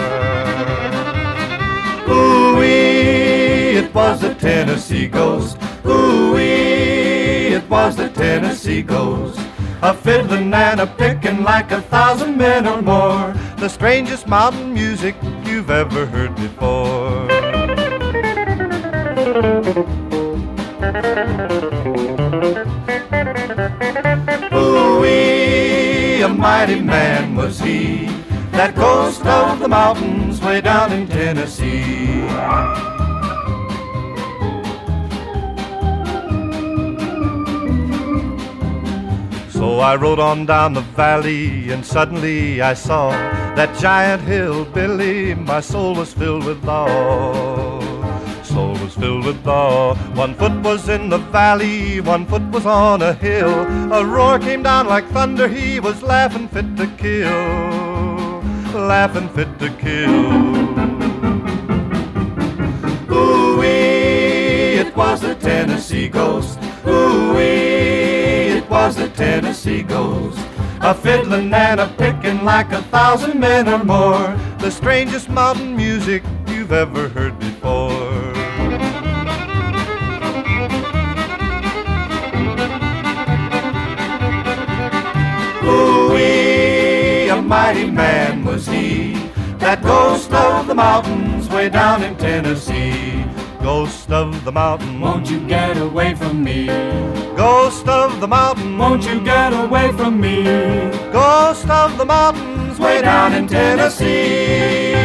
Ooh-wee, 2.09 3.77
it 3.77 3.93
was 3.93 4.21
the 4.21 4.33
Tennessee 4.35 5.07
ghost. 5.07 5.57
Ooh-wee, 5.85 7.53
it 7.57 7.69
was 7.69 7.95
the 7.97 8.09
Tennessee 8.09 8.81
ghost. 8.81 9.39
A 9.81 9.93
fiddling 9.93 10.53
and 10.53 10.79
a 10.79 10.87
picking 10.87 11.43
like 11.43 11.71
a 11.71 11.81
thousand 11.81 12.37
men 12.37 12.67
or 12.67 12.81
more. 12.81 13.33
The 13.57 13.69
strangest 13.69 14.27
mountain 14.27 14.73
music 14.73 15.15
you've 15.45 15.69
ever 15.69 16.05
heard 16.05 16.35
before. 16.35 17.28
Ooh-wee, 24.53 26.21
a 26.21 26.27
mighty 26.27 26.81
man 26.81 27.37
was 27.37 27.59
he. 27.59 28.07
That 28.51 28.75
ghost 28.75 29.25
of 29.25 29.59
the 29.59 29.69
mountains 29.69 30.41
way 30.41 30.59
down 30.59 30.91
in 30.91 31.07
Tennessee. 31.07 32.27
So 39.51 39.79
I 39.79 39.95
rode 39.95 40.19
on 40.19 40.45
down 40.45 40.73
the 40.73 40.81
valley, 40.81 41.71
and 41.71 41.85
suddenly 41.85 42.61
I 42.61 42.73
saw 42.73 43.11
that 43.55 43.73
giant 43.79 44.23
hillbilly. 44.23 45.33
My 45.33 45.61
soul 45.61 45.95
was 45.95 46.13
filled 46.13 46.43
with 46.43 46.67
awe. 46.67 47.48
Filled 48.99 49.25
with 49.25 49.47
awe. 49.47 49.95
One 50.13 50.33
foot 50.33 50.61
was 50.61 50.89
in 50.89 51.09
the 51.09 51.19
valley, 51.19 52.01
one 52.01 52.25
foot 52.25 52.43
was 52.51 52.65
on 52.65 53.01
a 53.01 53.13
hill. 53.13 53.65
A 53.93 54.03
roar 54.05 54.39
came 54.39 54.61
down 54.61 54.87
like 54.87 55.07
thunder. 55.09 55.47
He 55.47 55.79
was 55.79 56.03
laughing 56.03 56.49
fit 56.49 56.75
to 56.75 56.85
kill, 56.97 58.41
laughing 58.77 59.29
fit 59.29 59.57
to 59.59 59.69
kill. 59.79 60.09
Ooh-wee, 63.15 64.79
it 64.83 64.93
was 64.95 65.21
the 65.21 65.35
Tennessee 65.35 66.09
ghost. 66.09 66.59
Ooh-wee, 66.85 68.57
it 68.57 68.69
was 68.69 68.97
the 68.97 69.07
Tennessee 69.09 69.81
ghost. 69.83 70.39
A 70.81 70.93
fiddling 70.93 71.53
and 71.53 71.79
a 71.79 71.87
picking 71.97 72.43
like 72.43 72.71
a 72.73 72.81
thousand 72.83 73.39
men 73.39 73.69
or 73.69 73.83
more. 73.83 74.37
The 74.59 74.69
strangest 74.69 75.29
mountain 75.29 75.75
music 75.75 76.21
you've 76.47 76.73
ever 76.73 77.07
heard 77.09 77.39
before. 77.39 77.48
Ooh-wee, 85.69 87.29
a 87.29 87.41
mighty 87.41 87.89
man 87.89 88.43
was 88.43 88.65
he. 88.67 89.13
That 89.59 89.83
ghost 89.83 90.31
of 90.31 90.67
the 90.67 90.75
mountains 90.75 91.47
way 91.49 91.69
down 91.69 92.03
in 92.03 92.15
Tennessee. 92.15 93.25
Ghost 93.61 94.09
of 94.09 94.43
the 94.45 94.51
mountain, 94.51 94.99
won't 95.01 95.29
you 95.29 95.39
get 95.47 95.77
away 95.77 96.15
from 96.15 96.43
me? 96.43 96.67
Ghost 97.35 97.87
of 97.87 98.19
the 98.19 98.27
mountain, 98.27 98.77
won't 98.77 99.03
you 99.05 99.19
get 99.23 99.53
away 99.53 99.91
from 99.91 100.19
me? 100.19 100.43
Ghost 101.11 101.69
of 101.69 101.97
the 101.97 102.05
mountains 102.05 102.79
way 102.79 103.01
down 103.01 103.33
in 103.33 103.47
Tennessee. 103.47 104.98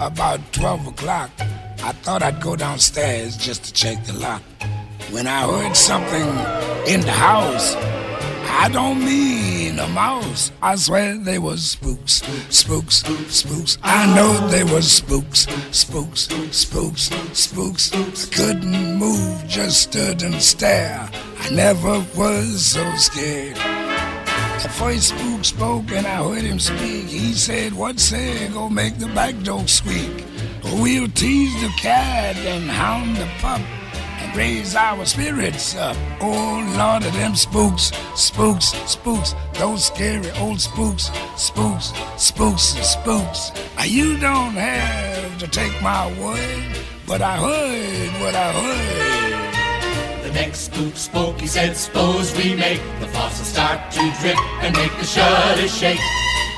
About 0.00 0.40
12 0.52 0.88
o'clock, 0.88 1.30
I 1.82 1.92
thought 2.02 2.22
I'd 2.22 2.40
go 2.40 2.56
downstairs 2.56 3.36
just 3.36 3.64
to 3.64 3.72
check 3.72 4.04
the 4.04 4.12
lock. 4.14 4.42
When 5.10 5.26
I 5.26 5.42
heard 5.46 5.76
something 5.76 6.28
in 6.92 7.00
the 7.00 7.12
house, 7.12 7.76
I 8.48 8.68
don't 8.72 9.04
mean 9.04 9.78
a 9.78 9.88
mouse. 9.88 10.50
I 10.62 10.76
swear 10.76 11.16
they 11.16 11.38
was 11.38 11.70
spooks, 11.70 12.22
spooks, 12.50 13.04
spooks. 13.28 13.78
I 13.82 14.12
know 14.14 14.48
they 14.48 14.64
was 14.64 14.90
spooks, 14.90 15.46
spooks, 15.70 16.28
spooks, 16.50 17.10
spooks. 17.32 17.92
I 17.94 18.34
couldn't 18.34 18.96
move, 18.96 19.46
just 19.46 19.82
stood 19.82 20.22
and 20.22 20.42
stare. 20.42 21.08
I 21.40 21.50
never 21.50 22.04
was 22.16 22.66
so 22.66 22.96
scared. 22.96 23.75
The 24.66 24.72
first 24.72 25.08
spook 25.10 25.44
spoke 25.44 25.92
and 25.92 26.04
I 26.04 26.24
heard 26.24 26.42
him 26.42 26.58
speak. 26.58 27.06
He 27.06 27.34
said, 27.34 27.72
What 27.72 28.00
say, 28.00 28.48
go 28.48 28.68
make 28.68 28.98
the 28.98 29.06
back 29.06 29.40
door 29.44 29.64
squeak. 29.68 30.24
We'll 30.82 31.06
tease 31.06 31.54
the 31.62 31.68
cat 31.78 32.34
and 32.34 32.68
hound 32.68 33.16
the 33.16 33.28
pup, 33.38 33.60
and 34.18 34.36
raise 34.36 34.74
our 34.74 35.04
spirits 35.04 35.76
up. 35.76 35.96
Oh 36.20 36.74
Lord 36.76 37.04
of 37.04 37.12
them 37.12 37.36
spooks, 37.36 37.92
spooks, 38.16 38.74
spooks, 38.90 39.36
those 39.52 39.84
scary 39.86 40.32
old 40.40 40.60
spooks, 40.60 41.12
spooks, 41.36 41.92
spooks, 42.16 42.74
spooks. 42.82 43.52
Now 43.76 43.84
you 43.84 44.18
don't 44.18 44.54
have 44.54 45.38
to 45.38 45.46
take 45.46 45.80
my 45.80 46.08
word, 46.20 46.76
but 47.06 47.22
I 47.22 47.36
heard 47.36 48.20
what 48.20 48.34
I 48.34 48.50
heard. 48.50 49.25
Next 50.36 50.66
spook 50.66 50.94
spoke, 50.96 51.40
he 51.40 51.46
said, 51.46 51.74
suppose 51.78 52.36
we 52.36 52.54
make 52.54 52.82
the 53.00 53.08
faucet 53.08 53.46
start 53.46 53.90
to 53.92 54.02
drip 54.20 54.36
and 54.60 54.76
make 54.76 54.92
the 54.98 55.04
shutters 55.06 55.74
shake. 55.74 55.98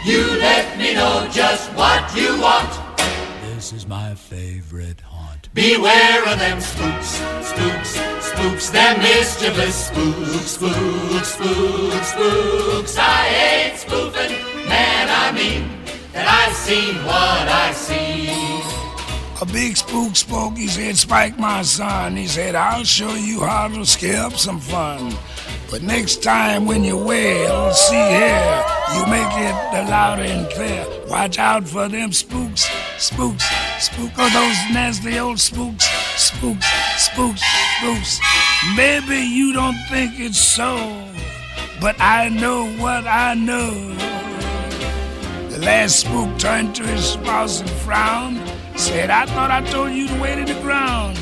You 0.04 0.26
let 0.40 0.76
me 0.76 0.94
know 0.94 1.28
just 1.30 1.72
what 1.74 2.02
you 2.16 2.40
want. 2.40 2.68
This 3.54 3.72
is 3.72 3.86
my 3.86 4.16
favorite 4.16 5.00
haunt. 5.00 5.48
Beware 5.54 6.22
of 6.26 6.40
them 6.40 6.60
spooks, 6.60 7.22
spooks, 7.50 7.90
spooks, 8.20 8.70
them 8.70 8.98
mischievous 8.98 9.86
spooks, 9.86 10.58
spooks, 10.58 11.34
spooks, 11.34 12.08
spooks. 12.08 12.98
I 12.98 13.28
ain't 13.28 13.78
spoofing, 13.78 14.34
man, 14.66 15.06
I 15.08 15.30
mean 15.30 15.70
that 16.14 16.26
I've 16.26 16.56
seen 16.56 16.96
what 17.04 17.46
I 17.64 17.72
see. 17.72 18.77
A 19.40 19.46
big 19.46 19.76
spook 19.76 20.16
spoke, 20.16 20.56
he 20.56 20.66
said, 20.66 20.96
Spike, 20.96 21.38
my 21.38 21.62
son. 21.62 22.16
He 22.16 22.26
said, 22.26 22.56
I'll 22.56 22.82
show 22.82 23.14
you 23.14 23.40
how 23.42 23.68
to 23.68 23.86
scare 23.86 24.24
up 24.24 24.32
some 24.32 24.58
fun. 24.58 25.16
But 25.70 25.82
next 25.82 26.24
time 26.24 26.66
when 26.66 26.82
you 26.82 26.96
wail, 26.96 27.72
see 27.72 27.94
here, 27.94 28.64
you 28.94 29.06
make 29.06 29.32
it 29.38 29.88
loud 29.88 30.18
and 30.18 30.50
clear. 30.50 30.84
Watch 31.06 31.38
out 31.38 31.68
for 31.68 31.88
them 31.88 32.10
spooks, 32.12 32.68
spooks, 32.98 33.44
spook, 33.78 34.10
oh, 34.18 34.28
those 34.30 34.74
nasty 34.74 35.20
old 35.20 35.38
spooks, 35.38 35.86
spooks, 36.16 36.66
spooks, 36.96 37.42
spooks. 37.78 38.18
Maybe 38.76 39.18
you 39.18 39.52
don't 39.52 39.78
think 39.88 40.18
it's 40.18 40.38
so, 40.38 40.76
but 41.80 41.94
I 42.00 42.28
know 42.28 42.66
what 42.82 43.06
I 43.06 43.34
know. 43.34 43.94
The 45.50 45.60
last 45.60 46.00
spook 46.00 46.36
turned 46.40 46.74
to 46.74 46.82
his 46.82 47.04
spouse 47.10 47.60
and 47.60 47.70
frowned. 47.70 48.57
Said, 48.78 49.10
I 49.10 49.26
thought 49.26 49.50
I 49.50 49.60
told 49.72 49.90
you 49.90 50.06
to 50.06 50.20
wait 50.20 50.38
in 50.38 50.46
the 50.46 50.54
ground. 50.62 51.18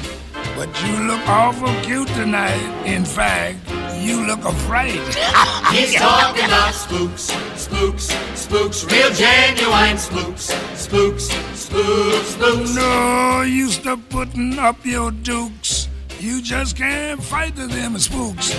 But 0.55 0.69
you 0.85 1.09
look 1.09 1.27
awful 1.27 1.73
cute 1.83 2.07
tonight. 2.09 2.85
In 2.85 3.03
fact, 3.07 3.59
you 3.99 4.27
look 4.27 4.45
afraid. 4.45 5.01
He's 5.73 5.95
talking 5.95 6.45
about 6.45 6.75
spooks, 6.75 7.33
spooks, 7.57 8.15
spooks, 8.35 8.85
real 8.85 9.11
genuine 9.11 9.97
spooks, 9.97 10.55
spooks, 10.75 11.31
spooks, 11.55 12.29
spooks. 12.29 12.75
No, 12.77 13.41
you 13.41 13.69
stop 13.71 14.01
putting 14.11 14.59
up 14.59 14.85
your 14.85 15.11
dukes. 15.11 15.89
You 16.21 16.43
just 16.43 16.77
can't 16.77 17.23
fight 17.23 17.57
the 17.57 17.67
them 17.67 17.99
spooks. 17.99 18.53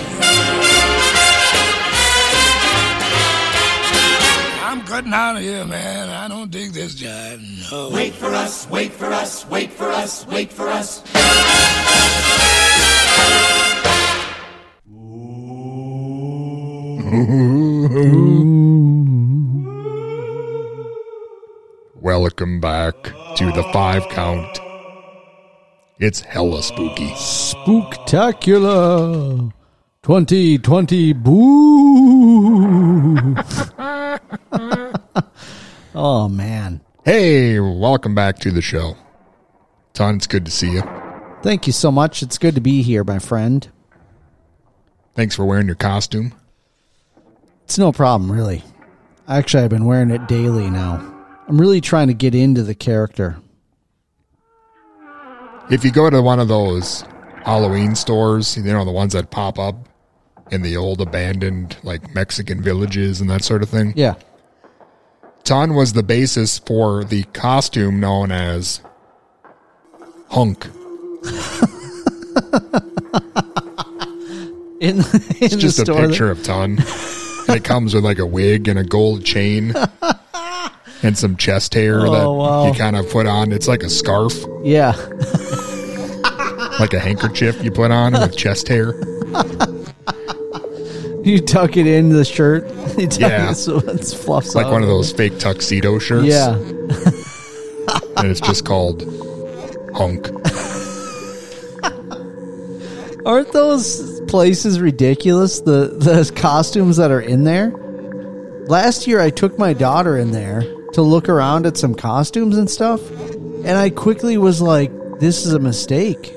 I'm 4.68 4.82
cutting 4.82 5.14
out 5.14 5.36
of 5.36 5.42
here, 5.42 5.64
man. 5.64 6.10
I 6.10 6.28
don't 6.28 6.50
dig 6.50 6.72
this 6.72 6.94
job. 6.94 7.40
No. 7.70 7.88
Wait 7.88 8.12
for 8.12 8.26
us, 8.26 8.68
wait 8.68 8.92
for 8.92 9.06
us, 9.06 9.46
wait 9.46 9.72
for 9.72 9.86
us, 9.86 10.26
wait 10.26 10.52
for 10.52 10.68
us. 10.68 11.02
Welcome 22.02 22.60
back 22.60 22.94
to 23.36 23.50
the 23.52 23.62
five 23.72 24.06
count. 24.10 24.60
It's 25.98 26.20
hella 26.20 26.62
spooky. 26.62 27.08
Spooktacular 27.12 29.50
2020 30.02 31.12
boo. 31.12 31.36
oh 35.94 36.28
man. 36.28 36.80
Hey, 37.04 37.58
welcome 37.58 38.14
back 38.14 38.38
to 38.40 38.50
the 38.50 38.62
show. 38.62 38.96
Ton, 39.94 40.16
it's 40.16 40.26
good 40.26 40.44
to 40.44 40.50
see 40.50 40.70
you. 40.70 40.82
Thank 41.42 41.66
you 41.66 41.72
so 41.72 41.90
much. 41.90 42.22
It's 42.22 42.38
good 42.38 42.54
to 42.54 42.60
be 42.60 42.82
here, 42.82 43.02
my 43.02 43.18
friend. 43.18 43.66
Thanks 45.14 45.34
for 45.34 45.44
wearing 45.44 45.66
your 45.66 45.76
costume. 45.76 46.34
It's 47.64 47.78
no 47.78 47.92
problem, 47.92 48.30
really. 48.30 48.62
Actually, 49.26 49.64
I've 49.64 49.70
been 49.70 49.84
wearing 49.84 50.10
it 50.10 50.28
daily 50.28 50.70
now. 50.70 51.14
I'm 51.48 51.60
really 51.60 51.80
trying 51.80 52.08
to 52.08 52.14
get 52.14 52.34
into 52.34 52.62
the 52.62 52.74
character. 52.74 53.36
If 55.70 55.84
you 55.84 55.90
go 55.90 56.08
to 56.08 56.22
one 56.22 56.40
of 56.40 56.48
those 56.48 57.04
Halloween 57.44 57.94
stores, 57.94 58.56
you 58.56 58.62
know, 58.62 58.84
the 58.84 58.92
ones 58.92 59.12
that 59.14 59.30
pop 59.30 59.58
up 59.58 59.87
in 60.50 60.62
the 60.62 60.76
old 60.76 61.00
abandoned, 61.00 61.76
like 61.82 62.14
Mexican 62.14 62.60
villages 62.62 63.20
and 63.20 63.28
that 63.30 63.44
sort 63.44 63.62
of 63.62 63.68
thing. 63.68 63.92
Yeah. 63.96 64.14
Ton 65.44 65.74
was 65.74 65.92
the 65.94 66.02
basis 66.02 66.58
for 66.58 67.04
the 67.04 67.22
costume 67.32 68.00
known 68.00 68.30
as 68.32 68.80
Hunk. 70.30 70.66
In, 74.80 74.98
in 74.98 75.04
It's 75.40 75.56
just 75.56 75.80
a 75.80 75.84
picture 75.92 76.30
of 76.30 76.42
Ton. 76.44 76.78
and 77.48 77.56
it 77.56 77.64
comes 77.64 77.94
with 77.94 78.04
like 78.04 78.20
a 78.20 78.26
wig 78.26 78.68
and 78.68 78.78
a 78.78 78.84
gold 78.84 79.24
chain 79.24 79.72
and 81.02 81.18
some 81.18 81.36
chest 81.36 81.74
hair 81.74 82.06
Oh, 82.06 82.12
that 82.12 82.30
wow. 82.30 82.66
you 82.68 82.74
kind 82.74 82.94
of 82.94 83.10
put 83.10 83.26
on. 83.26 83.50
It's 83.50 83.66
like 83.66 83.82
a 83.82 83.90
scarf, 83.90 84.34
Yeah. 84.62 84.92
like 86.78 86.92
a 86.92 87.00
handkerchief 87.00 87.60
you 87.64 87.72
put 87.72 87.90
on 87.90 88.12
with 88.12 88.36
chest 88.36 88.68
hair. 88.68 88.92
You 91.28 91.40
tuck 91.40 91.76
it 91.76 91.86
in 91.86 92.08
the 92.08 92.24
shirt. 92.24 92.64
You 92.98 93.06
tuck 93.06 93.20
Yeah. 93.20 93.50
it 93.50 93.54
so 93.56 93.78
it 93.78 93.98
fluffs 94.04 94.54
like 94.54 94.66
one 94.66 94.82
of 94.82 94.88
those 94.88 95.12
fake 95.12 95.38
tuxedo 95.38 95.98
shirts. 95.98 96.26
Yeah. 96.26 96.54
and 98.16 98.30
it's 98.30 98.40
just 98.40 98.64
called 98.64 99.02
Hunk. 99.94 100.28
Aren't 103.26 103.52
those 103.52 104.20
places 104.22 104.80
ridiculous? 104.80 105.60
The 105.60 105.88
the 105.98 106.32
costumes 106.34 106.96
that 106.96 107.10
are 107.10 107.20
in 107.20 107.44
there. 107.44 107.70
Last 108.66 109.06
year, 109.06 109.20
I 109.20 109.28
took 109.30 109.58
my 109.58 109.74
daughter 109.74 110.16
in 110.16 110.30
there 110.30 110.62
to 110.94 111.02
look 111.02 111.28
around 111.28 111.66
at 111.66 111.76
some 111.76 111.94
costumes 111.94 112.56
and 112.56 112.70
stuff, 112.70 113.08
and 113.10 113.68
I 113.70 113.90
quickly 113.90 114.38
was 114.38 114.62
like, 114.62 114.90
"This 115.20 115.44
is 115.44 115.52
a 115.52 115.58
mistake." 115.58 116.34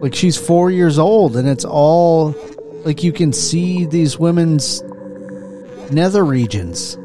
Like 0.00 0.14
she's 0.14 0.36
four 0.38 0.70
years 0.70 0.98
old, 0.98 1.36
and 1.36 1.46
it's 1.48 1.64
all 1.66 2.34
like 2.84 3.02
you 3.02 3.12
can 3.12 3.32
see 3.32 3.86
these 3.86 4.18
women's 4.18 4.82
nether 5.90 6.24
regions. 6.24 6.96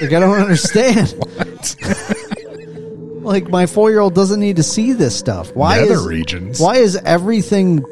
Like 0.00 0.12
I 0.12 0.20
don't 0.20 0.38
understand. 0.40 1.14
like 3.24 3.48
my 3.48 3.66
four 3.66 3.90
year 3.90 4.00
old 4.00 4.14
doesn't 4.14 4.40
need 4.40 4.56
to 4.56 4.62
see 4.62 4.92
this 4.92 5.16
stuff. 5.16 5.54
Why 5.54 5.80
Nether 5.80 5.94
is 5.94 6.06
regions? 6.06 6.60
Why 6.60 6.76
is 6.76 6.96
everything 6.96 7.84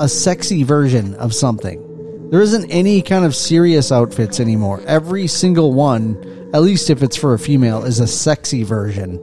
a 0.00 0.08
sexy 0.08 0.62
version 0.62 1.14
of 1.14 1.34
something? 1.34 1.84
There 2.30 2.42
isn't 2.42 2.70
any 2.70 3.02
kind 3.02 3.24
of 3.24 3.34
serious 3.34 3.90
outfits 3.90 4.38
anymore. 4.38 4.82
Every 4.86 5.26
single 5.26 5.72
one, 5.72 6.50
at 6.52 6.60
least 6.60 6.90
if 6.90 7.02
it's 7.02 7.16
for 7.16 7.32
a 7.32 7.38
female, 7.38 7.84
is 7.84 8.00
a 8.00 8.06
sexy 8.06 8.64
version. 8.64 9.18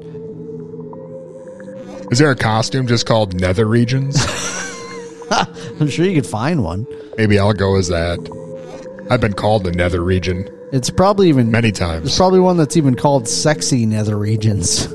Is 2.11 2.19
there 2.19 2.31
a 2.31 2.35
costume 2.35 2.87
just 2.87 3.05
called 3.05 3.39
Nether 3.39 3.65
Regions? 3.65 4.15
I'm 5.79 5.89
sure 5.89 6.05
you 6.05 6.15
could 6.15 6.29
find 6.29 6.63
one. 6.63 6.87
Maybe 7.17 7.39
I'll 7.39 7.53
go 7.53 7.75
as 7.75 7.87
that. 7.89 8.19
I've 9.09 9.21
been 9.21 9.33
called 9.33 9.63
the 9.63 9.71
Nether 9.71 10.01
Region 10.03 10.49
It's 10.71 10.89
probably 10.89 11.29
even 11.29 11.51
many 11.51 11.71
times. 11.71 12.03
There's 12.03 12.17
probably 12.17 12.39
one 12.39 12.57
that's 12.57 12.75
even 12.75 12.95
called 12.95 13.27
sexy 13.27 13.85
nether 13.85 14.17
regions. 14.17 14.87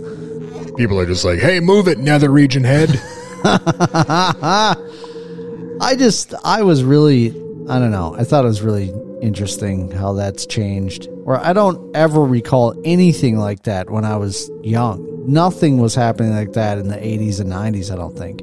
People 0.76 0.98
are 0.98 1.06
just 1.06 1.24
like, 1.24 1.38
"Hey, 1.38 1.60
move 1.60 1.88
it, 1.88 1.98
Nether 1.98 2.30
Region 2.30 2.64
head." 2.64 2.90
I 5.82 5.96
just, 5.96 6.34
I 6.44 6.62
was 6.62 6.84
really, 6.84 7.30
I 7.68 7.78
don't 7.78 7.90
know. 7.90 8.14
I 8.16 8.24
thought 8.24 8.44
it 8.44 8.48
was 8.48 8.62
really 8.62 8.92
interesting 9.22 9.90
how 9.90 10.12
that's 10.14 10.46
changed. 10.46 11.08
Or 11.24 11.38
I 11.38 11.52
don't 11.52 11.94
ever 11.96 12.22
recall 12.22 12.74
anything 12.84 13.38
like 13.38 13.62
that 13.62 13.90
when 13.90 14.04
I 14.04 14.16
was 14.16 14.50
young. 14.62 15.06
Nothing 15.26 15.78
was 15.78 15.94
happening 15.94 16.34
like 16.34 16.52
that 16.52 16.78
in 16.78 16.88
the 16.88 16.96
80s 16.96 17.40
and 17.40 17.50
90s, 17.50 17.92
I 17.92 17.96
don't 17.96 18.16
think. 18.16 18.42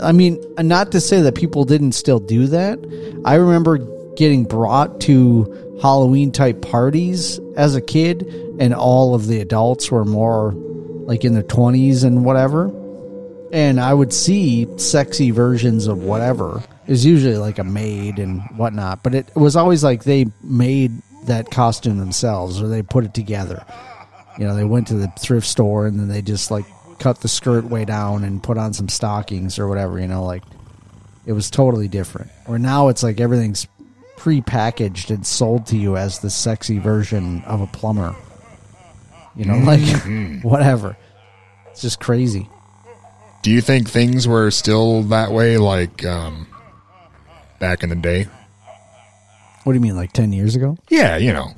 I 0.00 0.12
mean, 0.12 0.42
uh, 0.56 0.62
not 0.62 0.92
to 0.92 1.00
say 1.00 1.22
that 1.22 1.34
people 1.34 1.64
didn't 1.64 1.92
still 1.92 2.20
do 2.20 2.46
that. 2.48 2.78
I 3.24 3.34
remember 3.34 3.78
getting 4.14 4.44
brought 4.44 5.00
to 5.02 5.78
Halloween 5.82 6.32
type 6.32 6.62
parties 6.62 7.38
as 7.56 7.74
a 7.74 7.80
kid, 7.80 8.22
and 8.58 8.74
all 8.74 9.14
of 9.14 9.26
the 9.26 9.40
adults 9.40 9.90
were 9.90 10.04
more 10.04 10.52
like 10.52 11.24
in 11.24 11.34
their 11.34 11.42
20s 11.42 12.04
and 12.04 12.24
whatever 12.24 12.70
and 13.52 13.80
I 13.80 13.92
would 13.92 14.12
see 14.12 14.66
sexy 14.78 15.30
versions 15.30 15.86
of 15.86 16.02
whatever. 16.02 16.62
It 16.86 16.90
was 16.90 17.04
usually 17.04 17.36
like 17.36 17.58
a 17.58 17.64
maid 17.64 18.18
and 18.18 18.42
whatnot, 18.56 19.02
but 19.02 19.14
it 19.14 19.34
was 19.34 19.56
always 19.56 19.82
like 19.82 20.04
they 20.04 20.26
made 20.42 20.92
that 21.24 21.50
costume 21.50 21.98
themselves 21.98 22.62
or 22.62 22.68
they 22.68 22.82
put 22.82 23.04
it 23.04 23.14
together. 23.14 23.64
You 24.38 24.46
know, 24.46 24.54
they 24.54 24.64
went 24.64 24.88
to 24.88 24.94
the 24.94 25.08
thrift 25.18 25.46
store 25.46 25.86
and 25.86 25.98
then 25.98 26.08
they 26.08 26.22
just 26.22 26.50
like 26.50 26.64
cut 27.00 27.20
the 27.20 27.28
skirt 27.28 27.64
way 27.64 27.84
down 27.84 28.22
and 28.22 28.40
put 28.42 28.56
on 28.58 28.72
some 28.72 28.88
stockings 28.88 29.58
or 29.58 29.66
whatever. 29.66 29.98
You 29.98 30.06
know, 30.06 30.24
like 30.24 30.44
it 31.26 31.32
was 31.32 31.50
totally 31.50 31.88
different. 31.88 32.30
Where 32.46 32.58
now 32.58 32.88
it's 32.88 33.02
like 33.02 33.20
everything's 33.20 33.66
pre-packaged 34.16 35.10
and 35.10 35.26
sold 35.26 35.66
to 35.66 35.76
you 35.76 35.96
as 35.96 36.18
the 36.20 36.30
sexy 36.30 36.78
version 36.78 37.42
of 37.46 37.60
a 37.60 37.66
plumber. 37.66 38.14
You 39.34 39.46
know, 39.46 39.58
like 39.58 39.80
Mhm. 39.80 40.44
whatever. 40.44 40.96
It's 41.70 41.80
just 41.82 42.00
crazy. 42.00 42.48
Do 43.42 43.50
you 43.50 43.62
think 43.62 43.88
things 43.88 44.28
were 44.28 44.50
still 44.50 45.02
that 45.04 45.32
way 45.32 45.56
like 45.56 46.04
um, 46.04 46.46
back 47.58 47.82
in 47.82 47.88
the 47.88 47.96
day? 47.96 48.26
What 49.64 49.72
do 49.72 49.76
you 49.76 49.80
mean, 49.80 49.96
like 49.96 50.12
ten 50.12 50.32
years 50.32 50.56
ago? 50.56 50.76
Yeah, 50.90 51.16
you 51.16 51.32
know. 51.32 51.54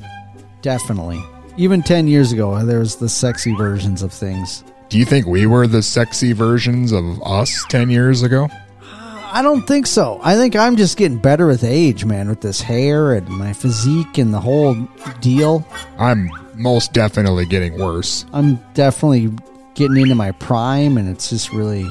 Definitely. 0.60 1.20
Even 1.56 1.82
ten 1.82 2.06
years 2.06 2.30
ago, 2.30 2.64
there 2.64 2.78
was 2.78 2.96
the 2.96 3.08
sexy 3.08 3.54
versions 3.54 4.02
of 4.02 4.12
things. 4.12 4.62
Do 4.92 4.98
you 4.98 5.06
think 5.06 5.26
we 5.26 5.46
were 5.46 5.66
the 5.66 5.82
sexy 5.82 6.34
versions 6.34 6.92
of 6.92 7.22
us 7.22 7.64
10 7.70 7.88
years 7.88 8.22
ago? 8.22 8.50
I 8.82 9.40
don't 9.40 9.66
think 9.66 9.86
so. 9.86 10.20
I 10.22 10.36
think 10.36 10.54
I'm 10.54 10.76
just 10.76 10.98
getting 10.98 11.16
better 11.16 11.46
with 11.46 11.64
age, 11.64 12.04
man, 12.04 12.28
with 12.28 12.42
this 12.42 12.60
hair 12.60 13.14
and 13.14 13.26
my 13.26 13.54
physique 13.54 14.18
and 14.18 14.34
the 14.34 14.40
whole 14.40 14.74
deal. 15.22 15.66
I'm 15.96 16.28
most 16.56 16.92
definitely 16.92 17.46
getting 17.46 17.78
worse. 17.78 18.26
I'm 18.34 18.56
definitely 18.74 19.30
getting 19.72 19.96
into 19.96 20.14
my 20.14 20.32
prime, 20.32 20.98
and 20.98 21.08
it's 21.08 21.30
just 21.30 21.54
really. 21.54 21.90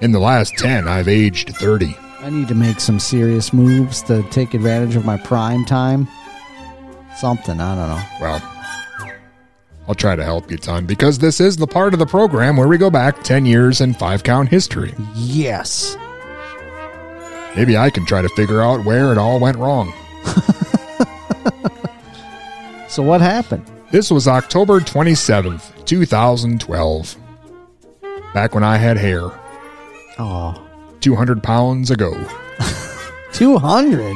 In 0.00 0.10
the 0.10 0.18
last 0.18 0.58
10, 0.58 0.88
I've 0.88 1.06
aged 1.06 1.54
30. 1.54 1.96
I 2.18 2.30
need 2.30 2.48
to 2.48 2.56
make 2.56 2.80
some 2.80 2.98
serious 2.98 3.52
moves 3.52 4.02
to 4.02 4.24
take 4.30 4.54
advantage 4.54 4.96
of 4.96 5.04
my 5.04 5.18
prime 5.18 5.64
time. 5.64 6.08
Something, 7.16 7.60
I 7.60 7.76
don't 7.76 7.90
know. 7.90 8.02
Well, 8.20 8.53
I'll 9.86 9.94
try 9.94 10.16
to 10.16 10.24
help 10.24 10.50
you, 10.50 10.56
Ton, 10.56 10.86
because 10.86 11.18
this 11.18 11.40
is 11.40 11.56
the 11.56 11.66
part 11.66 11.92
of 11.92 11.98
the 11.98 12.06
program 12.06 12.56
where 12.56 12.68
we 12.68 12.78
go 12.78 12.90
back 12.90 13.22
10 13.22 13.44
years 13.44 13.80
in 13.80 13.92
five 13.94 14.22
count 14.22 14.48
history. 14.48 14.94
Yes. 15.14 15.96
Maybe 17.54 17.76
I 17.76 17.90
can 17.90 18.06
try 18.06 18.22
to 18.22 18.28
figure 18.30 18.62
out 18.62 18.84
where 18.84 19.12
it 19.12 19.18
all 19.18 19.38
went 19.38 19.58
wrong. 19.58 19.92
So, 22.94 23.02
what 23.02 23.20
happened? 23.20 23.68
This 23.90 24.08
was 24.08 24.28
October 24.28 24.78
27th, 24.78 25.84
2012. 25.84 27.16
Back 28.32 28.54
when 28.54 28.62
I 28.62 28.76
had 28.76 28.96
hair. 28.96 29.32
Oh. 30.16 30.64
200 31.00 31.42
pounds 31.42 31.90
ago. 31.90 32.12
200? 33.32 34.14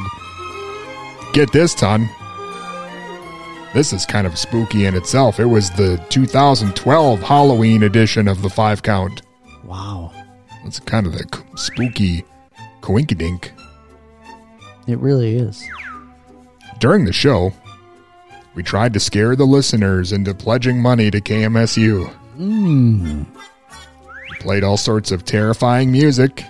Get 1.33 1.51
this, 1.51 1.75
Ton. 1.75 2.07
This 3.73 3.93
is 3.93 4.05
kind 4.05 4.25
of 4.25 4.37
spooky 4.37 4.85
in 4.85 4.95
itself. 4.95 5.39
It 5.39 5.45
was 5.45 5.69
the 5.71 6.03
2012 6.09 7.19
Halloween 7.21 7.83
edition 7.83 8.27
of 8.27 8.41
the 8.41 8.49
five 8.49 8.81
count. 8.81 9.21
Wow. 9.63 10.11
It's 10.65 10.79
kind 10.79 11.05
of 11.05 11.13
the 11.13 11.43
spooky 11.55 12.25
coinkydink. 12.81 13.51
It 14.87 14.97
really 14.97 15.35
is. 15.35 15.63
During 16.79 17.05
the 17.05 17.13
show, 17.13 17.53
we 18.55 18.63
tried 18.63 18.93
to 18.93 18.99
scare 18.99 19.35
the 19.35 19.45
listeners 19.45 20.11
into 20.11 20.33
pledging 20.33 20.81
money 20.81 21.11
to 21.11 21.21
KMSU. 21.21 22.11
Mmm. 22.39 23.25
We 24.29 24.37
played 24.39 24.63
all 24.63 24.77
sorts 24.77 25.11
of 25.11 25.25
terrifying 25.25 25.91
music. 25.91 26.43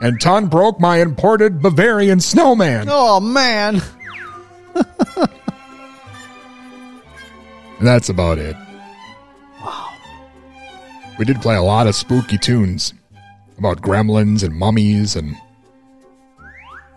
And 0.00 0.20
Ton 0.20 0.46
broke 0.48 0.80
my 0.80 0.98
imported 0.98 1.62
Bavarian 1.62 2.18
snowman. 2.20 2.88
Oh, 2.90 3.20
man. 3.20 3.80
And 7.78 7.86
that's 7.86 8.08
about 8.08 8.38
it. 8.38 8.56
Wow. 9.60 9.92
We 11.18 11.24
did 11.24 11.40
play 11.42 11.56
a 11.56 11.62
lot 11.62 11.86
of 11.86 11.94
spooky 11.94 12.38
tunes 12.38 12.94
about 13.58 13.80
gremlins 13.80 14.42
and 14.42 14.54
mummies 14.54 15.16
and 15.16 15.36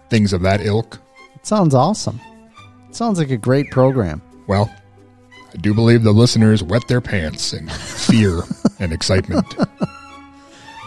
things 0.10 0.34
of 0.34 0.42
that 0.42 0.62
ilk. 0.66 1.00
It 1.36 1.46
sounds 1.46 1.74
awesome. 1.74 2.20
It 2.90 2.96
sounds 2.96 3.20
like 3.20 3.30
a 3.30 3.38
great 3.38 3.70
program. 3.72 4.22
Well, 4.48 4.74
I 5.54 5.58
do 5.58 5.74
believe 5.74 6.04
the 6.04 6.12
listeners 6.12 6.64
wet 6.64 6.88
their 6.88 7.02
pants 7.02 7.54
in 7.54 7.68
fear 7.70 8.42
and 8.80 8.92
excitement. 8.92 9.46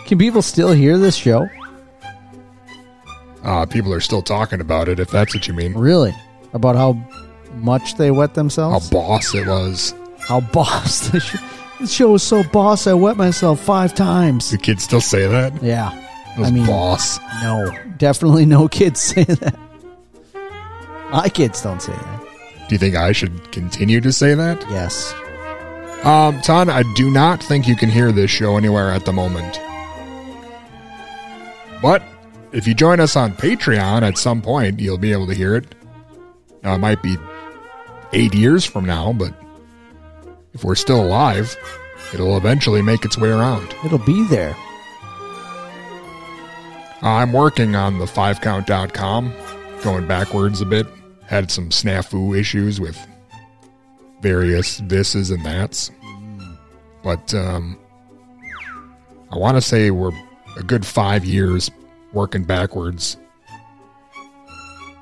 Can 0.06 0.18
people 0.18 0.42
still 0.42 0.72
hear 0.72 0.98
this 0.98 1.16
show? 1.16 1.48
Uh, 3.42 3.66
people 3.66 3.92
are 3.92 4.00
still 4.00 4.22
talking 4.22 4.60
about 4.60 4.88
it, 4.88 5.00
if 5.00 5.10
that's 5.10 5.34
what 5.34 5.48
you 5.48 5.54
mean. 5.54 5.74
Really? 5.74 6.14
About 6.52 6.76
how 6.76 6.92
much 7.54 7.96
they 7.96 8.10
wet 8.10 8.34
themselves? 8.34 8.90
How 8.90 9.00
themselves? 9.00 9.32
boss 9.32 9.34
it 9.34 9.46
was. 9.46 9.94
How 10.20 10.40
boss. 10.40 11.08
The 11.12 11.20
sh- 11.20 11.36
This 11.80 11.92
show 11.92 12.12
was 12.12 12.22
so 12.22 12.42
boss, 12.44 12.86
I 12.86 12.94
wet 12.94 13.16
myself 13.16 13.60
five 13.60 13.94
times. 13.94 14.50
Do 14.50 14.58
kids 14.58 14.84
still 14.84 15.00
say 15.00 15.26
that? 15.26 15.62
Yeah. 15.62 15.92
It 16.36 16.38
was 16.38 16.48
I 16.48 16.50
mean, 16.52 16.66
boss. 16.66 17.18
No. 17.42 17.70
Definitely 17.98 18.46
no 18.46 18.68
kids 18.80 19.00
say 19.00 19.24
that. 19.24 19.58
My 21.10 21.28
kids 21.28 21.60
don't 21.62 21.82
say 21.82 21.92
that. 21.92 22.20
Do 22.68 22.74
you 22.74 22.78
think 22.78 22.94
I 22.94 23.12
should 23.12 23.50
continue 23.52 24.00
to 24.00 24.12
say 24.12 24.34
that? 24.34 24.62
Yes. 24.70 25.12
Um, 26.04 26.40
Ton, 26.40 26.70
I 26.70 26.84
do 26.94 27.10
not 27.10 27.42
think 27.42 27.68
you 27.68 27.76
can 27.76 27.90
hear 27.90 28.10
this 28.12 28.30
show 28.30 28.56
anywhere 28.56 28.90
at 28.90 29.04
the 29.04 29.12
moment. 29.12 29.60
But 31.82 32.02
if 32.52 32.66
you 32.66 32.74
join 32.74 33.00
us 33.00 33.16
on 33.16 33.32
Patreon 33.32 34.02
at 34.02 34.16
some 34.18 34.40
point, 34.40 34.80
you'll 34.80 34.98
be 34.98 35.12
able 35.12 35.26
to 35.26 35.34
hear 35.34 35.54
it. 35.56 35.74
Now, 36.62 36.74
it 36.74 36.78
might 36.78 37.02
be 37.02 37.16
eight 38.12 38.34
years 38.34 38.64
from 38.64 38.84
now, 38.84 39.12
but 39.12 39.34
if 40.52 40.64
we're 40.64 40.74
still 40.74 41.02
alive, 41.02 41.56
it'll 42.12 42.36
eventually 42.36 42.82
make 42.82 43.04
its 43.04 43.16
way 43.16 43.30
around. 43.30 43.74
It'll 43.84 43.98
be 43.98 44.26
there. 44.26 44.54
I'm 47.02 47.32
working 47.32 47.74
on 47.74 47.98
the 47.98 48.04
5count.com, 48.04 49.32
going 49.82 50.06
backwards 50.06 50.60
a 50.60 50.66
bit. 50.66 50.86
Had 51.26 51.50
some 51.50 51.70
snafu 51.70 52.38
issues 52.38 52.80
with 52.80 52.98
various 54.20 54.80
thises 54.82 55.32
and 55.34 55.44
that's. 55.44 55.90
But 57.02 57.34
um, 57.34 57.78
I 59.32 59.36
want 59.36 59.56
to 59.56 59.60
say 59.60 59.90
we're 59.90 60.12
a 60.56 60.62
good 60.62 60.86
five 60.86 61.24
years 61.24 61.70
working 62.12 62.44
backwards. 62.44 63.16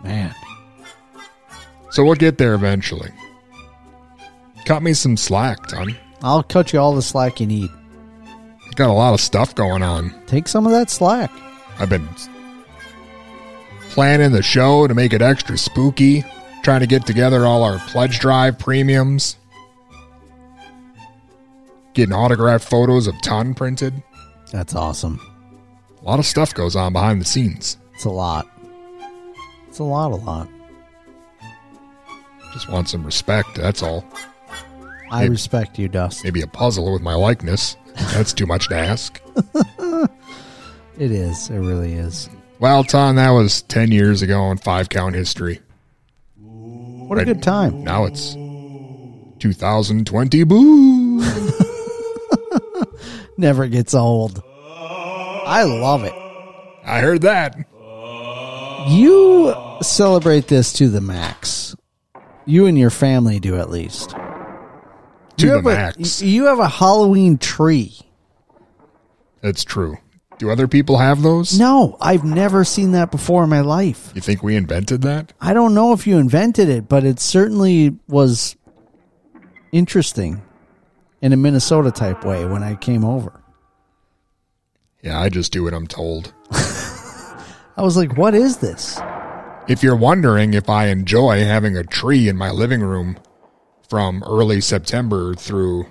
Man. 0.02 0.34
So 1.90 2.04
we'll 2.04 2.14
get 2.14 2.38
there 2.38 2.54
eventually. 2.54 3.10
Cut 4.64 4.82
me 4.82 4.92
some 4.94 5.16
slack, 5.16 5.66
Ton. 5.66 5.96
I'll 6.22 6.42
cut 6.42 6.72
you 6.72 6.78
all 6.78 6.94
the 6.94 7.02
slack 7.02 7.40
you 7.40 7.46
need. 7.46 7.70
Got 8.76 8.90
a 8.90 8.92
lot 8.92 9.14
of 9.14 9.20
stuff 9.20 9.54
going 9.54 9.82
on. 9.82 10.14
Take 10.26 10.46
some 10.46 10.66
of 10.66 10.72
that 10.72 10.90
slack. 10.90 11.30
I've 11.78 11.88
been 11.88 12.08
planning 13.90 14.32
the 14.32 14.42
show 14.42 14.86
to 14.86 14.94
make 14.94 15.12
it 15.12 15.22
extra 15.22 15.58
spooky, 15.58 16.24
trying 16.62 16.80
to 16.80 16.86
get 16.86 17.06
together 17.06 17.44
all 17.46 17.64
our 17.64 17.78
pledge 17.88 18.20
drive 18.20 18.58
premiums, 18.58 19.36
getting 21.94 22.14
autographed 22.14 22.68
photos 22.68 23.06
of 23.06 23.20
Ton 23.22 23.54
printed. 23.54 24.00
That's 24.52 24.74
awesome. 24.74 25.20
A 26.00 26.04
lot 26.04 26.18
of 26.18 26.26
stuff 26.26 26.54
goes 26.54 26.76
on 26.76 26.92
behind 26.92 27.20
the 27.20 27.26
scenes. 27.26 27.76
It's 27.94 28.04
a 28.04 28.10
lot. 28.10 28.46
It's 29.68 29.80
a 29.80 29.84
lot, 29.84 30.12
a 30.12 30.16
lot. 30.16 30.48
Just 32.52 32.68
want 32.68 32.88
some 32.88 33.04
respect, 33.04 33.54
that's 33.54 33.82
all. 33.82 34.04
I 35.10 35.20
Maybe- 35.22 35.30
respect 35.30 35.78
you, 35.78 35.88
Dust. 35.88 36.22
Maybe 36.24 36.42
a 36.42 36.46
puzzle 36.46 36.92
with 36.92 37.02
my 37.02 37.14
likeness. 37.14 37.76
That's 38.12 38.32
too 38.32 38.46
much 38.46 38.68
to 38.68 38.76
ask. 38.76 39.20
It 40.98 41.12
is. 41.12 41.48
It 41.48 41.56
really 41.56 41.94
is. 41.94 42.28
Well, 42.58 42.84
Ton, 42.84 43.16
that 43.16 43.30
was 43.30 43.62
10 43.62 43.90
years 43.90 44.20
ago 44.20 44.50
in 44.50 44.58
five 44.58 44.90
count 44.90 45.14
history. 45.14 45.60
What 46.36 47.18
a 47.18 47.24
good 47.24 47.42
time. 47.42 47.82
Now 47.82 48.04
it's 48.04 48.34
2020. 49.38 50.44
Boo! 50.44 51.20
Never 53.38 53.66
gets 53.66 53.94
old. 53.94 54.42
I 54.46 55.62
love 55.64 56.04
it. 56.04 56.12
I 56.84 57.00
heard 57.00 57.22
that. 57.22 57.56
You 58.90 59.54
celebrate 59.80 60.48
this 60.48 60.74
to 60.74 60.90
the 60.90 61.00
max. 61.00 61.69
You 62.46 62.66
and 62.66 62.78
your 62.78 62.90
family 62.90 63.38
do 63.40 63.56
at 63.58 63.70
least. 63.70 64.10
To 64.10 65.46
you 65.46 65.48
the 65.48 65.56
have 65.56 65.66
a- 65.66 65.68
max. 65.74 66.22
you 66.22 66.46
have 66.46 66.58
a 66.58 66.68
Halloween 66.68 67.38
tree. 67.38 67.98
That's 69.42 69.64
true. 69.64 69.96
Do 70.38 70.50
other 70.50 70.66
people 70.68 70.96
have 70.98 71.20
those? 71.22 71.58
No, 71.58 71.98
I've 72.00 72.24
never 72.24 72.64
seen 72.64 72.92
that 72.92 73.10
before 73.10 73.44
in 73.44 73.50
my 73.50 73.60
life. 73.60 74.10
You 74.14 74.20
think 74.22 74.42
we 74.42 74.56
invented 74.56 75.02
that? 75.02 75.32
I 75.40 75.52
don't 75.52 75.74
know 75.74 75.92
if 75.92 76.06
you 76.06 76.16
invented 76.16 76.68
it, 76.70 76.88
but 76.88 77.04
it 77.04 77.20
certainly 77.20 77.98
was 78.08 78.56
interesting 79.72 80.40
in 81.20 81.32
a 81.34 81.36
Minnesota 81.36 81.90
type 81.90 82.24
way 82.24 82.46
when 82.46 82.62
I 82.62 82.74
came 82.74 83.04
over. 83.04 83.42
Yeah, 85.02 85.20
I 85.20 85.28
just 85.28 85.52
do 85.52 85.64
what 85.64 85.74
I'm 85.74 85.86
told. 85.86 86.32
I 86.50 87.82
was 87.82 87.96
like, 87.96 88.16
what 88.16 88.34
is 88.34 88.58
this? 88.58 88.98
If 89.68 89.82
you're 89.82 89.96
wondering 89.96 90.54
if 90.54 90.68
I 90.68 90.86
enjoy 90.86 91.44
having 91.44 91.76
a 91.76 91.84
tree 91.84 92.28
in 92.28 92.36
my 92.36 92.50
living 92.50 92.80
room 92.80 93.18
from 93.88 94.22
early 94.24 94.60
September 94.60 95.34
through 95.34 95.86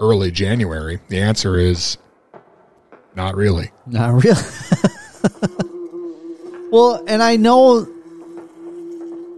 early 0.00 0.30
January, 0.30 0.98
the 1.08 1.20
answer 1.20 1.56
is 1.56 1.98
Not 3.14 3.36
really. 3.36 3.70
Not 3.86 4.24
really. 4.24 4.42
well, 6.70 7.04
and 7.06 7.22
I 7.22 7.36
know 7.36 7.86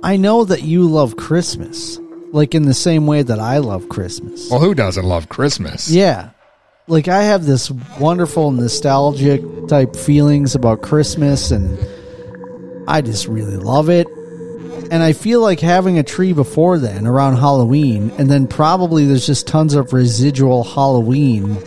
I 0.03 0.17
know 0.17 0.45
that 0.45 0.63
you 0.63 0.89
love 0.89 1.17
Christmas. 1.17 1.99
Like 2.33 2.55
in 2.55 2.63
the 2.63 2.75
same 2.75 3.07
way 3.07 3.23
that 3.23 3.39
I 3.39 3.59
love 3.59 3.91
Christmas. 3.91 4.51
Well, 4.51 4.61
who 4.61 4.75
doesn't 4.75 5.05
love 5.05 5.29
Christmas? 5.29 5.91
Yeah. 5.91 6.31
Like 6.89 7.07
I 7.07 7.25
have 7.25 7.45
this 7.45 7.71
wonderful 7.71 8.51
nostalgic 8.53 9.43
type 9.69 9.95
feelings 9.95 10.55
about 10.55 10.81
Christmas 10.81 11.51
and 11.51 11.79
I 12.87 13.01
just 13.01 13.29
really 13.29 13.57
love 13.57 13.89
it. 13.89 14.07
And 14.91 15.03
I 15.03 15.13
feel 15.13 15.41
like 15.41 15.61
having 15.61 15.99
a 15.99 16.03
tree 16.03 16.33
before 16.33 16.79
then 16.79 17.07
around 17.07 17.37
Halloween 17.37 18.11
and 18.19 18.31
then 18.31 18.47
probably 18.47 19.07
there's 19.07 19.27
just 19.27 19.47
tons 19.47 19.75
of 19.75 19.93
residual 19.93 20.65
Halloween 20.65 21.59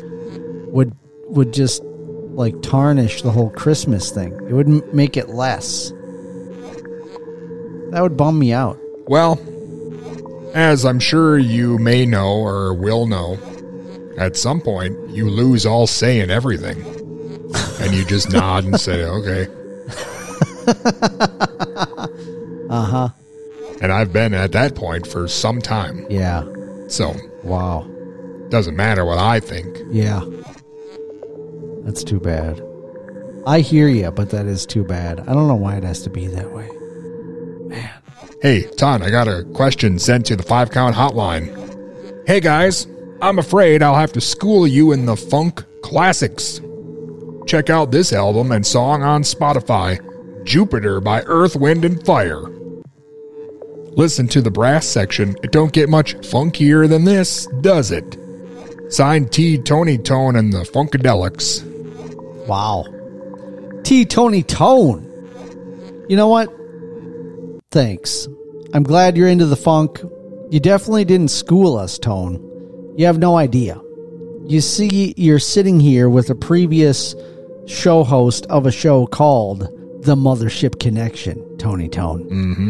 would 0.72 0.96
would 1.28 1.52
just 1.54 1.82
like 1.84 2.62
tarnish 2.62 3.22
the 3.22 3.32
whole 3.32 3.50
Christmas 3.50 4.12
thing. 4.12 4.34
It 4.48 4.54
would 4.54 4.68
m- 4.68 4.84
make 4.94 5.18
it 5.18 5.30
less. 5.30 5.92
That 7.92 8.02
would 8.02 8.18
bum 8.18 8.38
me 8.38 8.52
out. 8.52 8.78
Well, 9.08 9.40
as 10.54 10.86
I'm 10.86 11.00
sure 11.00 11.38
you 11.38 11.78
may 11.78 12.06
know 12.06 12.34
or 12.34 12.74
will 12.74 13.08
know, 13.08 13.38
at 14.18 14.36
some 14.36 14.62
point 14.62 15.10
you 15.10 15.30
lose 15.30 15.66
all 15.66 15.88
say 15.88 16.20
in 16.20 16.30
everything. 16.30 16.82
And 17.80 17.94
you 17.94 18.06
just 18.06 18.32
nod 18.32 18.66
and 18.66 18.80
say, 18.80 19.04
okay. 19.04 19.48
Uh 22.70 22.84
huh. 22.84 23.10
And 23.82 23.92
I've 23.92 24.12
been 24.12 24.34
at 24.34 24.52
that 24.54 24.76
point 24.76 25.06
for 25.06 25.28
some 25.28 25.62
time. 25.62 26.06
Yeah. 26.10 26.46
So, 26.88 27.16
wow. 27.44 27.88
Doesn't 28.50 28.76
matter 28.76 29.06
what 29.06 29.18
I 29.18 29.40
think. 29.40 29.78
Yeah. 29.90 30.22
That's 31.84 32.04
too 32.04 32.20
bad. 32.20 32.62
I 33.46 33.60
hear 33.60 33.88
you, 33.88 34.10
but 34.12 34.32
that 34.32 34.48
is 34.48 34.66
too 34.66 34.84
bad. 34.84 35.20
I 35.20 35.34
don't 35.34 35.48
know 35.48 35.56
why 35.56 35.76
it 35.76 35.84
has 35.84 36.02
to 36.04 36.10
be 36.10 36.28
that 36.28 36.52
way. 36.52 36.70
Man. 37.68 37.92
Hey, 38.42 38.64
Ton, 38.78 39.04
I 39.04 39.12
got 39.12 39.28
a 39.28 39.44
question 39.54 40.00
sent 40.00 40.26
to 40.28 40.36
the 40.36 40.44
five 40.44 40.72
count 40.72 40.96
hotline. 40.96 41.54
Hey 42.28 42.40
guys, 42.40 42.88
I'm 43.22 43.38
afraid 43.38 43.84
I'll 43.84 43.96
have 43.96 44.14
to 44.14 44.22
school 44.22 44.66
you 44.66 44.92
in 44.92 45.06
the 45.06 45.16
funk 45.16 45.64
classics. 45.84 46.60
Check 47.46 47.70
out 47.70 47.92
this 47.92 48.12
album 48.12 48.52
and 48.52 48.66
song 48.66 49.04
on 49.04 49.22
Spotify 49.22 50.00
Jupiter 50.46 51.02
by 51.02 51.24
Earth, 51.24 51.56
Wind, 51.56 51.84
and 51.84 52.04
Fire. 52.06 52.42
Listen 53.98 54.28
to 54.28 54.42
the 54.42 54.52
brass 54.52 54.86
section. 54.86 55.36
It 55.44 55.52
don't 55.52 55.74
get 55.74 55.90
much 55.90 56.16
funkier 56.18 56.88
than 56.88 57.04
this, 57.04 57.48
does 57.62 57.92
it? 57.92 58.18
Signed 58.90 59.32
T. 59.32 59.58
Tony 59.58 59.98
Tone 59.98 60.36
and 60.36 60.54
the 60.54 60.60
Funkadelics. 60.60 61.66
Wow. 62.46 62.86
T. 63.84 64.06
Tony 64.06 64.44
Tone. 64.44 65.02
You 66.08 66.16
know 66.16 66.28
what? 66.28 66.54
Thanks. 67.72 68.28
I'm 68.74 68.84
glad 68.84 69.18
you're 69.18 69.28
into 69.28 69.48
the 69.48 69.56
funk. 69.56 70.00
You 70.52 70.60
definitely 70.60 71.06
didn't 71.06 71.30
school 71.30 71.76
us, 71.78 71.98
Tone. 71.98 72.94
You 72.98 73.06
have 73.08 73.18
no 73.18 73.38
idea. 73.38 73.82
You 74.46 74.62
see, 74.62 75.14
you're 75.18 75.40
sitting 75.40 75.80
here 75.80 76.08
with 76.08 76.30
a 76.30 76.36
previous 76.36 77.16
show 77.66 78.04
host 78.04 78.46
of 78.48 78.68
a 78.68 78.72
show 78.72 79.08
called 79.08 79.68
The 80.06 80.16
Mothership 80.16 80.80
Connection, 80.80 81.58
Tony 81.58 81.90
Tone. 81.90 82.30
Mm-hmm. 82.30 82.70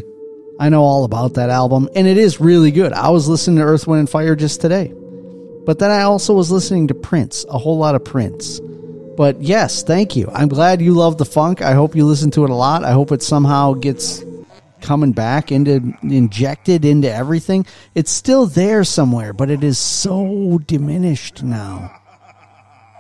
I 0.58 0.70
know 0.70 0.84
all 0.84 1.04
about 1.04 1.34
that 1.34 1.50
album, 1.50 1.90
and 1.94 2.08
it 2.08 2.18
is 2.18 2.40
really 2.40 2.72
good. 2.72 2.94
I 2.94 3.10
was 3.10 3.28
listening 3.28 3.58
to 3.58 3.64
Earth, 3.64 3.86
Wind, 3.88 4.00
and 4.00 4.10
Fire 4.10 4.38
just 4.38 4.62
today. 4.62 4.94
But 5.66 5.80
then 5.80 5.92
I 5.92 6.04
also 6.04 6.34
was 6.34 6.50
listening 6.50 6.88
to 6.88 6.94
Prince, 6.94 7.46
a 7.50 7.58
whole 7.58 7.78
lot 7.78 7.94
of 7.94 8.06
Prince. 8.06 8.62
But 9.18 9.42
yes, 9.42 9.84
thank 9.84 10.16
you. 10.16 10.30
I'm 10.34 10.48
glad 10.48 10.82
you 10.82 10.94
love 10.94 11.18
the 11.18 11.26
funk. 11.26 11.62
I 11.62 11.74
hope 11.74 11.94
you 11.94 12.06
listen 12.06 12.32
to 12.32 12.46
it 12.46 12.50
a 12.50 12.56
lot. 12.56 12.86
I 12.86 12.94
hope 12.94 13.12
it 13.12 13.22
somehow 13.22 13.74
gets 13.74 14.24
coming 14.80 15.12
back 15.12 15.52
into 15.52 15.94
injected 16.04 16.86
into 16.86 17.14
everything. 17.14 17.66
It's 17.96 18.12
still 18.12 18.46
there 18.46 18.86
somewhere, 18.86 19.34
but 19.34 19.50
it 19.50 19.62
is 19.62 19.78
so 19.78 20.62
diminished 20.66 21.44
now. 21.44 22.02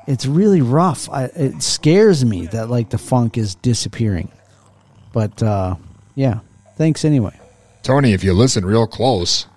It's 0.08 0.26
really 0.26 0.62
rough. 0.62 1.10
I, 1.10 1.26
it 1.26 1.64
scares 1.64 2.24
me 2.24 2.46
that 2.48 2.70
like 2.70 2.90
the 2.90 2.98
funk 2.98 3.38
is 3.38 3.56
disappearing. 3.56 4.32
But 5.14 5.42
uh, 5.42 5.76
yeah, 6.16 6.40
thanks 6.78 7.06
anyway. 7.06 7.40
Tony, 7.82 8.14
if 8.14 8.24
you 8.24 8.34
listen 8.34 8.66
real 8.66 8.88
close, 8.88 9.48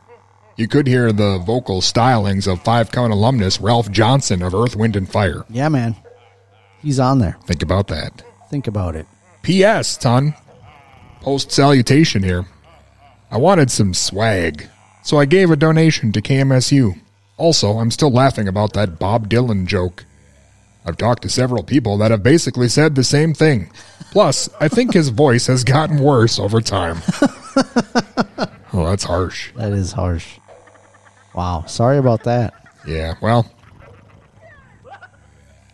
you 0.56 0.68
could 0.68 0.86
hear 0.86 1.12
the 1.12 1.38
vocal 1.38 1.80
stylings 1.80 2.50
of 2.50 2.62
five 2.62 2.90
count 2.90 3.12
alumnus 3.12 3.60
Ralph 3.60 3.90
Johnson 3.90 4.42
of 4.42 4.54
Earth, 4.54 4.76
Wind, 4.76 4.96
and 4.96 5.10
Fire. 5.10 5.44
Yeah, 5.48 5.68
man. 5.68 5.96
He's 6.80 7.00
on 7.00 7.18
there. 7.18 7.36
Think 7.44 7.62
about 7.62 7.88
that. 7.88 8.22
Think 8.50 8.66
about 8.66 8.96
it. 8.96 9.06
P.S. 9.42 9.96
Ton, 9.96 10.34
post 11.20 11.50
salutation 11.52 12.22
here. 12.22 12.46
I 13.30 13.36
wanted 13.36 13.70
some 13.70 13.94
swag, 13.94 14.68
so 15.02 15.18
I 15.18 15.24
gave 15.26 15.50
a 15.50 15.56
donation 15.56 16.12
to 16.12 16.22
KMSU. 16.22 17.00
Also, 17.36 17.78
I'm 17.78 17.90
still 17.90 18.10
laughing 18.10 18.48
about 18.48 18.72
that 18.72 18.98
Bob 18.98 19.28
Dylan 19.28 19.66
joke. 19.66 20.04
I've 20.84 20.96
talked 20.96 21.22
to 21.22 21.28
several 21.28 21.62
people 21.62 21.98
that 21.98 22.10
have 22.10 22.22
basically 22.22 22.68
said 22.68 22.94
the 22.94 23.04
same 23.04 23.34
thing. 23.34 23.70
Plus, 24.10 24.48
I 24.60 24.68
think 24.68 24.94
his 24.94 25.10
voice 25.10 25.46
has 25.46 25.64
gotten 25.64 25.98
worse 25.98 26.38
over 26.38 26.60
time. 26.60 26.98
oh, 28.72 28.86
that's 28.86 29.04
harsh. 29.04 29.52
That 29.54 29.72
is 29.72 29.92
harsh. 29.92 30.38
Wow. 31.34 31.64
Sorry 31.66 31.98
about 31.98 32.24
that. 32.24 32.54
Yeah, 32.86 33.14
well, 33.20 33.50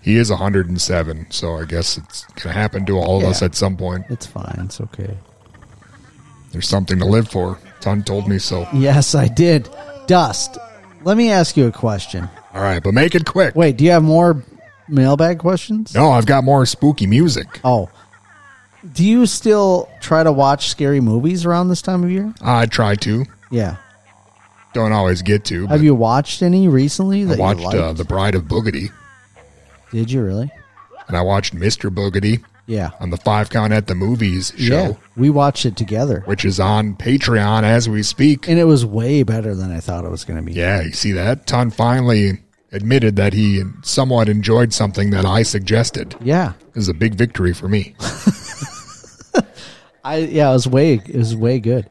he 0.05 0.17
is 0.17 0.31
107, 0.31 1.31
so 1.31 1.57
I 1.57 1.65
guess 1.65 1.97
it's 1.97 2.25
going 2.25 2.43
to 2.43 2.53
happen 2.53 2.85
to 2.87 2.99
all 2.99 3.19
of 3.19 3.25
us 3.25 3.41
at 3.41 3.55
some 3.55 3.77
point. 3.77 4.05
It's 4.11 4.27
fine. 4.27 4.61
It's 4.65 4.81
okay. 4.81 5.17
There's 6.53 6.69
something 6.69 6.99
to 6.99 7.07
live 7.07 7.29
for. 7.29 7.59
Ton 7.81 8.03
told 8.03 8.29
me 8.29 8.39
so. 8.39 8.69
Yes, 8.75 9.15
I 9.15 9.29
did. 9.29 9.69
Dust. 10.07 10.59
Let 11.05 11.17
me 11.17 11.31
ask 11.31 11.57
you 11.57 11.67
a 11.69 11.73
question. 11.73 12.29
All 12.53 12.61
right, 12.61 12.83
but 12.83 12.93
make 12.93 13.15
it 13.15 13.25
quick. 13.25 13.55
Wait, 13.55 13.77
do 13.77 13.85
you 13.85 13.93
have 13.93 14.03
more 14.03 14.45
mailbag 14.89 15.39
questions? 15.39 15.95
No, 15.95 16.11
I've 16.11 16.27
got 16.27 16.45
more 16.45 16.65
spooky 16.67 17.07
music. 17.07 17.61
Oh. 17.65 17.89
Do 18.93 19.03
you 19.05 19.25
still 19.27 19.89
try 20.01 20.23
to 20.23 20.31
watch 20.33 20.69
scary 20.69 21.01
movies 21.01 21.47
around 21.47 21.69
this 21.69 21.81
time 21.81 22.05
of 22.05 22.11
year? 22.11 22.35
I 22.43 22.67
try 22.67 22.95
to. 22.97 23.25
Yeah. 23.51 23.77
Don't 24.75 24.93
always 24.93 25.23
get 25.23 25.45
to. 25.47 25.67
Have 25.69 25.83
you 25.83 25.95
watched 25.95 26.43
any 26.43 26.69
recently 26.69 27.23
I 27.23 27.27
that 27.27 27.39
watched 27.39 27.61
you 27.61 27.67
liked? 27.67 27.79
uh, 27.79 27.93
The 27.95 28.05
Bride 28.05 28.35
of 28.35 28.43
Boogedy, 28.45 28.91
Did 29.93 30.11
you 30.11 30.23
really? 30.23 30.51
and 31.09 31.17
I 31.17 31.23
watched 31.23 31.55
Mr. 31.55 31.89
Boogedy 31.95 32.43
Yeah. 32.67 32.91
on 33.01 33.11
the 33.11 33.17
Five 33.17 33.51
Count 33.51 33.73
at 33.73 33.87
the 33.87 33.95
Movies 33.95 34.53
show, 34.59 34.83
Yeah. 34.89 34.93
We 35.17 35.31
watched 35.31 35.65
it 35.65 35.77
together. 35.77 36.23
which 36.27 36.45
is 36.45 36.59
on 36.61 36.95
Patreon 36.97 37.63
as 37.63 37.89
we 37.89 38.03
speak. 38.03 38.49
And 38.49 38.59
it 38.59 38.65
was 38.65 38.85
way 38.85 39.23
better 39.23 39.55
than 39.55 39.71
I 39.73 39.81
thought 39.81 40.05
it 40.05 40.11
was 40.11 40.25
going 40.25 40.39
to 40.41 40.43
be. 40.45 40.53
Yeah, 40.53 40.83
you 40.83 40.93
see 40.93 41.13
that? 41.13 41.47
Ton 41.47 41.71
finally 41.71 42.41
admitted 42.75 43.17
that 43.17 43.33
he 43.33 43.63
somewhat 43.83 44.29
enjoyed 44.29 44.73
something 44.73 45.11
that 45.11 45.25
I 45.25 45.43
suggested. 45.45 46.17
Yeah. 46.21 46.53
This 46.73 46.83
is 46.83 46.89
a 46.89 46.95
big 46.95 47.15
victory 47.15 47.55
for 47.55 47.69
me. 47.69 47.95
I 50.05 50.17
yeah, 50.19 50.51
it 50.51 50.53
was 50.53 50.69
way 50.69 50.95
it 50.95 51.17
was 51.17 51.35
way 51.35 51.61
good. 51.61 51.89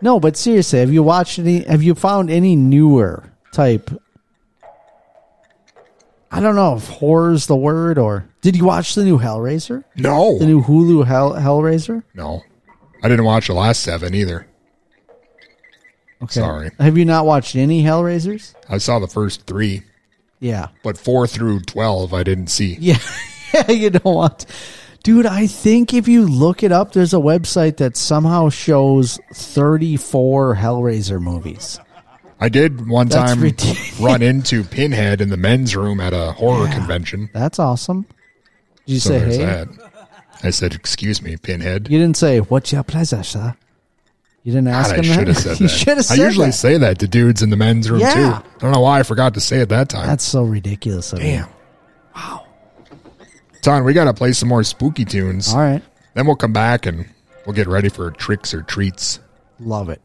No, 0.00 0.20
but 0.20 0.36
seriously, 0.36 0.78
have 0.78 0.92
you 0.92 1.02
watched 1.02 1.38
any 1.38 1.64
have 1.64 1.82
you 1.82 1.94
found 1.94 2.30
any 2.30 2.54
newer 2.54 3.32
type 3.52 3.90
I 6.30 6.40
don't 6.40 6.54
know 6.54 6.76
if 6.76 6.88
horror's 6.88 7.46
the 7.46 7.56
word 7.56 7.98
or 7.98 8.28
did 8.42 8.56
you 8.56 8.64
watch 8.64 8.94
the 8.94 9.04
new 9.04 9.18
Hellraiser? 9.18 9.84
No. 9.96 10.38
The 10.38 10.46
new 10.46 10.62
Hulu 10.62 11.06
Hell 11.06 11.32
Hellraiser? 11.32 12.02
No. 12.14 12.42
I 13.02 13.08
didn't 13.08 13.24
watch 13.24 13.46
the 13.46 13.54
last 13.54 13.82
seven 13.82 14.14
either. 14.14 14.46
Okay. 16.22 16.32
Sorry. 16.40 16.70
Have 16.78 16.96
you 16.96 17.04
not 17.04 17.26
watched 17.26 17.56
any 17.56 17.82
Hellraisers? 17.82 18.54
I 18.68 18.78
saw 18.78 18.98
the 18.98 19.06
first 19.06 19.46
three, 19.46 19.82
Yeah. 20.40 20.68
but 20.82 20.96
four 20.96 21.26
through 21.26 21.60
12 21.60 22.14
I 22.14 22.22
didn't 22.22 22.48
see. 22.48 22.76
Yeah. 22.80 22.98
yeah, 23.54 23.70
you 23.70 23.90
don't 23.90 24.04
want 24.04 24.46
Dude, 25.02 25.24
I 25.26 25.46
think 25.46 25.94
if 25.94 26.08
you 26.08 26.26
look 26.26 26.64
it 26.64 26.72
up, 26.72 26.92
there's 26.92 27.14
a 27.14 27.18
website 27.18 27.76
that 27.76 27.96
somehow 27.96 28.48
shows 28.48 29.20
34 29.34 30.56
Hellraiser 30.56 31.20
movies. 31.20 31.78
I 32.40 32.48
did 32.48 32.88
one 32.88 33.06
That's 33.08 33.30
time 33.32 33.40
ridiculous. 33.40 34.00
run 34.00 34.20
into 34.20 34.64
Pinhead 34.64 35.20
in 35.20 35.28
the 35.28 35.36
men's 35.36 35.76
room 35.76 36.00
at 36.00 36.12
a 36.12 36.32
horror 36.32 36.66
convention. 36.68 37.30
That's 37.32 37.58
awesome. 37.60 38.02
Did 38.86 38.94
you 38.94 38.98
So 39.00 39.10
say 39.10 39.18
there's 39.20 39.36
hey? 39.36 39.44
that. 39.44 39.68
I 40.42 40.50
said, 40.50 40.74
"Excuse 40.74 41.22
me, 41.22 41.36
Pinhead." 41.36 41.88
You 41.88 41.98
didn't 41.98 42.16
say, 42.16 42.40
What's 42.40 42.72
your 42.72 42.82
pleasure, 42.82 43.22
sir? 43.22 43.54
You 44.46 44.52
didn't 44.52 44.68
ask 44.68 44.90
God, 44.94 45.04
I 45.04 45.08
him 45.08 45.12
should 45.12 45.26
that? 45.26 45.26
have 45.26 45.36
said 45.42 45.60
you 45.60 45.66
that. 45.66 45.74
should 45.74 45.96
have 45.96 46.10
I 46.12 46.14
usually 46.14 46.46
that. 46.46 46.52
say 46.52 46.78
that 46.78 47.00
to 47.00 47.08
dudes 47.08 47.42
in 47.42 47.50
the 47.50 47.56
men's 47.56 47.90
room 47.90 47.98
Yeah. 47.98 48.14
too. 48.14 48.20
I 48.20 48.42
don't 48.60 48.70
know 48.70 48.78
why 48.80 49.00
I 49.00 49.02
forgot 49.02 49.34
to 49.34 49.40
say 49.40 49.58
it 49.58 49.70
that 49.70 49.88
time. 49.88 50.06
That's 50.06 50.22
so 50.22 50.44
ridiculous 50.44 51.12
of 51.12 51.18
Damn. 51.18 51.48
you. 51.48 52.40
Ton, 53.62 53.82
we 53.82 53.92
got 53.92 54.04
to 54.04 54.14
play 54.14 54.32
some 54.32 54.48
more 54.48 54.62
spooky 54.62 55.04
tunes. 55.04 55.52
All 55.52 55.58
right. 55.58 55.82
Then 56.14 56.26
we'll 56.28 56.36
come 56.36 56.52
back 56.52 56.86
and 56.86 57.08
we'll 57.44 57.56
get 57.56 57.66
ready 57.66 57.88
for 57.88 58.12
tricks 58.12 58.54
or 58.54 58.62
treats. 58.62 59.18
Love 59.58 59.88
it. 59.90 60.00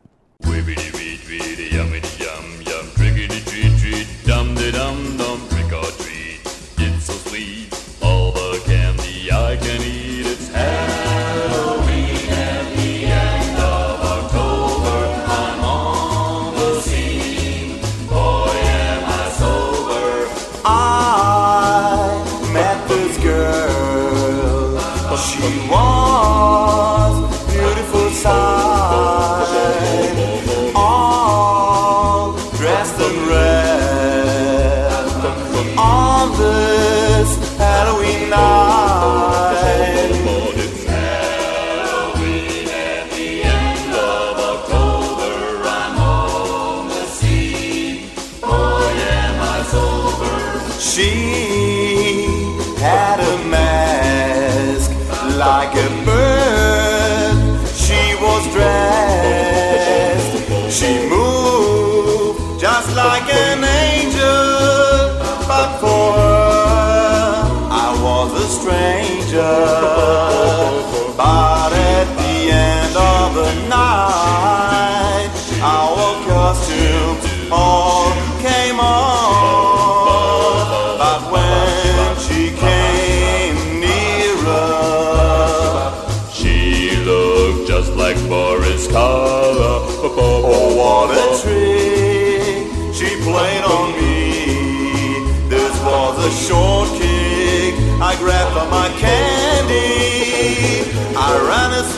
I 98.22 98.48
for 98.54 98.70
my 98.70 98.88
candy. 99.00 99.82
I 101.18 101.30
ran 101.50 101.72
as 101.74 101.91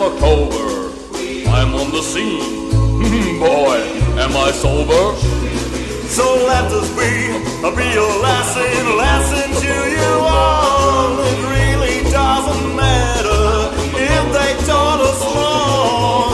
of 0.00 0.12
October. 0.12 0.92
I'm 1.50 1.74
on 1.74 1.90
the 1.90 2.02
scene. 2.02 2.70
Hmm, 2.70 3.38
boy, 3.40 3.78
am 4.20 4.36
I 4.36 4.52
sober? 4.52 5.16
So 6.08 6.24
let 6.46 6.70
us 6.70 6.88
be 6.90 7.34
a 7.66 7.70
real 7.74 8.08
lesson, 8.22 8.96
lesson 8.96 9.50
to 9.62 9.74
you 9.90 10.12
all. 10.22 11.18
It 11.18 11.38
really 11.50 12.10
doesn't 12.10 12.76
matter 12.76 13.74
if 13.96 14.24
they 14.32 14.66
tall 14.66 15.00
or 15.00 15.14
small. 15.14 16.27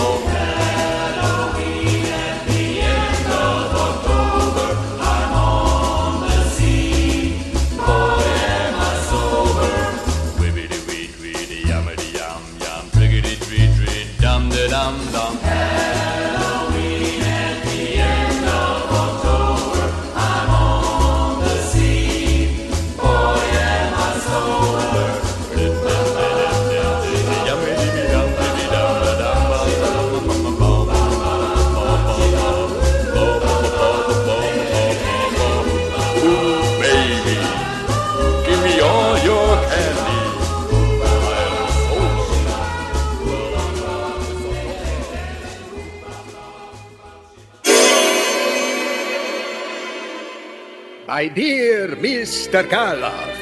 My 51.25 51.31
dear 51.31 51.97
Mr. 51.97 52.69
Karloff, 52.69 53.39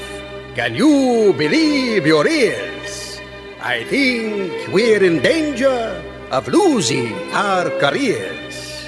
can 0.54 0.72
you 0.72 1.34
believe 1.36 2.06
your 2.06 2.28
ears? 2.28 3.20
I 3.60 3.82
think 3.82 4.52
we're 4.72 5.02
in 5.02 5.18
danger 5.18 6.00
of 6.30 6.46
losing 6.46 7.12
our 7.32 7.70
careers. 7.80 8.86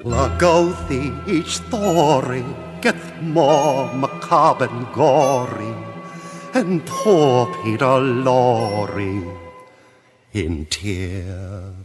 Lugosi, 0.00 1.12
each 1.28 1.60
story 1.60 2.42
gets 2.80 3.04
more 3.20 3.92
macabre 3.92 4.64
and 4.64 4.90
gory, 4.94 5.76
and 6.54 6.86
poor 6.86 7.52
Peter 7.62 8.00
Lorre 8.00 9.28
in 10.32 10.64
tears. 10.70 11.81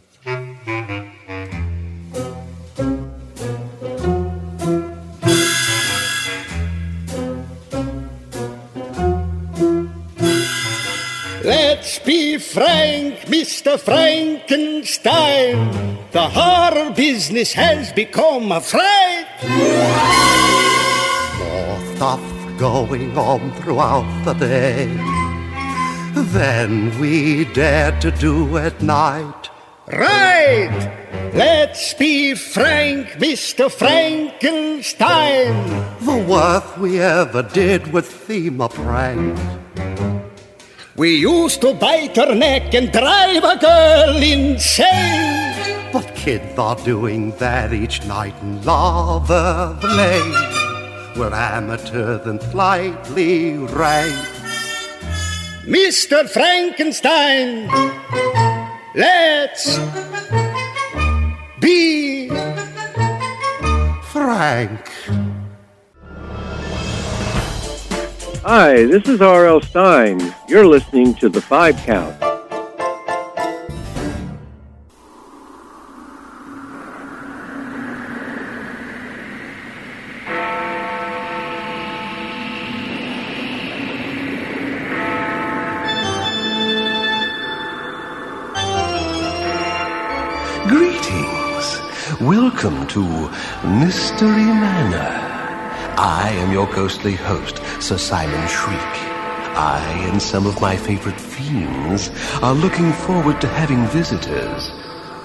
Frank, 12.48 13.15
Mr. 13.28 13.80
Frankenstein. 13.80 15.98
The 16.11 16.30
horror 16.30 16.91
business 16.94 17.53
has 17.53 17.91
become 17.94 18.52
a 18.52 18.61
fright. 18.61 19.28
More 21.40 21.80
stuff 21.95 22.22
going 22.57 23.18
on 23.18 23.52
throughout 23.56 24.07
the 24.24 24.34
day 24.34 24.86
than 26.34 26.99
we 26.99 27.45
dare 27.53 27.98
to 27.99 28.11
do 28.11 28.57
at 28.57 28.82
night. 28.82 29.49
Right! 29.88 30.94
Let's 31.34 31.94
be 31.94 32.34
frank, 32.34 33.07
Mr. 33.19 33.72
Frankenstein. 33.72 35.53
The 35.99 36.26
worst 36.28 36.78
we 36.78 36.99
ever 36.99 37.44
did 37.44 37.94
was 37.94 38.07
theme 38.07 38.60
a 38.61 38.69
prank. 38.69 39.38
We 40.98 41.15
used 41.15 41.61
to 41.61 41.76
bite 41.76 42.15
her 42.15 42.34
neck 42.34 42.74
and 42.74 42.91
drive 42.91 43.44
a 43.44 43.56
girl 43.57 44.18
insane. 44.18 45.91
But 45.94 46.15
kids 46.15 46.57
are 46.57 46.76
doing 46.78 47.38
that 47.38 47.72
each 47.72 48.03
night 48.07 48.34
in 48.41 48.64
Lava 48.64 49.78
Lane. 49.84 51.15
We're 51.15 51.36
amateurs 51.36 52.26
and 52.26 52.41
slightly 52.41 53.57
rank. 53.57 54.15
Mr. 55.65 56.28
Frankenstein, 56.28 57.69
let's 58.95 59.78
be 61.60 62.30
frank. 64.02 64.90
Hi, 68.49 68.86
this 68.86 69.10
is 69.10 69.22
R.L. 69.22 69.60
Stine. 69.60 70.34
You're 70.48 70.65
listening 70.65 71.14
to 71.15 71.28
The 71.28 71.41
Five 71.41 71.76
Count. 71.80 72.18
Greetings. 90.69 92.22
Welcome 92.22 92.88
to 92.88 93.30
Mystery 93.68 94.45
Manor. 94.45 95.27
I 95.99 96.30
am 96.30 96.52
your 96.52 96.68
ghostly 96.68 97.15
host, 97.15 97.60
Sir 97.82 97.98
Simon 97.98 98.48
Shriek. 98.48 98.78
I 99.57 99.82
and 100.11 100.22
some 100.22 100.45
of 100.45 100.61
my 100.61 100.78
favorite 100.78 101.19
fiends 101.19 102.11
are 102.44 102.53
looking 102.53 102.94
forward 102.94 103.41
to 103.41 103.48
having 103.48 103.84
visitors. 103.88 104.72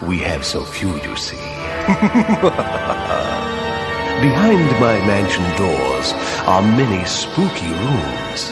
We 0.01 0.20
have 0.20 0.47
so 0.47 0.65
few, 0.65 0.94
you 1.03 1.15
see. 1.15 1.36
Behind 4.23 4.70
my 4.81 4.99
mansion 5.05 5.44
doors 5.59 6.15
are 6.47 6.62
many 6.62 7.05
spooky 7.05 7.69
rooms 7.69 8.51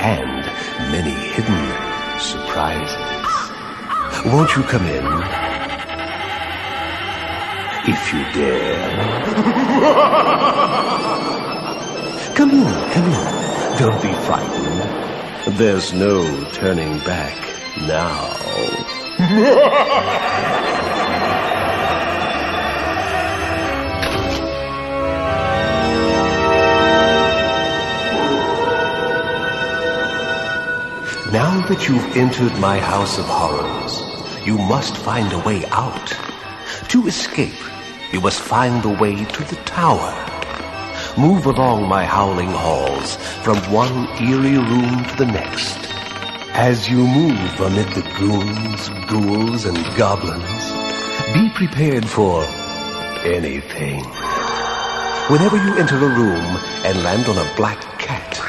and 0.00 0.44
many 0.90 1.14
hidden 1.14 1.70
surprises. 2.18 2.98
Won't 4.26 4.56
you 4.56 4.64
come 4.64 4.86
in? 4.86 5.06
If 7.86 8.12
you 8.12 8.24
dare. 8.34 9.70
come 12.40 12.52
in, 12.52 12.90
come 12.92 13.04
in. 13.04 13.78
Don't 13.78 14.00
be 14.00 14.14
frightened. 14.24 15.58
There's 15.58 15.92
no 15.92 16.24
turning 16.52 16.98
back 17.00 17.36
now. 17.86 18.36
Now 31.30 31.64
that 31.68 31.86
you've 31.86 32.16
entered 32.16 32.58
my 32.58 32.80
house 32.80 33.18
of 33.18 33.26
horrors, 33.28 34.02
you 34.44 34.58
must 34.58 34.96
find 34.96 35.32
a 35.32 35.38
way 35.40 35.64
out. 35.66 36.08
To 36.88 37.06
escape, 37.06 37.62
you 38.12 38.20
must 38.20 38.40
find 38.40 38.82
the 38.82 38.88
way 38.88 39.24
to 39.24 39.44
the 39.44 39.56
tower. 39.64 40.29
Move 41.18 41.46
along 41.46 41.88
my 41.88 42.04
howling 42.04 42.50
halls 42.50 43.16
from 43.42 43.56
one 43.72 44.06
eerie 44.22 44.58
room 44.58 45.04
to 45.04 45.16
the 45.16 45.26
next. 45.26 45.76
As 46.54 46.88
you 46.88 46.98
move 46.98 47.60
amid 47.60 47.88
the 47.94 48.02
goons, 48.16 48.88
ghouls, 49.08 49.64
and 49.64 49.76
goblins, 49.96 50.72
be 51.34 51.50
prepared 51.50 52.08
for 52.08 52.44
anything. 53.24 54.04
Whenever 55.28 55.56
you 55.56 55.76
enter 55.78 55.96
a 55.96 56.08
room 56.08 56.58
and 56.84 57.02
land 57.02 57.26
on 57.26 57.38
a 57.38 57.56
black 57.56 57.80
cat, 57.98 58.40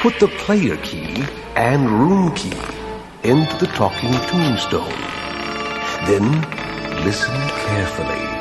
put 0.00 0.20
the 0.20 0.28
player 0.44 0.76
key 0.78 1.24
and 1.56 1.88
room 1.88 2.34
key 2.34 2.52
into 3.22 3.56
the 3.58 3.72
talking 3.74 4.12
tombstone. 4.28 5.00
Then 6.06 6.42
listen 7.04 7.34
carefully. 7.66 8.33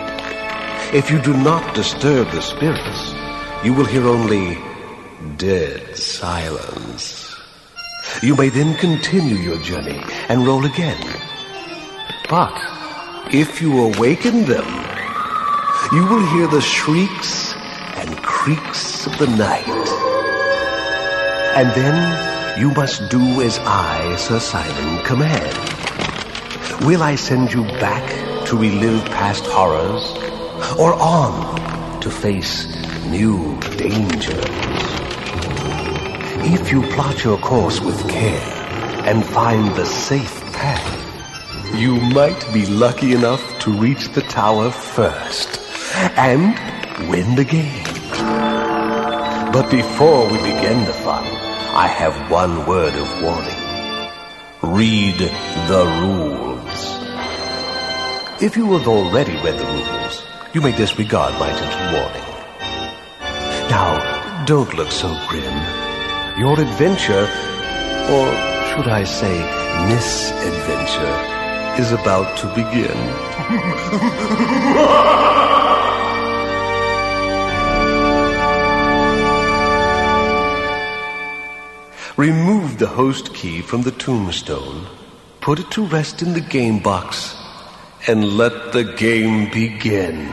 If 0.94 1.10
you 1.10 1.20
do 1.20 1.34
not 1.34 1.74
disturb 1.74 2.30
the 2.30 2.40
spirits, 2.40 3.16
you 3.66 3.74
will 3.74 3.86
hear 3.86 4.06
only 4.06 4.60
dead 5.38 5.98
silence. 5.98 7.36
You 8.22 8.36
may 8.36 8.50
then 8.50 8.76
continue 8.76 9.38
your 9.38 9.58
journey 9.58 10.00
and 10.30 10.46
roll 10.46 10.64
again. 10.66 11.02
But 12.30 12.54
if 13.34 13.60
you 13.60 13.86
awaken 13.86 14.46
them, 14.46 14.70
you 15.94 16.06
will 16.06 16.28
hear 16.28 16.46
the 16.46 16.62
shrieks 16.62 17.56
and 17.98 18.16
creaks 18.18 19.08
of 19.08 19.18
the 19.18 19.36
night. 19.36 19.88
And 21.58 21.72
then 21.74 22.60
you 22.60 22.70
must 22.70 23.10
do 23.10 23.42
as 23.42 23.58
I, 23.58 24.16
Sir 24.18 24.40
Simon, 24.40 25.04
command. 25.06 25.58
Will 26.86 27.02
I 27.02 27.16
send 27.16 27.52
you 27.52 27.64
back 27.82 28.08
to 28.46 28.56
relive 28.56 29.04
past 29.06 29.44
horrors, 29.48 30.23
or 30.80 30.94
on 30.94 32.00
to 32.02 32.10
face 32.10 32.68
new 33.06 33.60
dangers? 33.78 34.46
If 36.46 36.72
you 36.72 36.82
plot 36.94 37.24
your 37.24 37.38
course 37.38 37.80
with 37.80 38.10
care 38.10 38.42
and 39.06 39.26
find 39.26 39.76
the 39.76 39.86
safe 39.86 40.42
path, 40.54 41.04
you 41.76 42.00
might 42.00 42.46
be 42.54 42.66
lucky 42.66 43.14
enough 43.14 43.42
to 43.60 43.72
reach 43.72 44.10
the 44.10 44.22
tower 44.22 44.72
first 44.72 45.60
and 46.18 46.54
win 47.10 47.36
the 47.36 47.46
game. 47.46 47.84
But 49.54 49.70
before 49.72 50.26
we 50.30 50.38
begin 50.38 50.86
the 50.86 50.94
fun, 50.94 51.24
I 51.76 51.88
have 51.88 52.30
one 52.30 52.66
word 52.66 52.94
of 52.94 53.24
warning. 53.24 53.64
Read 54.62 55.18
the 55.68 55.86
rules. 56.02 56.82
If 58.42 58.58
you 58.58 58.78
have 58.78 58.88
already 58.88 59.34
read 59.44 59.58
the 59.58 59.66
rules, 59.66 60.24
you 60.54 60.62
may 60.62 60.72
disregard 60.76 61.34
my 61.40 61.50
gentle 61.50 62.00
warning. 62.00 62.22
Now, 63.72 64.46
don't 64.46 64.72
look 64.76 64.92
so 64.92 65.08
grim. 65.28 65.58
Your 66.38 66.60
adventure, 66.60 67.28
or 68.14 68.26
should 68.70 68.88
I 68.88 69.04
say 69.04 69.34
misadventure, 69.90 71.18
is 71.82 71.92
about 71.92 72.38
to 72.38 72.48
begin. 72.54 72.98
Remove 82.16 82.78
the 82.78 82.86
host 82.88 83.34
key 83.34 83.62
from 83.62 83.82
the 83.82 83.92
tombstone, 83.92 84.86
put 85.42 85.58
it 85.58 85.72
to 85.72 85.84
rest 85.88 86.22
in 86.22 86.34
the 86.34 86.42
game 86.42 86.78
box, 86.78 87.36
and 88.08 88.38
let 88.38 88.74
the 88.74 88.84
game 88.84 89.50
begin. 89.50 90.28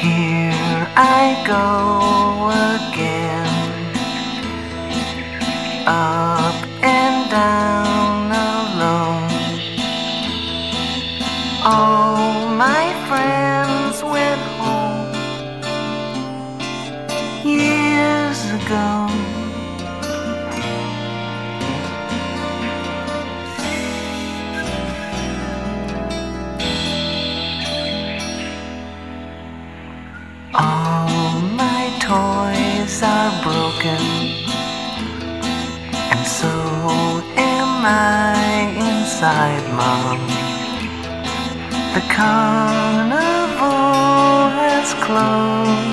Here 0.00 0.88
I 0.96 1.44
go 1.46 2.50
again, 2.74 3.46
up 5.86 6.21
inside, 39.22 39.62
Mom. 39.76 40.18
The 41.94 42.00
carnival 42.12 43.68
has 44.58 44.94
closed 44.94 45.91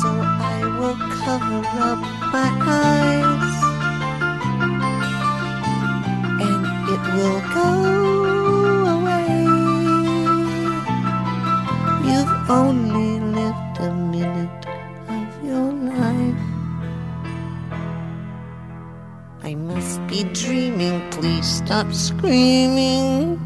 so 0.00 0.08
I 0.08 0.58
will 0.78 0.98
cover 1.24 1.62
up 1.90 2.00
my 2.32 2.50
eyes, 2.60 3.56
and 6.46 6.64
it 6.94 7.02
will 7.14 7.40
go 7.58 7.70
away. 8.94 9.42
You've 12.06 12.36
only 12.48 13.10
lived 13.38 13.76
a 13.80 13.90
minute 14.14 14.66
of 15.08 15.28
your 15.44 15.72
life. 15.72 16.44
I 19.42 19.54
must 19.56 20.06
be 20.06 20.22
dreaming, 20.32 21.10
please 21.10 21.46
stop 21.46 21.92
screaming. 21.92 23.37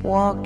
Sleepwalking. 0.00 0.39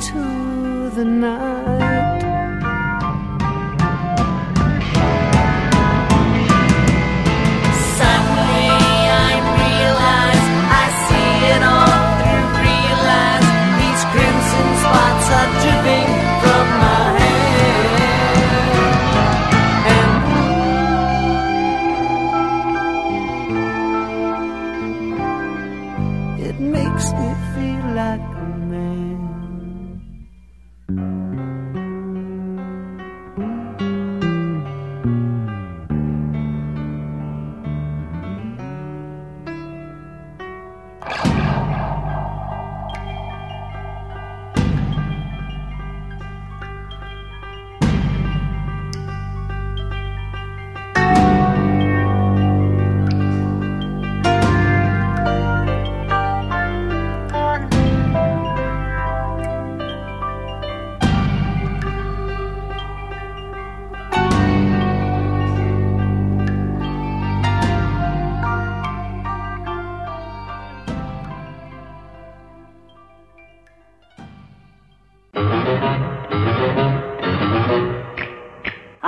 That 0.00 0.63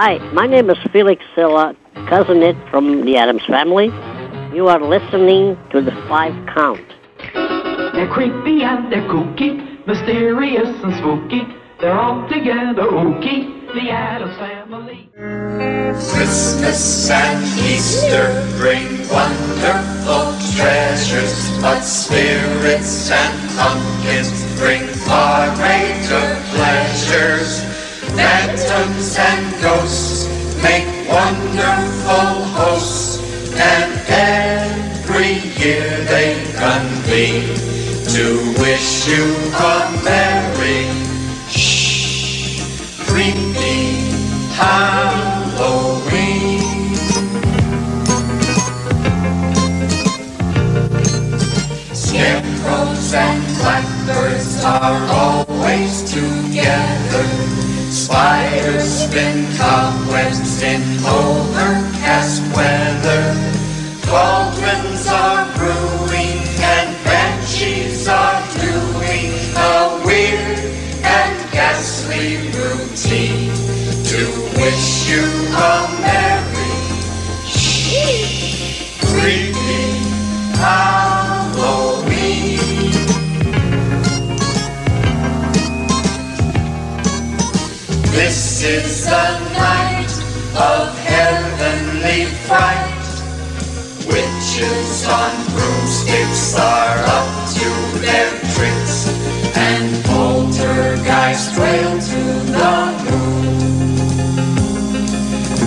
Hi, 0.07 0.19
my 0.33 0.47
name 0.47 0.71
is 0.71 0.79
Felix 0.93 1.21
Silla, 1.35 1.75
cousin 2.09 2.41
Itt 2.41 2.55
from 2.71 3.05
the 3.05 3.17
Addams 3.17 3.45
family. 3.47 3.87
You 4.55 4.69
are 4.69 4.79
listening 4.79 5.59
to 5.73 5.83
the 5.83 5.91
five 6.09 6.33
count. 6.55 6.87
They're 7.35 8.07
creepy 8.07 8.63
and 8.63 8.87
they're 8.93 9.09
kooky, 9.09 9.85
mysterious 9.85 10.71
and 10.85 10.95
spooky. 10.95 11.43
They're 11.81 11.99
all 11.99 12.23
together 12.29 12.85
ooky, 12.85 13.67
the 13.75 13.91
Addams 13.91 14.37
family. 14.39 15.11
Christmas 16.15 17.11
and 17.11 17.43
Easter 17.67 18.31
bring 18.59 18.87
wonderful 19.11 20.39
treasures, 20.55 21.35
but 21.61 21.81
spirits 21.81 23.11
and 23.11 23.35
pumpkins 23.59 24.31
bring 24.55 24.87
far 24.87 25.53
greater 25.57 26.27
pleasures. 26.55 27.66
Phantoms 28.17 29.17
and 29.19 29.63
ghosts 29.63 30.27
make 30.63 30.87
wonderful 31.09 32.45
hosts, 32.57 33.21
and 33.53 33.93
every 34.09 35.35
year 35.63 35.87
they 36.07 36.35
convene 36.57 37.55
to 38.15 38.55
wish 38.59 39.07
you 39.07 39.25
a 39.55 40.01
merry, 40.03 40.89
shh, 41.51 42.63
creepy 43.07 43.85
Halloween. 44.57 45.77
Scarecrows 51.93 53.13
and 53.13 53.43
blackbirds 53.59 54.65
are 54.65 55.01
always 55.13 56.11
together. 56.11 57.76
Spiders 57.97 58.85
spin 58.85 59.47
cobwebs 59.57 60.63
in 60.63 60.83
overcast 61.03 62.43
weather. 62.55 63.25
Cauldrons 64.05 65.09
are 65.09 65.47
brewing 65.57 66.39
and 66.61 67.05
banshees 67.05 68.07
are 68.07 68.43
doing 68.61 69.33
a 69.57 70.03
weird 70.05 70.59
and 71.03 71.53
ghastly 71.53 72.37
routine 72.53 73.55
to 74.05 74.21
wish 74.61 75.09
you 75.09 75.25
a 75.57 75.89
merry, 76.03 76.77
creepy 79.01 80.05
ah. 80.59 80.96
Halloween. 88.59 88.85
is 88.85 89.07
a 89.07 89.41
night 89.53 90.13
of 90.57 90.99
heavenly 90.99 92.25
fright. 92.47 92.93
Witches 94.07 95.07
on 95.07 95.33
broomsticks 95.53 96.57
are 96.57 97.05
up 97.07 97.49
to 97.55 97.99
their 97.99 98.31
tricks, 98.55 99.09
and 99.57 100.05
poltergeist 100.05 101.59
wail 101.59 101.99
to 102.01 102.23
the 102.57 102.77
moon, 103.05 103.59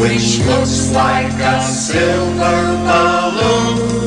which 0.01 0.39
looks 0.45 0.91
like 0.91 1.33
a 1.33 1.61
silver 1.61 2.61
balloon. 2.89 3.99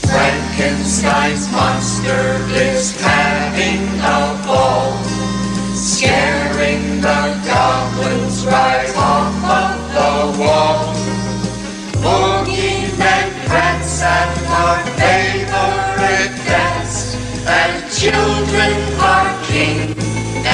Frankenstein's 0.00 1.50
monster 1.52 2.38
is 2.52 3.00
having 3.00 4.00
a 4.00 4.39
scaring 6.00 7.02
the 7.02 7.22
goblins 7.44 8.46
right 8.46 8.90
off 8.96 9.36
of 9.60 9.76
the 9.96 10.42
wall. 10.42 10.94
Boogeymen 12.00 13.28
prance 13.46 14.00
at 14.00 14.30
our 14.48 14.78
favorite 14.96 16.34
dance, 16.48 17.16
and 17.44 17.74
children 17.92 18.72
are 18.98 19.30
king 19.44 19.94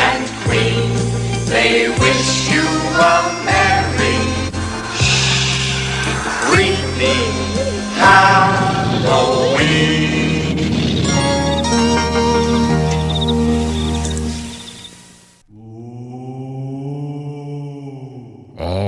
and 0.07 0.25
queen. 0.43 0.91
They 1.47 1.91
wish 1.91 2.51
you 2.51 2.67
a 3.13 3.15
merry, 3.47 4.19
creepy 6.43 7.19
Oh 9.09 9.36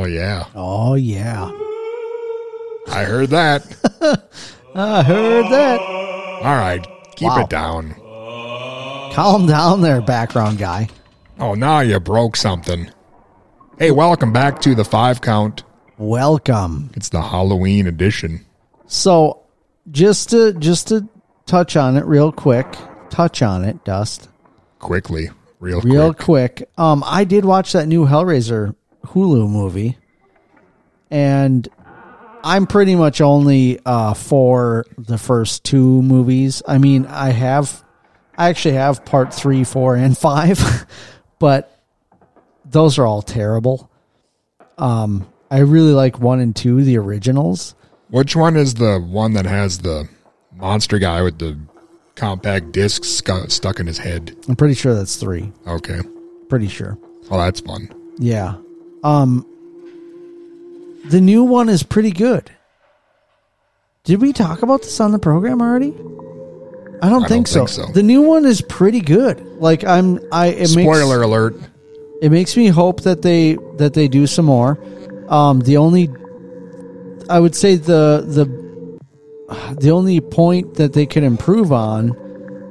yeah. 0.09 0.47
Oh 0.55 0.95
yeah. 0.95 1.51
I 2.91 3.05
heard 3.05 3.29
that. 3.31 3.63
I 4.75 5.03
heard 5.03 5.45
that. 5.53 5.81
All 5.81 6.57
right, 6.57 6.87
keep 7.17 7.29
Wow. 7.29 7.43
it 7.43 7.51
down. 7.51 7.95
Calm 9.15 9.47
down 9.47 9.81
there, 9.83 10.01
background 10.01 10.59
guy. 10.59 10.89
Oh, 11.39 11.55
now 11.55 11.81
you 11.81 11.99
broke 12.01 12.37
something. 12.37 12.91
Hey, 13.79 13.91
welcome 13.91 14.33
back 14.33 14.61
to 14.63 14.75
the 14.75 14.85
five 14.85 15.21
count. 15.21 15.65
Welcome. 15.99 16.91
It's 16.95 17.09
the 17.09 17.23
Halloween 17.23 17.87
edition. 17.87 18.45
So, 18.87 19.43
just 19.91 20.31
to 20.31 20.53
just 20.55 20.89
to 20.89 21.09
touch 21.47 21.77
on 21.77 21.97
it 21.97 22.05
real 22.07 22.33
quick, 22.33 22.67
touch 23.11 23.43
on 23.43 23.65
it, 23.65 23.85
Dust. 23.85 24.29
Quickly, 24.79 25.31
real, 25.61 25.81
real 25.81 26.15
quick. 26.15 26.69
Um, 26.79 27.03
I 27.05 27.25
did 27.25 27.45
watch 27.45 27.73
that 27.73 27.87
new 27.89 28.07
Hellraiser 28.07 28.75
Hulu 29.05 29.49
movie, 29.49 29.99
and 31.11 31.69
I'm 32.43 32.67
pretty 32.67 32.95
much 32.95 33.21
only 33.21 33.79
uh, 33.85 34.15
for 34.15 34.87
the 34.97 35.19
first 35.19 35.65
two 35.65 36.03
movies. 36.03 36.63
I 36.67 36.79
mean, 36.79 37.07
I 37.07 37.31
have, 37.31 37.85
I 38.37 38.49
actually 38.49 38.75
have 38.75 39.05
part 39.05 39.35
three, 39.35 39.65
four, 39.65 39.97
and 39.97 40.17
five, 40.17 40.87
but 41.39 41.79
those 42.65 42.99
are 42.99 43.07
all 43.07 43.23
terrible. 43.23 43.91
Um, 44.77 45.29
I 45.51 45.59
really 45.61 45.93
like 45.93 46.21
one 46.21 46.41
and 46.41 46.55
two, 46.55 46.83
the 46.85 46.99
originals. 46.99 47.75
Which 48.11 48.37
one 48.37 48.57
is 48.57 48.75
the 48.75 49.01
one 49.01 49.33
that 49.35 49.47
has 49.47 49.79
the 49.79 50.09
monster 50.55 50.99
guy 50.99 51.23
with 51.23 51.39
the 51.39 51.59
compact 52.15 52.73
disc 52.73 53.05
stuck 53.05 53.81
in 53.81 53.87
his 53.87 53.99
head? 53.99 54.37
I'm 54.49 54.57
pretty 54.57 54.75
sure 54.75 54.95
that's 54.95 55.17
three. 55.17 55.53
Okay. 55.67 56.01
Pretty 56.49 56.69
sure. 56.69 56.99
Oh, 57.31 57.39
that's 57.39 57.61
fun. 57.61 57.91
Yeah. 58.19 58.57
Um 59.03 59.47
the 61.07 61.21
new 61.21 61.45
one 61.45 61.69
is 61.69 61.83
pretty 61.83 62.11
good. 62.11 62.51
Did 64.05 64.21
we 64.21 64.33
talk 64.33 64.63
about 64.63 64.83
this 64.83 65.01
on 65.01 65.13
the 65.13 65.19
program 65.19 65.61
already? 65.61 65.95
I 67.01 67.09
don't, 67.09 67.25
I 67.25 67.29
think, 67.29 67.47
don't 67.49 67.69
so. 67.69 67.83
think 67.83 67.89
so. 67.89 67.93
The 67.93 68.03
new 68.03 68.23
one 68.23 68.45
is 68.45 68.61
pretty 68.61 69.01
good. 69.01 69.41
Like 69.61 69.85
I'm 69.85 70.21
I 70.33 70.49
it 70.49 70.69
Spoiler 70.69 71.19
makes, 71.19 71.27
alert. 71.27 71.57
It 72.23 72.31
makes 72.33 72.57
me 72.57 72.69
hope 72.69 73.03
that 73.03 73.23
they 73.23 73.57
that 73.77 73.95
they 73.95 74.09
do 74.09 74.27
some 74.27 74.47
more. 74.47 74.79
Um 75.29 75.61
the 75.61 75.77
only 75.77 76.11
I 77.31 77.39
would 77.39 77.55
say 77.55 77.77
the 77.77 78.25
the 78.27 78.69
the 79.81 79.91
only 79.91 80.21
point 80.21 80.75
that 80.75 80.93
they 80.93 81.07
could 81.07 81.23
improve 81.23 81.73
on 81.73 82.17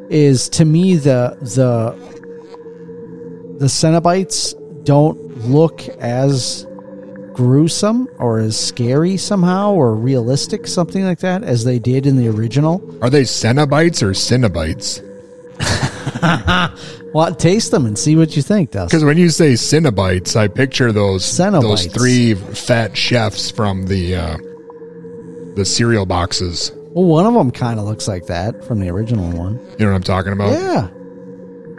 is 0.09 0.49
to 0.49 0.65
me 0.65 0.95
the 0.95 1.37
the 1.41 1.95
the 3.59 3.65
Cenobites 3.65 4.53
don't 4.87 5.45
look 5.49 5.85
as 5.99 6.65
gruesome 7.33 8.07
or 8.19 8.39
as 8.39 8.57
scary 8.57 9.17
somehow 9.17 9.73
or 9.73 9.93
realistic, 9.93 10.65
something 10.65 11.03
like 11.03 11.19
that, 11.19 11.43
as 11.43 11.65
they 11.65 11.77
did 11.77 12.05
in 12.05 12.15
the 12.15 12.29
original. 12.29 12.81
Are 13.01 13.09
they 13.09 13.23
Cenobites 13.23 14.01
or 14.01 14.11
Cinnabites? 14.11 15.03
well, 17.13 17.35
taste 17.35 17.71
them 17.71 17.85
and 17.85 17.99
see 17.99 18.15
what 18.15 18.37
you 18.37 18.41
think, 18.41 18.71
Dust. 18.71 18.89
Because 18.89 19.03
when 19.03 19.17
you 19.17 19.29
say 19.29 19.53
Cinnabites, 19.53 20.37
I 20.37 20.47
picture 20.47 20.93
those 20.93 21.23
Cenobites. 21.25 21.61
those 21.61 21.85
three 21.87 22.35
fat 22.35 22.95
chefs 22.95 23.51
from 23.51 23.87
the 23.87 24.15
uh, 24.15 24.37
the 25.55 25.65
cereal 25.65 26.05
boxes. 26.05 26.71
Well, 26.93 27.03
one 27.03 27.25
of 27.25 27.33
them 27.33 27.51
kind 27.51 27.77
of 27.77 27.85
looks 27.85 28.07
like 28.07 28.27
that 28.27 28.63
from 28.63 28.79
the 28.79 28.87
original 28.87 29.29
one. 29.37 29.59
You 29.77 29.85
know 29.85 29.91
what 29.91 29.97
I'm 29.97 30.03
talking 30.03 30.31
about? 30.31 30.53
Yeah. 30.53 30.87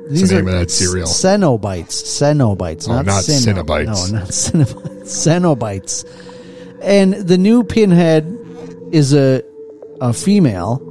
What's 0.09 0.29
the 0.29 0.37
name 0.37 0.49
of 0.49 0.55
that 0.55 0.71
cereal? 0.71 1.07
Cenobites. 1.07 2.03
Cenobites. 2.03 2.89
Oh, 2.89 2.93
Not, 2.97 3.07
not 3.07 3.23
Ceno- 3.25 3.63
Cenobites. 3.65 4.13
No, 4.13 4.19
not 4.19 4.29
Cenobites. 4.29 5.03
Cenobites. 5.05 6.79
And 6.83 7.15
the 7.15 7.39
new 7.39 7.65
pinhead 7.65 8.27
is 8.93 9.13
a 9.15 9.43
a 10.01 10.13
female. 10.13 10.83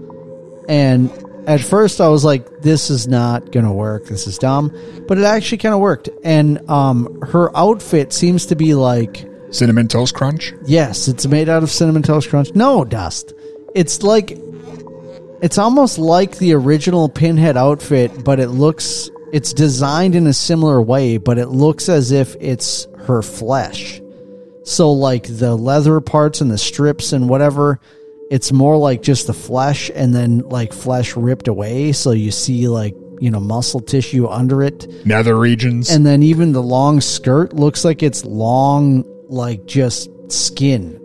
And 0.68 1.10
at 1.48 1.61
first 1.61 2.02
I 2.02 2.10
was 2.10 2.26
like, 2.26 2.61
this 2.61 2.89
is 2.89 3.07
not 3.07 3.52
gonna 3.52 3.73
work. 3.73 4.06
This 4.06 4.27
is 4.27 4.38
dumb. 4.38 4.76
But 5.07 5.18
it 5.18 5.23
actually 5.23 5.60
kind 5.60 5.73
of 5.73 5.80
worked. 5.80 6.10
And 6.23 6.69
um 6.69 7.22
her 7.22 7.56
outfit 7.56 8.11
seems 8.14 8.48
to 8.48 8.56
be 8.56 8.73
like 8.76 9.26
Cinnamon 9.49 9.88
Toast 9.88 10.14
Crunch. 10.14 10.53
Yes, 10.65 11.07
it's 11.07 11.26
made 11.26 11.48
out 11.48 11.64
of 11.64 11.72
cinnamon 11.72 12.03
toast 12.03 12.30
crunch. 12.30 12.53
No, 12.53 12.84
dust. 12.84 13.34
It's 13.73 14.03
like 14.03 14.38
it's 15.41 15.57
almost 15.57 15.97
like 15.97 16.38
the 16.38 16.53
original 16.53 17.09
pinhead 17.09 17.57
outfit, 17.57 18.23
but 18.23 18.39
it 18.39 18.49
looks 18.49 19.09
it's 19.31 19.53
designed 19.53 20.15
in 20.15 20.27
a 20.27 20.34
similar 20.34 20.81
way, 20.81 21.18
but 21.18 21.38
it 21.38 21.47
looks 21.47 21.89
as 21.89 22.11
if 22.11 22.35
it's 22.39 22.88
her 23.05 23.22
flesh. 23.22 24.01
So 24.64 24.91
like 24.91 25.23
the 25.27 25.55
leather 25.55 25.99
parts 26.01 26.41
and 26.41 26.49
the 26.49 26.57
strips 26.57 27.14
and 27.14 27.30
whatever, 27.30 27.80
it's 28.30 28.51
more 28.51 28.77
like 28.77 29.01
just 29.01 29.27
the 29.27 29.34
flesh 29.34 29.89
and 29.93 30.14
then 30.14 30.39
like 30.39 30.73
flesh 30.73 31.15
ripped 31.15 31.47
away, 31.47 31.91
so 31.91 32.11
you 32.11 32.31
see 32.31 32.68
like, 32.68 32.95
you 33.19 33.31
know, 33.31 33.39
muscle 33.39 33.80
tissue 33.80 34.27
under 34.27 34.61
it. 34.64 35.05
Nether 35.05 35.35
regions. 35.35 35.89
And 35.89 36.05
then 36.05 36.23
even 36.23 36.51
the 36.51 36.64
long 36.64 37.01
skirt 37.01 37.53
looks 37.53 37.85
like 37.85 38.03
it's 38.03 38.26
long, 38.26 39.05
like 39.30 39.65
just 39.65 40.09
skin. 40.31 41.01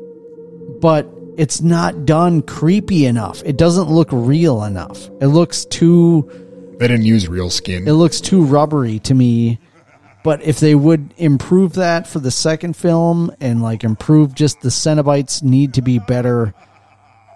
But 0.81 1.09
it's 1.43 1.61
not 1.61 2.07
done 2.07 2.41
creepy 2.41 3.05
enough. 3.05 3.43
It 3.45 3.57
doesn't 3.57 3.91
look 3.91 4.09
real 4.13 4.63
enough. 4.63 5.09
It 5.21 5.27
looks 5.27 5.65
too. 5.65 6.31
They 6.79 6.87
didn't 6.87 7.05
use 7.05 7.27
real 7.27 7.51
skin. 7.51 7.89
It 7.89 7.95
looks 7.95 8.21
too 8.21 8.45
rubbery 8.45 9.01
to 9.01 9.13
me. 9.13 9.59
But 10.23 10.41
if 10.45 10.61
they 10.61 10.77
would 10.77 11.13
improve 11.17 11.73
that 11.73 12.07
for 12.07 12.21
the 12.21 12.31
second 12.31 12.77
film 12.77 13.35
and 13.41 13.61
like 13.61 13.83
improve 13.83 14.37
just 14.37 14.61
the 14.61 14.69
Cenobites 14.69 15.43
need 15.43 15.75
to 15.75 15.83
be 15.83 15.99
better. 15.99 16.55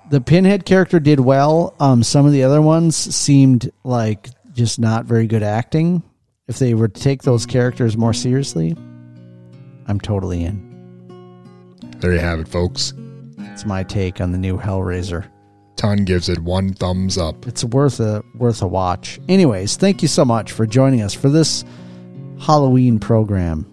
The 0.09 0.21
Pinhead 0.21 0.65
character 0.65 1.01
did 1.01 1.19
well. 1.19 1.75
Um, 1.81 2.05
some 2.05 2.27
of 2.27 2.31
the 2.31 2.45
other 2.45 2.63
ones 2.63 2.95
seemed 2.95 3.73
like 3.83 4.29
just 4.53 4.79
not 4.79 5.07
very 5.07 5.27
good 5.27 5.43
acting. 5.43 6.05
If 6.47 6.61
they 6.61 6.75
were 6.75 6.87
to 6.87 7.01
take 7.01 7.25
those 7.25 7.45
characters 7.45 7.97
more 7.97 8.15
seriously, 8.15 8.77
I'm 9.89 9.99
totally 9.99 10.45
in. 10.45 10.63
There 11.99 12.13
you 12.13 12.21
have 12.21 12.39
it, 12.39 12.47
folks. 12.47 12.93
It's 13.57 13.65
my 13.65 13.83
take 13.85 14.21
on 14.21 14.33
the 14.33 14.39
new 14.39 14.59
Hellraiser. 14.59 15.31
Ton 15.77 16.05
gives 16.05 16.29
it 16.29 16.39
one 16.41 16.75
thumbs 16.75 17.17
up. 17.17 17.47
It's 17.47 17.65
worth 17.65 18.01
a 18.01 18.23
worth 18.35 18.61
a 18.61 18.67
watch. 18.67 19.19
Anyways, 19.31 19.77
thank 19.77 20.03
you 20.03 20.09
so 20.09 20.27
much 20.27 20.53
for 20.53 20.67
joining 20.67 21.01
us 21.01 21.15
for 21.15 21.31
this 21.31 21.65
Halloween 22.39 22.99
program. 22.99 23.65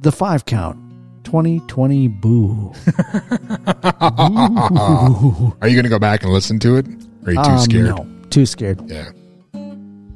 The 0.00 0.10
five 0.10 0.46
count. 0.46 0.78
2020 1.24 2.08
boo. 2.08 2.72
Are 4.00 5.68
you 5.68 5.74
going 5.74 5.82
to 5.82 5.90
go 5.90 5.98
back 5.98 6.22
and 6.22 6.32
listen 6.32 6.58
to 6.60 6.76
it? 6.76 6.86
Or 7.26 7.28
are 7.28 7.32
you 7.32 7.42
too 7.44 7.50
Um, 7.50 7.58
scared? 7.58 7.84
No, 7.86 8.06
too 8.30 8.46
scared. 8.46 8.80
Yeah. 8.90 9.10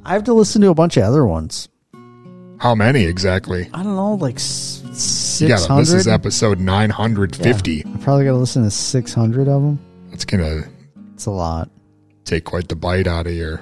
I 0.07 0.15
have 0.15 0.24
to 0.24 0.32
listen 0.32 0.62
to 0.62 0.70
a 0.70 0.74
bunch 0.74 0.97
of 0.97 1.02
other 1.02 1.27
ones. 1.27 1.69
How 2.59 2.74
many 2.74 3.05
exactly? 3.05 3.69
I 3.74 3.82
don't 3.82 3.97
know, 3.97 4.15
like 4.15 4.39
six 5.01 5.40
You 5.40 5.48
gotta- 5.68 5.81
This 5.81 5.93
is 5.93 6.09
episode 6.09 6.60
950. 6.60 7.82
I'm 7.85 7.98
probably 7.98 8.24
got 8.24 8.32
to 8.32 8.36
listen 8.36 8.62
to 8.64 8.70
six 8.70 9.14
hundred 9.14 9.48
of 9.48 9.62
them. 9.62 9.78
It's 10.12 10.24
going 10.24 10.43
to 10.43 10.68
It's 11.14 11.27
a 11.27 11.31
lot. 11.31 11.70
take 12.24 12.44
quite 12.44 12.68
the 12.68 12.77
bite 12.77 13.06
out 13.06 13.27
of 13.27 13.32
your 13.35 13.60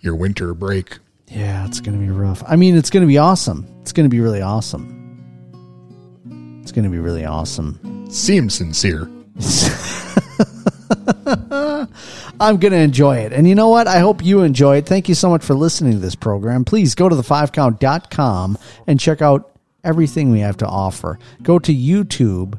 your 0.00 0.14
winter 0.16 0.54
break. 0.54 0.98
Yeah, 1.28 1.66
it's 1.66 1.80
going 1.80 1.98
to 1.98 2.04
be 2.04 2.10
rough. 2.10 2.42
I 2.46 2.56
mean, 2.56 2.76
it's 2.76 2.90
going 2.90 3.02
to 3.02 3.06
be 3.06 3.18
awesome. 3.18 3.66
It's 3.80 3.92
going 3.92 4.04
to 4.04 4.10
be 4.10 4.20
really 4.20 4.42
awesome. 4.42 5.00
It's 6.62 6.72
going 6.72 6.84
to 6.84 6.90
be 6.90 6.98
really 6.98 7.24
awesome. 7.24 8.06
Seems 8.10 8.54
sincere. 8.54 9.08
I'm 12.40 12.56
going 12.58 12.72
to 12.72 12.78
enjoy 12.78 13.18
it. 13.18 13.32
And 13.32 13.48
you 13.48 13.54
know 13.54 13.68
what? 13.68 13.86
I 13.86 13.98
hope 14.00 14.24
you 14.24 14.42
enjoy 14.42 14.78
it. 14.78 14.86
Thank 14.86 15.08
you 15.08 15.14
so 15.14 15.30
much 15.30 15.44
for 15.44 15.54
listening 15.54 15.92
to 15.92 15.98
this 15.98 16.14
program. 16.14 16.64
Please 16.64 16.94
go 16.94 17.08
to 17.08 17.14
the5count.com 17.16 18.58
and 18.86 19.00
check 19.00 19.22
out 19.22 19.53
everything 19.84 20.30
we 20.30 20.40
have 20.40 20.56
to 20.58 20.66
offer. 20.66 21.18
Go 21.42 21.58
to 21.58 21.74
YouTube, 21.74 22.58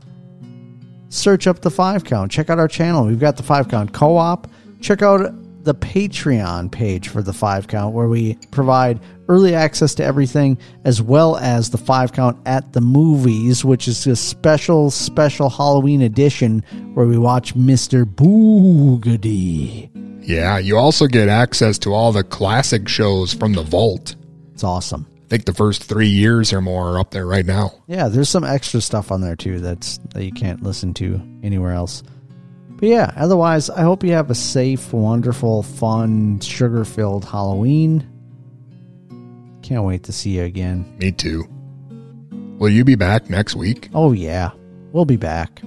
search 1.10 1.48
up 1.48 1.62
the 1.62 1.72
5 1.72 2.04
count, 2.04 2.32
check 2.32 2.50
out 2.50 2.60
our 2.60 2.68
channel. 2.68 3.06
We've 3.06 3.20
got 3.20 3.38
the 3.38 3.44
5 3.44 3.70
count 3.70 3.94
co 3.94 4.18
op. 4.18 4.48
Check 4.82 5.02
out 5.02 5.34
the 5.64 5.76
Patreon 5.76 6.72
page 6.72 7.10
for 7.10 7.22
the 7.22 7.34
5 7.34 7.68
count 7.68 7.94
where 7.94 8.08
we 8.08 8.36
provide 8.52 9.00
early 9.28 9.56
access 9.56 9.96
to 9.96 10.04
everything 10.04 10.58
as 10.84 11.02
well 11.02 11.38
as 11.38 11.72
the 11.72 11.78
5 11.78 12.14
count 12.14 12.38
at 12.46 12.74
the 12.74 12.82
movies, 12.82 13.66
which 13.66 13.88
is 13.88 14.06
a 14.08 14.16
special, 14.16 14.92
special 14.92 15.50
Halloween 15.50 16.04
edition 16.04 16.64
where 16.94 17.08
we 17.08 17.18
watch 17.18 17.56
Mr. 17.56 18.06
Boogedy. 18.06 19.90
Yeah, 20.22 20.58
you 20.58 20.78
also 20.78 21.08
get 21.08 21.30
access 21.30 21.78
to 21.80 21.94
all 21.94 22.12
the 22.12 22.24
classic 22.24 22.88
shows 22.88 23.34
from 23.34 23.54
the 23.54 23.64
vault. 23.64 24.16
It's 24.54 24.64
awesome. 24.64 25.08
I 25.26 25.28
think 25.28 25.46
the 25.46 25.56
first 25.56 25.84
three 25.84 26.08
years 26.08 26.54
or 26.54 26.62
more 26.62 26.92
are 26.92 27.00
up 27.00 27.10
there 27.10 27.26
right 27.26 27.46
now. 27.46 27.74
Yeah, 27.88 28.10
there's 28.10 28.30
some 28.30 28.44
extra 28.44 28.80
stuff 28.80 29.12
on 29.12 29.22
there 29.22 29.36
too 29.36 29.60
that's 29.60 29.98
that 30.14 30.24
you 30.24 30.32
can't 30.32 30.62
listen 30.62 30.94
to 30.96 31.20
anywhere 31.42 31.72
else. 31.72 32.04
But 32.70 32.90
yeah, 32.90 33.12
otherwise, 33.16 33.72
I 33.72 33.82
hope 33.82 34.04
you 34.04 34.12
have 34.12 34.30
a 34.30 34.36
safe, 34.36 34.94
wonderful, 34.94 35.64
fun, 35.64 36.42
sugar-filled 36.42 37.26
Halloween. 37.26 38.08
Can't 39.64 39.84
wait 39.84 40.04
to 40.04 40.12
see 40.12 40.38
you 40.38 40.44
again. 40.44 40.96
Me 41.00 41.12
too. 41.12 41.48
Will 42.60 42.70
you 42.70 42.84
be 42.84 42.94
back 42.94 43.28
next 43.28 43.56
week? 43.56 43.90
Oh 43.96 44.12
yeah, 44.12 44.52
we'll 44.92 45.06
be 45.06 45.18
back. 45.18 45.60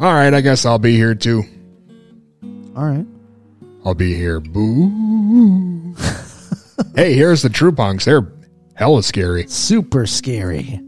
All 0.00 0.14
right, 0.14 0.34
I 0.34 0.40
guess 0.40 0.66
I'll 0.66 0.80
be 0.80 0.96
here 0.96 1.14
too. 1.14 1.44
All 2.76 2.84
right. 2.84 3.06
I'll 3.84 3.94
be 3.94 4.14
here. 4.14 4.40
Boo. 4.40 5.94
hey, 6.94 7.14
here's 7.14 7.42
the 7.42 7.48
True 7.48 7.72
Punks. 7.72 8.04
They're 8.04 8.32
hella 8.74 9.02
scary. 9.02 9.46
Super 9.48 10.06
scary. 10.06 10.80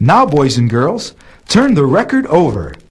Now, 0.00 0.26
boys 0.26 0.58
and 0.58 0.68
girls, 0.68 1.14
turn 1.48 1.74
the 1.74 1.86
record 1.86 2.26
over. 2.26 2.74